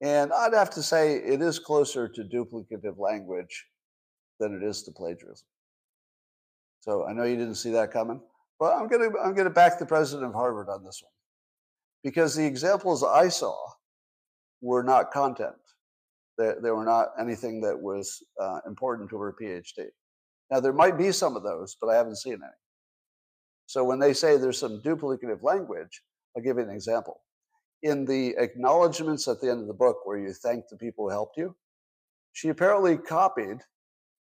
[0.00, 3.66] and I'd have to say it is closer to duplicative language
[4.38, 5.46] than it is to plagiarism.
[6.80, 8.20] So I know you didn't see that coming,
[8.60, 11.10] but I'm going to I'm going to back the president of Harvard on this one
[12.04, 13.56] because the examples I saw
[14.60, 15.54] were not content.
[16.36, 19.86] They, they were not anything that was uh, important to her PhD.
[20.50, 22.52] Now there might be some of those, but I haven't seen any.
[23.66, 26.02] So when they say there's some duplicative language,
[26.36, 27.20] I'll give you an example.
[27.82, 31.10] In the acknowledgments at the end of the book, where you thank the people who
[31.10, 31.54] helped you,
[32.32, 33.58] she apparently copied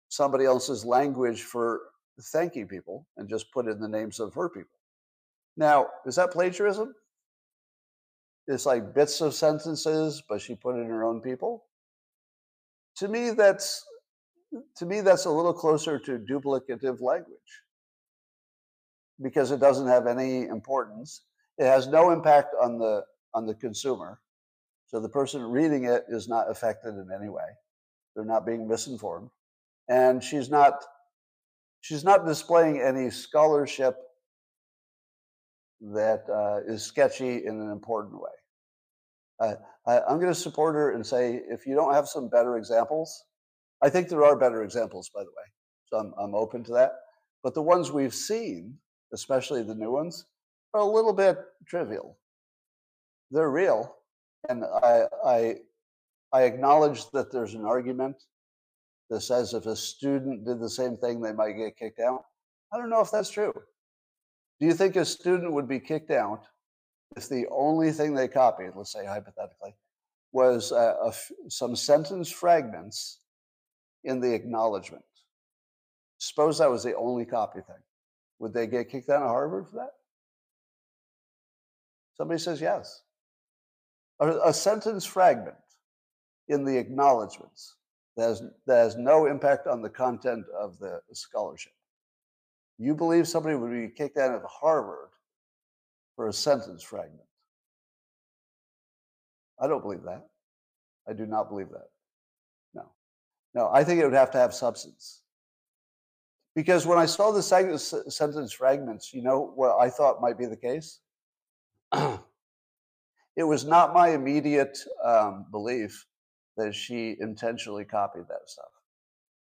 [0.10, 1.82] somebody else's language for
[2.20, 4.78] thanking people and just put in the names of her people.
[5.58, 6.94] Now, is that plagiarism?
[8.48, 11.66] It's like bits of sentences, but she put in her own people.
[12.98, 13.86] To me, that's
[14.78, 17.62] to me that's a little closer to duplicative language
[19.22, 21.22] because it doesn't have any importance.
[21.58, 23.04] It has no impact on the
[23.34, 24.20] on the consumer.
[24.88, 27.48] So the person reading it is not affected in any way.
[28.16, 29.30] They're not being misinformed.
[29.90, 30.84] And she's not
[31.82, 33.96] she's not displaying any scholarship
[35.82, 38.30] that uh, is sketchy in an important way.
[39.40, 39.56] Uh,
[39.88, 43.24] I, I'm going to support her and say if you don't have some better examples,
[43.82, 45.48] I think there are better examples, by the way.
[45.88, 46.92] So I'm, I'm open to that.
[47.44, 48.78] But the ones we've seen,
[49.14, 50.26] especially the new ones,
[50.76, 51.38] are a little bit
[51.68, 52.18] trivial.
[53.32, 53.96] They're real.
[54.50, 55.56] And I, I,
[56.34, 58.18] I acknowledge that there's an argument
[59.10, 62.26] that says if a student did the same thing, they might get kicked out.
[62.74, 63.54] I don't know if that's true.
[64.60, 66.44] Do you think a student would be kicked out
[67.18, 69.76] if the only thing they copied, let's say hypothetically,
[70.32, 70.72] was
[71.50, 73.20] some sentence fragments
[74.04, 75.04] in the acknowledgement?
[76.20, 77.84] Suppose that was the only copy thing.
[78.40, 79.92] Would they get kicked out of Harvard for that?
[82.16, 83.02] Somebody says yes.
[84.22, 85.58] A, a sentence fragment
[86.48, 87.76] in the acknowledgments
[88.16, 91.74] that has, that has no impact on the content of the scholarship.
[92.78, 95.10] You believe somebody would be kicked out of Harvard
[96.16, 97.28] for a sentence fragment.
[99.60, 100.28] I don't believe that.
[101.08, 101.90] I do not believe that.
[102.74, 102.90] No.
[103.54, 105.22] No, I think it would have to have substance.
[106.56, 110.58] Because when I saw the sentence fragments, you know what I thought might be the
[110.58, 111.00] case?
[113.42, 116.06] it was not my immediate um, belief
[116.58, 118.70] that she intentionally copied that stuff.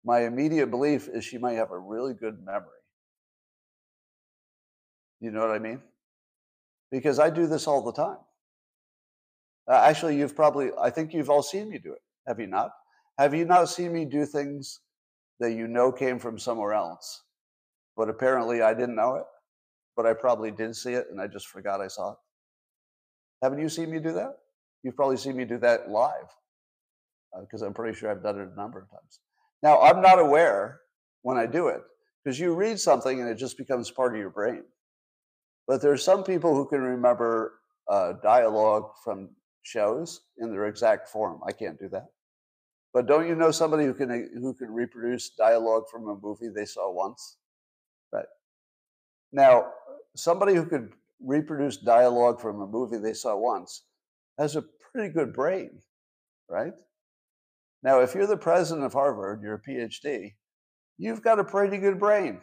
[0.04, 2.68] My immediate belief is she might have a really good memory.
[5.20, 5.80] You know what I mean?
[6.90, 8.18] Because I do this all the time.
[9.66, 12.02] Uh, actually, you've probably, I think you've all seen me do it.
[12.26, 12.72] Have you not?
[13.16, 14.80] Have you not seen me do things
[15.40, 17.22] that you know came from somewhere else,
[17.96, 19.24] but apparently I didn't know it,
[19.96, 22.18] but I probably did see it and I just forgot I saw it?
[23.42, 24.36] Haven't you seen me do that?
[24.82, 26.28] You've probably seen me do that live
[27.40, 29.20] because uh, I'm pretty sure I've done it a number of times.
[29.62, 30.80] Now, I'm not aware
[31.22, 31.82] when I do it
[32.24, 34.62] because you read something and it just becomes part of your brain.
[35.66, 39.30] But there are some people who can remember uh, dialogue from
[39.62, 41.40] shows in their exact form.
[41.46, 42.06] I can't do that.
[42.94, 46.64] But don't you know somebody who can who can reproduce dialogue from a movie they
[46.64, 47.36] saw once?
[48.12, 48.24] Right.
[49.30, 49.66] Now,
[50.16, 53.84] somebody who could reproduce dialogue from a movie they saw once
[54.38, 55.80] has a pretty good brain,
[56.48, 56.72] right?
[57.82, 60.32] Now, if you're the president of Harvard, you're a PhD,
[60.96, 62.40] you've got a pretty good brain.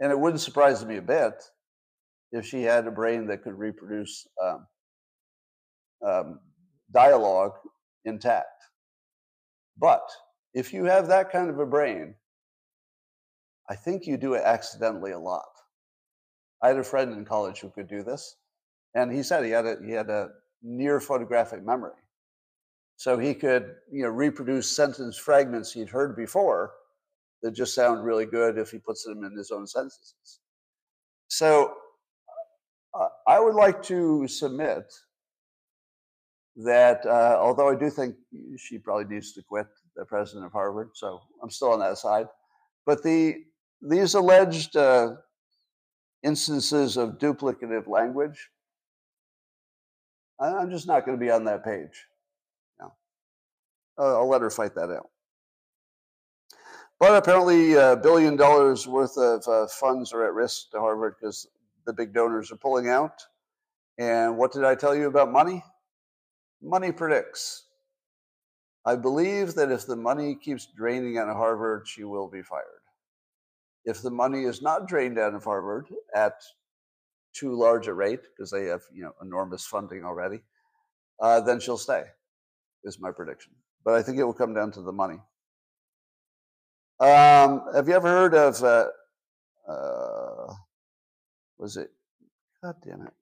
[0.00, 1.34] And it wouldn't surprise me a bit
[2.32, 4.66] if she had a brain that could reproduce um,
[6.04, 6.40] um,
[6.92, 7.52] dialogue
[8.04, 8.46] intact.
[9.78, 10.02] But
[10.54, 12.14] if you have that kind of a brain,
[13.70, 15.51] I think you do it accidentally a lot.
[16.62, 18.36] I had a friend in college who could do this,
[18.94, 20.28] and he said he had a he had a
[20.62, 22.00] near photographic memory,
[22.96, 26.72] so he could you know reproduce sentence fragments he'd heard before
[27.42, 30.40] that just sound really good if he puts them in his own sentences.
[31.26, 31.74] So
[32.94, 34.92] uh, I would like to submit
[36.56, 38.14] that uh, although I do think
[38.56, 39.66] she probably needs to quit
[39.96, 42.28] the president of Harvard, so I'm still on that side.
[42.86, 43.36] But the
[43.80, 45.14] these alleged uh,
[46.22, 48.50] instances of duplicative language,
[50.40, 52.06] I'm just not going to be on that page.
[52.80, 52.92] No.
[53.98, 55.08] I'll let her fight that out.
[56.98, 61.48] But apparently, a billion dollars worth of uh, funds are at risk to Harvard because
[61.84, 63.22] the big donors are pulling out.
[63.98, 65.64] And what did I tell you about money?
[66.62, 67.64] Money predicts.
[68.84, 72.81] I believe that if the money keeps draining out of Harvard, she will be fired.
[73.84, 76.34] If the money is not drained out of Harvard at
[77.34, 80.40] too large a rate, because they have you know enormous funding already,
[81.20, 82.04] uh, then she'll stay.
[82.84, 83.52] Is my prediction.
[83.84, 85.18] But I think it will come down to the money.
[87.00, 88.62] Um, have you ever heard of?
[88.62, 88.86] Uh,
[89.68, 90.54] uh,
[91.58, 91.90] was it?
[92.62, 93.12] God damn it!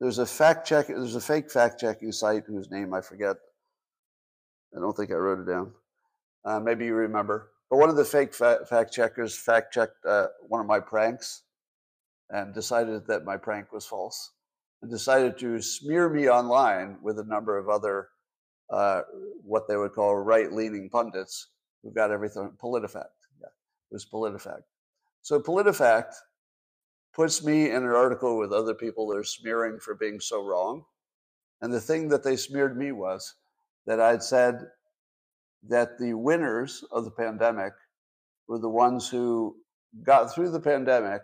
[0.00, 0.88] There's a fact check.
[0.88, 3.36] There's a fake fact checking site whose name I forget.
[4.76, 5.72] I don't think I wrote it down.
[6.44, 7.50] Uh, maybe you remember.
[7.70, 11.42] But one of the fake fa- fact checkers fact checked uh, one of my pranks
[12.30, 14.32] and decided that my prank was false
[14.82, 18.08] and decided to smear me online with a number of other
[18.70, 19.02] uh,
[19.42, 21.48] what they would call right leaning pundits
[21.82, 23.04] who got everything PolitiFact.
[23.40, 23.48] Yeah,
[23.90, 24.64] it was PolitiFact.
[25.22, 26.14] So PolitiFact
[27.14, 30.84] puts me in an article with other people they're smearing for being so wrong.
[31.60, 33.34] And the thing that they smeared me was
[33.86, 34.68] that I'd said
[35.66, 37.72] that the winners of the pandemic
[38.46, 39.56] were the ones who
[40.02, 41.22] got through the pandemic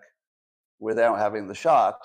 [0.80, 1.98] without having the shot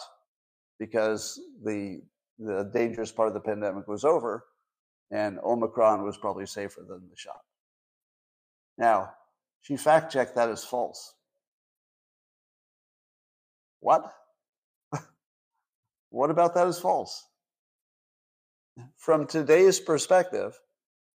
[0.80, 2.02] because the
[2.38, 4.46] the dangerous part of the pandemic was over
[5.12, 7.42] and Omicron was probably safer than the shot.
[8.78, 9.12] Now,
[9.62, 11.16] she fact checked that as false.
[13.82, 14.14] What?
[16.10, 17.26] what about that is false?
[18.96, 20.58] From today's perspective,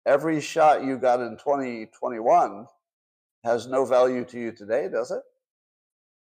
[0.06, 2.66] every shot you got in 2021
[3.44, 5.22] has no value to you today, does it?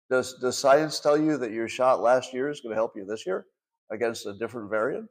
[0.09, 3.05] Does, does science tell you that your shot last year is going to help you
[3.05, 3.45] this year
[3.91, 5.09] against a different variant?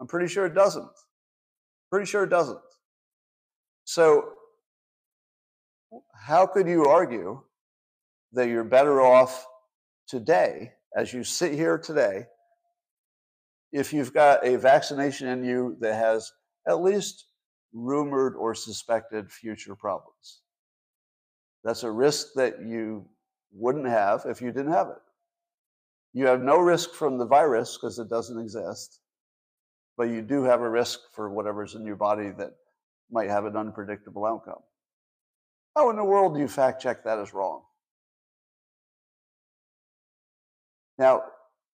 [0.00, 0.90] I'm pretty sure it doesn't.
[1.90, 2.58] Pretty sure it doesn't.
[3.84, 4.32] So,
[6.14, 7.42] how could you argue
[8.32, 9.44] that you're better off
[10.06, 12.26] today, as you sit here today,
[13.72, 16.30] if you've got a vaccination in you that has
[16.68, 17.26] at least
[17.72, 20.40] rumored or suspected future problems.
[21.64, 23.06] That's a risk that you
[23.52, 25.02] wouldn't have if you didn't have it.
[26.12, 29.00] You have no risk from the virus because it doesn't exist,
[29.96, 32.50] but you do have a risk for whatever's in your body that
[33.10, 34.62] might have an unpredictable outcome.
[35.76, 37.62] How in the world do you fact check that is wrong?
[40.98, 41.22] Now,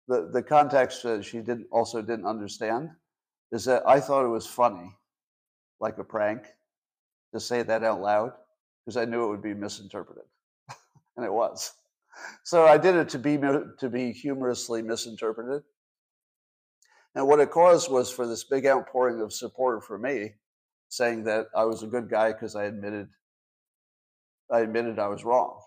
[0.09, 2.91] the, the context that she didn't also didn't understand
[3.53, 4.95] is that I thought it was funny
[5.81, 6.47] like a prank
[7.33, 8.33] to say that out loud
[8.85, 10.25] because I knew it would be misinterpreted,
[11.17, 11.73] and it was.
[12.45, 15.63] So I did it to be to be humorously misinterpreted.
[17.15, 20.33] And what it caused was for this big outpouring of support for me,
[20.89, 23.09] saying that I was a good guy because I admitted
[24.51, 25.61] I admitted I was wrong.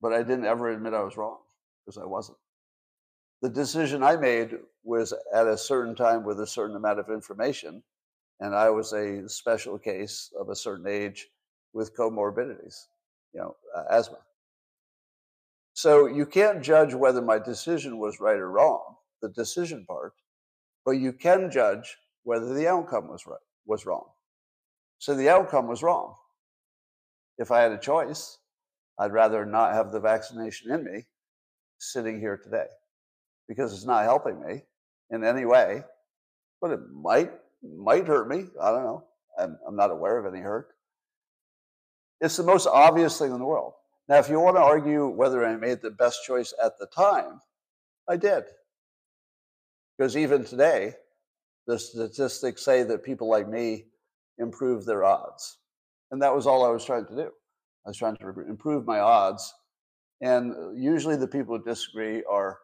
[0.00, 1.38] But I didn't ever admit I was wrong
[1.84, 2.38] because I wasn't.
[3.42, 7.82] The decision I made was at a certain time with a certain amount of information
[8.40, 11.28] and I was a special case of a certain age
[11.72, 12.86] with comorbidities,
[13.32, 14.18] you know, uh, asthma.
[15.74, 20.14] So you can't judge whether my decision was right or wrong, the decision part,
[20.84, 24.06] but you can judge whether the outcome was right was wrong.
[24.98, 26.14] So the outcome was wrong.
[27.38, 28.38] If I had a choice,
[28.98, 31.06] I'd rather not have the vaccination in me
[31.78, 32.66] sitting here today
[33.48, 34.62] because it's not helping me
[35.10, 35.82] in any way,
[36.60, 37.32] but it might
[37.62, 38.44] might hurt me.
[38.60, 39.04] I don't know.
[39.38, 40.68] I'm, I'm not aware of any hurt.
[42.20, 43.74] It's the most obvious thing in the world.
[44.08, 47.40] Now, if you want to argue whether I made the best choice at the time,
[48.08, 48.44] I did.
[49.96, 50.94] Because even today,
[51.66, 53.86] the statistics say that people like me
[54.38, 55.58] improve their odds.
[56.10, 57.30] And that was all I was trying to do.
[57.86, 59.54] I was trying to improve my odds.
[60.20, 62.58] And usually the people who disagree are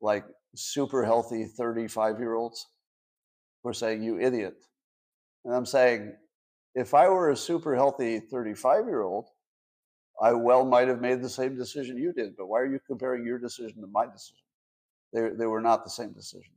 [0.00, 0.24] like
[0.54, 2.66] super healthy 35 year olds
[3.68, 4.64] who are saying, You idiot.
[5.44, 6.14] And I'm saying,
[6.74, 9.26] if I were a super healthy 35 year old,
[10.20, 12.34] I well might have made the same decision you did.
[12.36, 14.44] But why are you comparing your decision to my decision?
[15.12, 16.52] They, they were not the same decision.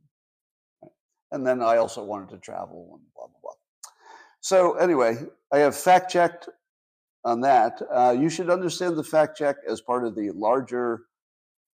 [1.30, 3.52] And then I also wanted to travel and blah, blah, blah.
[4.40, 5.16] So, anyway,
[5.52, 6.48] I have fact checked
[7.24, 7.80] on that.
[7.90, 11.02] Uh, you should understand the fact check as part of the larger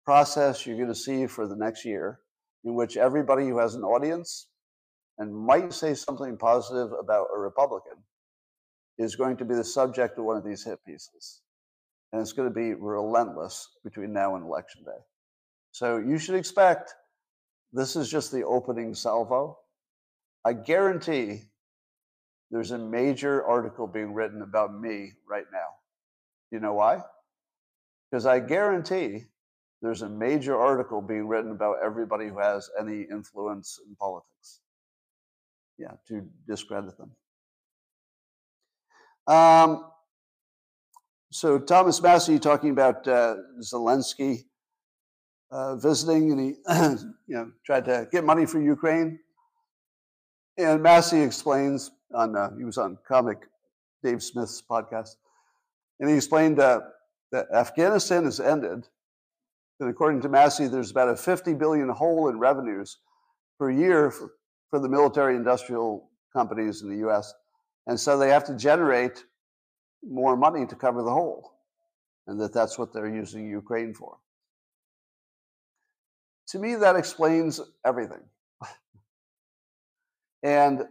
[0.05, 2.21] process you're going to see for the next year,
[2.65, 4.47] in which everybody who has an audience
[5.19, 7.99] and might say something positive about a Republican
[8.99, 11.41] is going to be the subject of one of these hit pieces.
[12.13, 15.01] And it's going to be relentless between now and election day.
[15.71, 16.95] So you should expect
[17.73, 19.59] this is just the opening salvo.
[20.45, 21.45] I guarantee
[22.51, 25.69] there's a major article being written about me right now.
[26.51, 27.01] You know why?
[28.11, 29.25] Because I guarantee
[29.81, 34.61] there's a major article being written about everybody who has any influence in politics.
[35.79, 37.13] Yeah, to discredit them.
[39.27, 39.91] Um,
[41.31, 44.45] so Thomas Massie talking about uh, Zelensky
[45.51, 46.47] uh, visiting, and he
[47.27, 49.19] you know tried to get money for Ukraine.
[50.59, 53.49] And Massie explains on uh, he was on comic
[54.03, 55.17] Dave Smith's podcast,
[56.01, 56.81] and he explained uh,
[57.31, 58.89] that Afghanistan has ended.
[59.81, 62.99] And according to Massie, there's about a 50 billion hole in revenues
[63.59, 64.33] per year for,
[64.73, 67.35] for the military industrial companies in the U.S.
[67.87, 69.23] And so they have to generate
[70.03, 71.53] more money to cover the hole,
[72.27, 74.17] and that that's what they're using Ukraine for.
[76.49, 78.23] To me, that explains everything.
[80.43, 80.85] and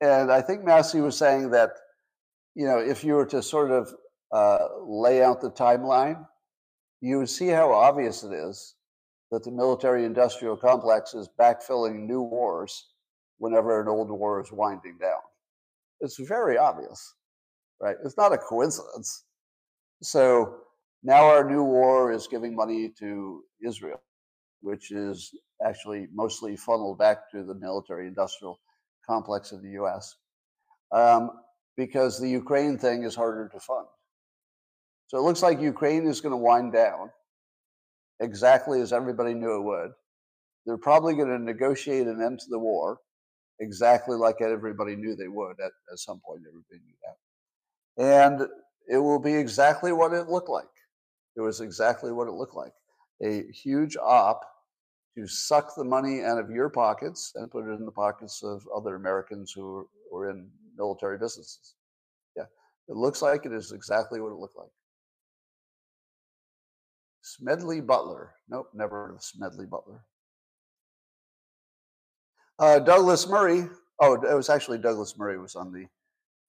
[0.00, 1.70] and I think Massie was saying that,
[2.56, 3.94] you know, if you were to sort of
[4.32, 6.26] uh, lay out the timeline,
[7.00, 8.74] you would see how obvious it is
[9.30, 12.86] that the military industrial complex is backfilling new wars
[13.38, 15.20] whenever an old war is winding down.
[16.00, 17.14] It's very obvious,
[17.80, 17.96] right?
[18.04, 19.24] It's not a coincidence.
[20.02, 20.58] So
[21.02, 24.00] now our new war is giving money to Israel,
[24.60, 25.32] which is
[25.64, 28.60] actually mostly funneled back to the military industrial
[29.08, 30.16] complex of the US,
[30.92, 31.30] um,
[31.76, 33.86] because the Ukraine thing is harder to fund.
[35.08, 37.10] So it looks like Ukraine is going to wind down
[38.20, 39.92] exactly as everybody knew it would.
[40.66, 42.98] They're probably going to negotiate an end to the war
[43.60, 46.42] exactly like everybody knew they would at, at some point.
[46.48, 47.16] Everybody knew that.
[48.02, 48.48] And
[48.88, 50.64] it will be exactly what it looked like.
[51.36, 52.72] It was exactly what it looked like
[53.22, 54.42] a huge op
[55.16, 58.66] to suck the money out of your pockets and put it in the pockets of
[58.74, 61.74] other Americans who were in military businesses.
[62.36, 62.44] Yeah,
[62.88, 64.70] it looks like it is exactly what it looked like.
[67.22, 68.34] Smedley Butler.
[68.48, 70.04] Nope, never heard of Smedley Butler.
[72.58, 73.68] Uh, Douglas Murray.
[74.00, 75.86] Oh, it was actually Douglas Murray was on the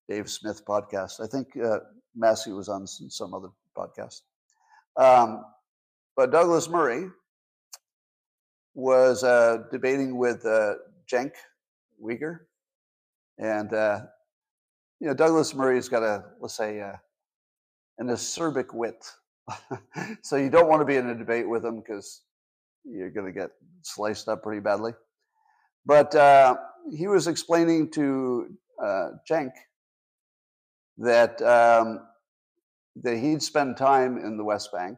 [0.08, 1.22] Dave Smith podcast.
[1.22, 1.80] I think uh,
[2.16, 4.22] Massie was on some other podcast.
[4.98, 5.46] Um,
[6.16, 7.10] but Douglas Murray
[8.74, 10.76] was uh, debating with uh,
[11.12, 11.34] Cenk
[12.04, 12.40] Uygur,
[13.38, 14.02] and uh,
[15.00, 16.96] you know Douglas Murray's got a let's say uh,
[18.00, 19.06] an acerbic wit,
[20.24, 22.24] so you don't want to be in a debate with him because
[22.84, 23.52] you're going to get
[23.84, 24.94] sliced up pretty badly.
[25.86, 26.58] But uh,
[26.92, 28.48] he was explaining to
[28.84, 29.52] uh, Cenk
[30.98, 32.02] that um,
[33.02, 34.98] that he'd spend time in the West Bank,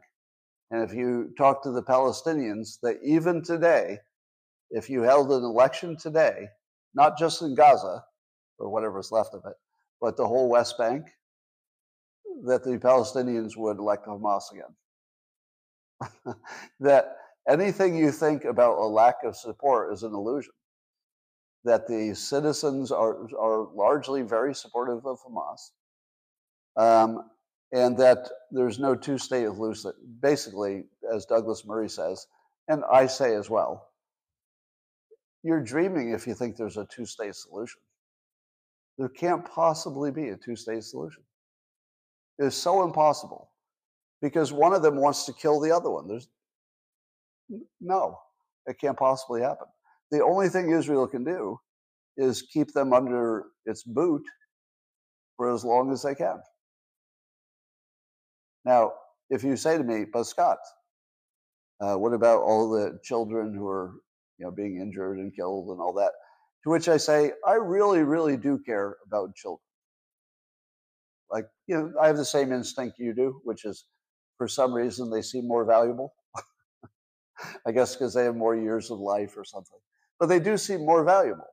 [0.70, 3.98] and if you talk to the Palestinians, that even today,
[4.70, 6.48] if you held an election today,
[6.94, 8.02] not just in Gaza
[8.58, 9.56] or whatever's left of it,
[10.00, 11.06] but the whole West Bank,
[12.44, 14.74] that the Palestinians would elect Hamas again.
[16.80, 17.16] that
[17.48, 20.52] anything you think about a lack of support is an illusion
[21.64, 25.70] that the citizens are, are largely very supportive of Hamas,
[26.76, 27.30] um,
[27.72, 29.92] and that there's no two state solution.
[30.20, 30.84] Basically,
[31.14, 32.26] as Douglas Murray says,
[32.68, 33.88] and I say as well,
[35.42, 37.80] you're dreaming if you think there's a two state solution.
[38.98, 41.22] There can't possibly be a two state solution.
[42.38, 43.50] It's so impossible
[44.20, 46.08] because one of them wants to kill the other one.
[46.08, 46.28] There's
[47.80, 48.18] no,
[48.66, 49.66] it can't possibly happen
[50.12, 51.58] the only thing Israel can do
[52.16, 54.22] is keep them under its boot
[55.36, 56.40] for as long as they can.
[58.64, 58.92] Now,
[59.30, 60.58] if you say to me, but Scott,
[61.80, 63.94] uh, what about all the children who are
[64.42, 66.10] you know, being injured and killed and all that.
[66.64, 69.60] To which I say, I really, really do care about children.
[71.30, 73.84] Like, you know, I have the same instinct you do, which is
[74.38, 76.14] for some reason they seem more valuable.
[77.66, 79.78] I guess because they have more years of life or something.
[80.22, 81.48] But they do seem more valuable.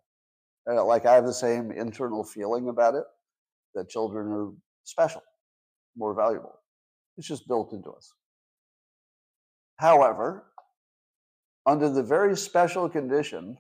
[0.70, 3.04] Uh, like I have the same internal feeling about it
[3.74, 4.52] that children are
[4.84, 5.24] special,
[5.98, 6.54] more valuable.
[7.18, 8.14] It's just built into us.
[9.78, 10.44] However,
[11.66, 13.58] under the very special condition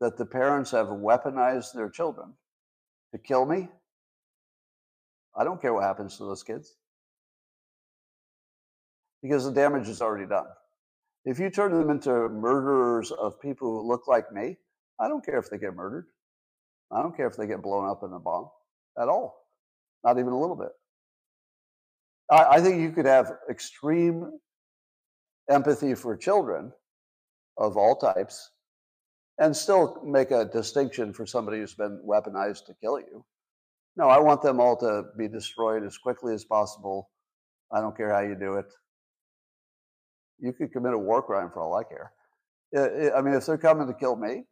[0.00, 2.32] that the parents have weaponized their children
[3.10, 3.68] to kill me,
[5.36, 6.76] I don't care what happens to those kids
[9.24, 10.46] because the damage is already done.
[11.26, 14.56] If you turn them into murderers of people who look like me,
[15.00, 16.06] I don't care if they get murdered.
[16.92, 18.48] I don't care if they get blown up in a bomb
[18.96, 19.44] at all,
[20.04, 20.70] not even a little bit.
[22.30, 24.38] I, I think you could have extreme
[25.50, 26.72] empathy for children
[27.58, 28.52] of all types
[29.38, 33.24] and still make a distinction for somebody who's been weaponized to kill you.
[33.96, 37.10] No, I want them all to be destroyed as quickly as possible.
[37.72, 38.66] I don't care how you do it.
[40.38, 42.12] You could commit a war crime for all I care.
[43.16, 44.44] I mean, if they're coming to kill me,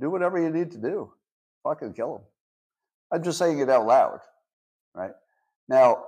[0.00, 1.12] do whatever you need to do.
[1.62, 2.22] Fucking kill them.
[3.12, 4.20] I'm just saying it out loud,
[4.94, 5.12] right?
[5.68, 6.04] Now,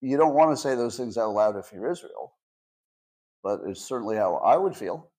[0.00, 2.34] you don't want to say those things out loud if you're Israel,
[3.42, 5.10] but it's certainly how I would feel.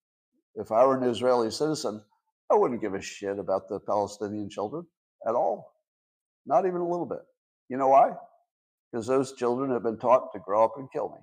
[0.56, 2.02] If I were an Israeli citizen,
[2.52, 4.86] I wouldn't give a shit about the Palestinian children
[5.28, 5.74] at all.
[6.46, 7.22] Not even a little bit.
[7.70, 8.12] You know why?
[8.92, 11.20] Because those children have been taught to grow up and kill me.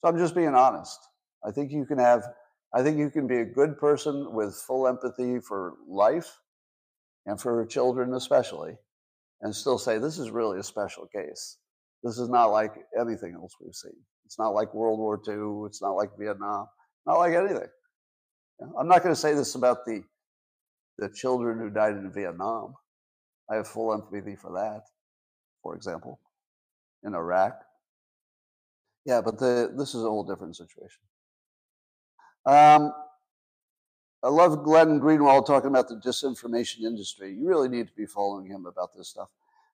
[0.00, 0.98] So I'm just being honest.
[1.44, 2.22] I think you can have,
[2.74, 6.38] I think you can be a good person with full empathy for life
[7.26, 8.76] and for children especially,
[9.42, 11.58] and still say this is really a special case.
[12.02, 13.96] This is not like anything else we've seen.
[14.24, 15.66] It's not like World War II.
[15.66, 16.66] It's not like Vietnam.
[17.06, 17.68] Not like anything.
[18.78, 20.02] I'm not going to say this about the
[20.98, 22.74] the children who died in Vietnam.
[23.50, 24.82] I have full empathy for that,
[25.62, 26.20] for example,
[27.02, 27.58] in Iraq.
[29.04, 31.02] Yeah, but the, this is a whole different situation.
[32.46, 32.92] Um,
[34.22, 37.32] I love Glenn Greenwald talking about the disinformation industry.
[37.32, 39.28] You really need to be following him about this stuff.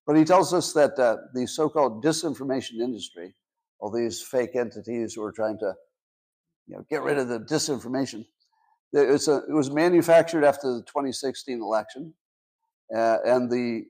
[0.07, 3.35] But he tells us that uh, the so called disinformation industry,
[3.81, 5.75] all these fake entities who are trying to
[6.69, 8.25] you know, get rid of the disinformation,
[8.93, 12.15] it was, a, it was manufactured after the 2016 election.
[12.95, 13.83] Uh, and, the,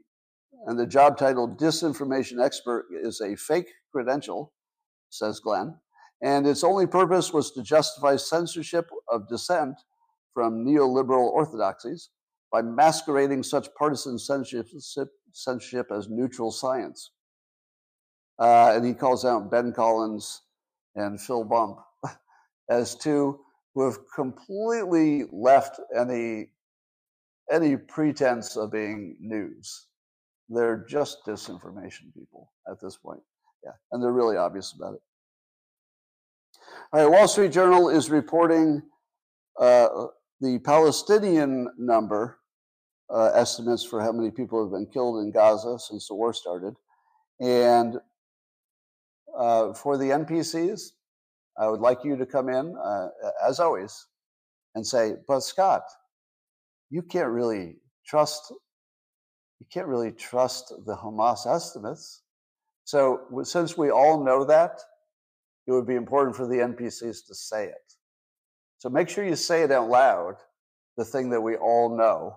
[0.66, 4.54] and the job title disinformation expert is a fake credential,
[5.18, 5.74] says Glenn.
[6.22, 9.76] And its only purpose was to justify censorship of dissent
[10.32, 12.10] from neoliberal orthodoxies
[12.52, 14.66] by masquerading such partisan censorship,
[15.32, 17.10] censorship as neutral science.
[18.38, 20.42] Uh, and he calls out Ben Collins
[20.94, 21.78] and Phil Bump
[22.70, 23.40] as two
[23.74, 26.48] who have completely left any
[27.52, 29.86] any pretense of being news.
[30.48, 33.20] They're just disinformation people at this point.
[33.64, 35.00] Yeah, and they're really obvious about it.
[36.92, 38.80] All right, Wall Street Journal is reporting
[39.60, 39.88] uh,
[40.40, 42.38] the Palestinian number
[43.12, 46.74] uh, estimates for how many people have been killed in Gaza since the war started.
[47.40, 47.96] And
[49.36, 50.90] uh, for the NPCs,
[51.58, 53.08] I would like you to come in, uh,
[53.44, 54.06] as always,
[54.76, 55.82] and say, but Scott,
[56.88, 58.52] you can't really trust
[59.58, 62.22] you can't really trust the Hamas estimates.
[62.84, 64.82] So since we all know that,
[65.66, 67.92] it would be important for the NPCs to say it.
[68.78, 70.36] So make sure you say it out loud,
[70.96, 72.36] the thing that we all know,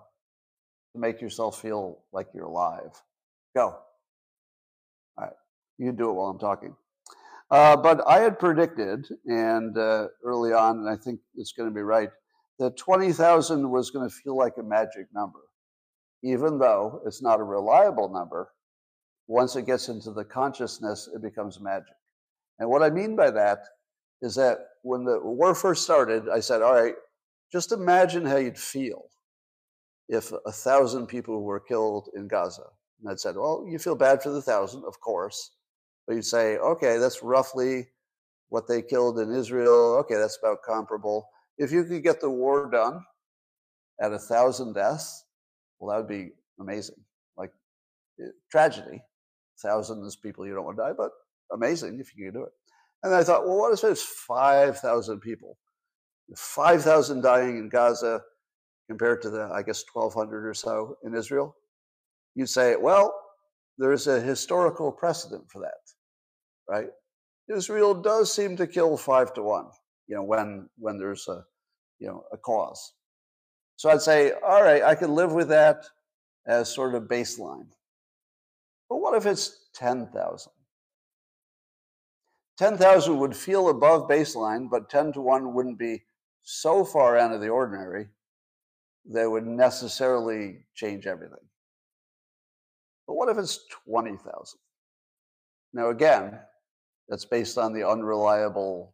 [0.93, 3.01] to make yourself feel like you're alive.
[3.55, 3.77] Go.
[5.17, 5.33] All right.
[5.77, 6.75] You do it while I'm talking.
[7.51, 11.73] Uh, but I had predicted, and uh, early on, and I think it's going to
[11.73, 12.09] be right,
[12.59, 15.39] that 20,000 was going to feel like a magic number.
[16.21, 18.49] Even though it's not a reliable number,
[19.27, 21.95] once it gets into the consciousness, it becomes magic.
[22.59, 23.63] And what I mean by that
[24.21, 26.95] is that when the war first started, I said, all right,
[27.51, 29.05] just imagine how you'd feel
[30.07, 32.65] if a thousand people were killed in Gaza.
[33.01, 35.51] And I said, well, you feel bad for the thousand, of course.
[36.05, 37.87] But you'd say, okay, that's roughly
[38.49, 39.95] what they killed in Israel.
[39.99, 41.29] Okay, that's about comparable.
[41.57, 43.03] If you could get the war done
[44.01, 45.25] at a thousand deaths,
[45.79, 46.95] well, that would be amazing.
[47.37, 47.51] Like
[48.19, 49.01] eh, tragedy.
[49.61, 51.11] Thousands people you don't want to die, but
[51.53, 52.51] amazing if you can do it.
[53.03, 55.57] And I thought, well, what if it's 5,000 people?
[56.35, 58.21] 5,000 dying in Gaza
[58.87, 61.55] compared to the, I guess, 1,200 or so in Israel.
[62.35, 63.13] You'd say, well,
[63.77, 65.73] there's a historical precedent for that
[66.69, 66.89] right?
[67.53, 69.65] Israel does seem to kill five to one
[70.07, 71.43] you know, when when there's a
[71.99, 72.93] you know a cause.
[73.75, 75.85] So I'd say, all right, I can live with that
[76.47, 77.67] as sort of baseline.
[78.89, 80.51] But what if it's 10,000?
[82.59, 86.03] 10,000 would feel above baseline, but 10 to 1 wouldn't be
[86.43, 88.09] so far out of the ordinary
[89.05, 91.39] that would necessarily change everything.
[93.07, 94.59] But what if it's 20,000?
[95.71, 96.37] Now, again,
[97.07, 98.93] that's based on the unreliable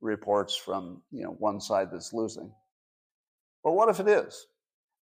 [0.00, 2.52] reports from you know, one side that's losing.
[3.64, 4.46] But what if it is?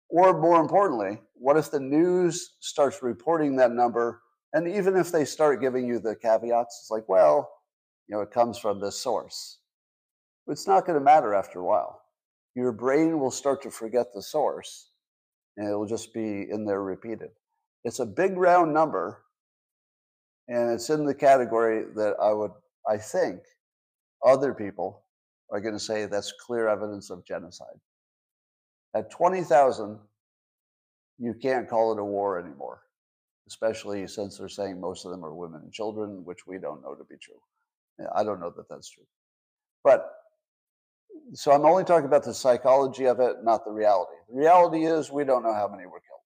[0.07, 4.21] Or more importantly, what if the news starts reporting that number?
[4.53, 7.58] And even if they start giving you the caveats, it's like, well,
[8.09, 9.59] you know, it comes from this source.
[10.47, 12.01] It's not going to matter after a while.
[12.55, 14.89] Your brain will start to forget the source
[15.55, 17.29] and it will just be in there repeated.
[17.83, 19.21] It's a big round number
[20.47, 22.51] and it's in the category that I would,
[22.89, 23.41] I think,
[24.25, 25.03] other people
[25.51, 27.79] are going to say that's clear evidence of genocide.
[28.95, 29.99] At 20,000,
[31.19, 32.81] you can't call it a war anymore,
[33.47, 36.95] especially since they're saying most of them are women and children, which we don't know
[36.95, 37.39] to be true.
[38.15, 39.05] I don't know that that's true.
[39.83, 40.09] But
[41.33, 44.13] so I'm only talking about the psychology of it, not the reality.
[44.29, 46.19] The reality is we don't know how many were killed.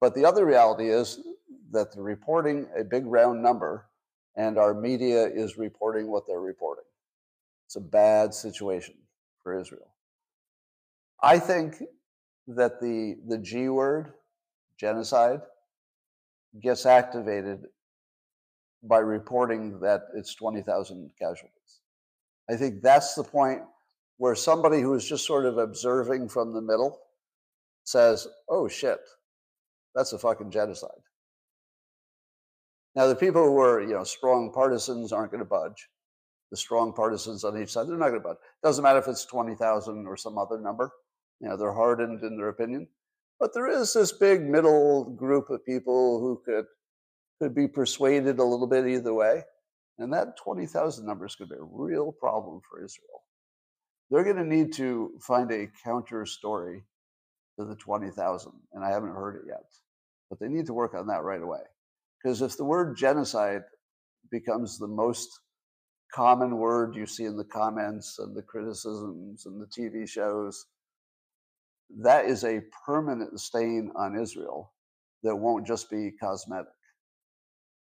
[0.00, 1.20] But the other reality is
[1.70, 3.86] that they're reporting a big round number
[4.36, 6.84] and our media is reporting what they're reporting.
[7.66, 8.94] It's a bad situation
[9.42, 9.88] for Israel.
[11.22, 11.82] I think
[12.48, 14.12] that the, the G word,
[14.76, 15.40] genocide,
[16.60, 17.66] gets activated
[18.82, 21.80] by reporting that it's 20,000 casualties.
[22.50, 23.62] I think that's the point
[24.18, 26.98] where somebody who is just sort of observing from the middle
[27.84, 29.00] says, oh shit,
[29.94, 30.90] that's a fucking genocide.
[32.94, 35.88] Now, the people who are, you know, strong partisans aren't going to budge.
[36.50, 38.36] The strong partisans on each side, they're not going to budge.
[38.62, 40.92] Doesn't matter if it's 20,000 or some other number.
[41.40, 42.88] You know, they're hardened in their opinion.
[43.40, 46.66] But there is this big middle group of people who could
[47.42, 49.42] could be persuaded a little bit either way.
[49.98, 53.24] And that 20,000 number is going to be a real problem for Israel.
[54.10, 56.84] They're going to need to find a counter story
[57.58, 58.52] to the 20,000.
[58.74, 59.64] And I haven't heard it yet.
[60.30, 61.62] But they need to work on that right away.
[62.22, 63.62] Because if the word genocide
[64.30, 65.28] becomes the most
[66.14, 70.64] common word you see in the comments and the criticisms and the TV shows,
[71.98, 74.72] that is a permanent stain on Israel
[75.24, 76.68] that won't just be cosmetic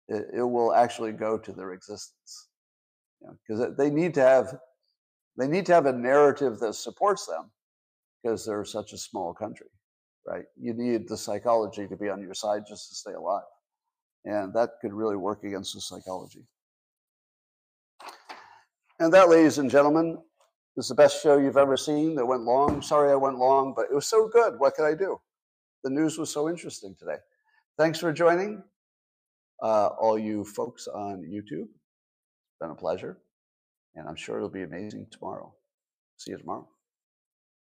[0.07, 2.49] it, it will actually go to their existence
[3.21, 4.57] because you know, they need to have
[5.37, 7.49] they need to have a narrative that supports them
[8.21, 9.67] because they're such a small country
[10.25, 10.45] right?
[10.59, 13.43] You need the psychology to be on your side just to stay alive
[14.25, 16.45] and that could really work against the psychology.
[18.99, 20.17] And that ladies and gentlemen
[20.77, 22.81] is the best show you've ever seen that went long.
[22.81, 24.59] Sorry i went long but it was so good.
[24.59, 25.19] What could i do?
[25.83, 27.17] The news was so interesting today.
[27.77, 28.63] Thanks for joining
[29.63, 31.63] uh, all you folks on YouTube.
[31.63, 33.17] It's been a pleasure,
[33.95, 35.53] and I'm sure it'll be amazing tomorrow.
[36.17, 36.67] See you tomorrow.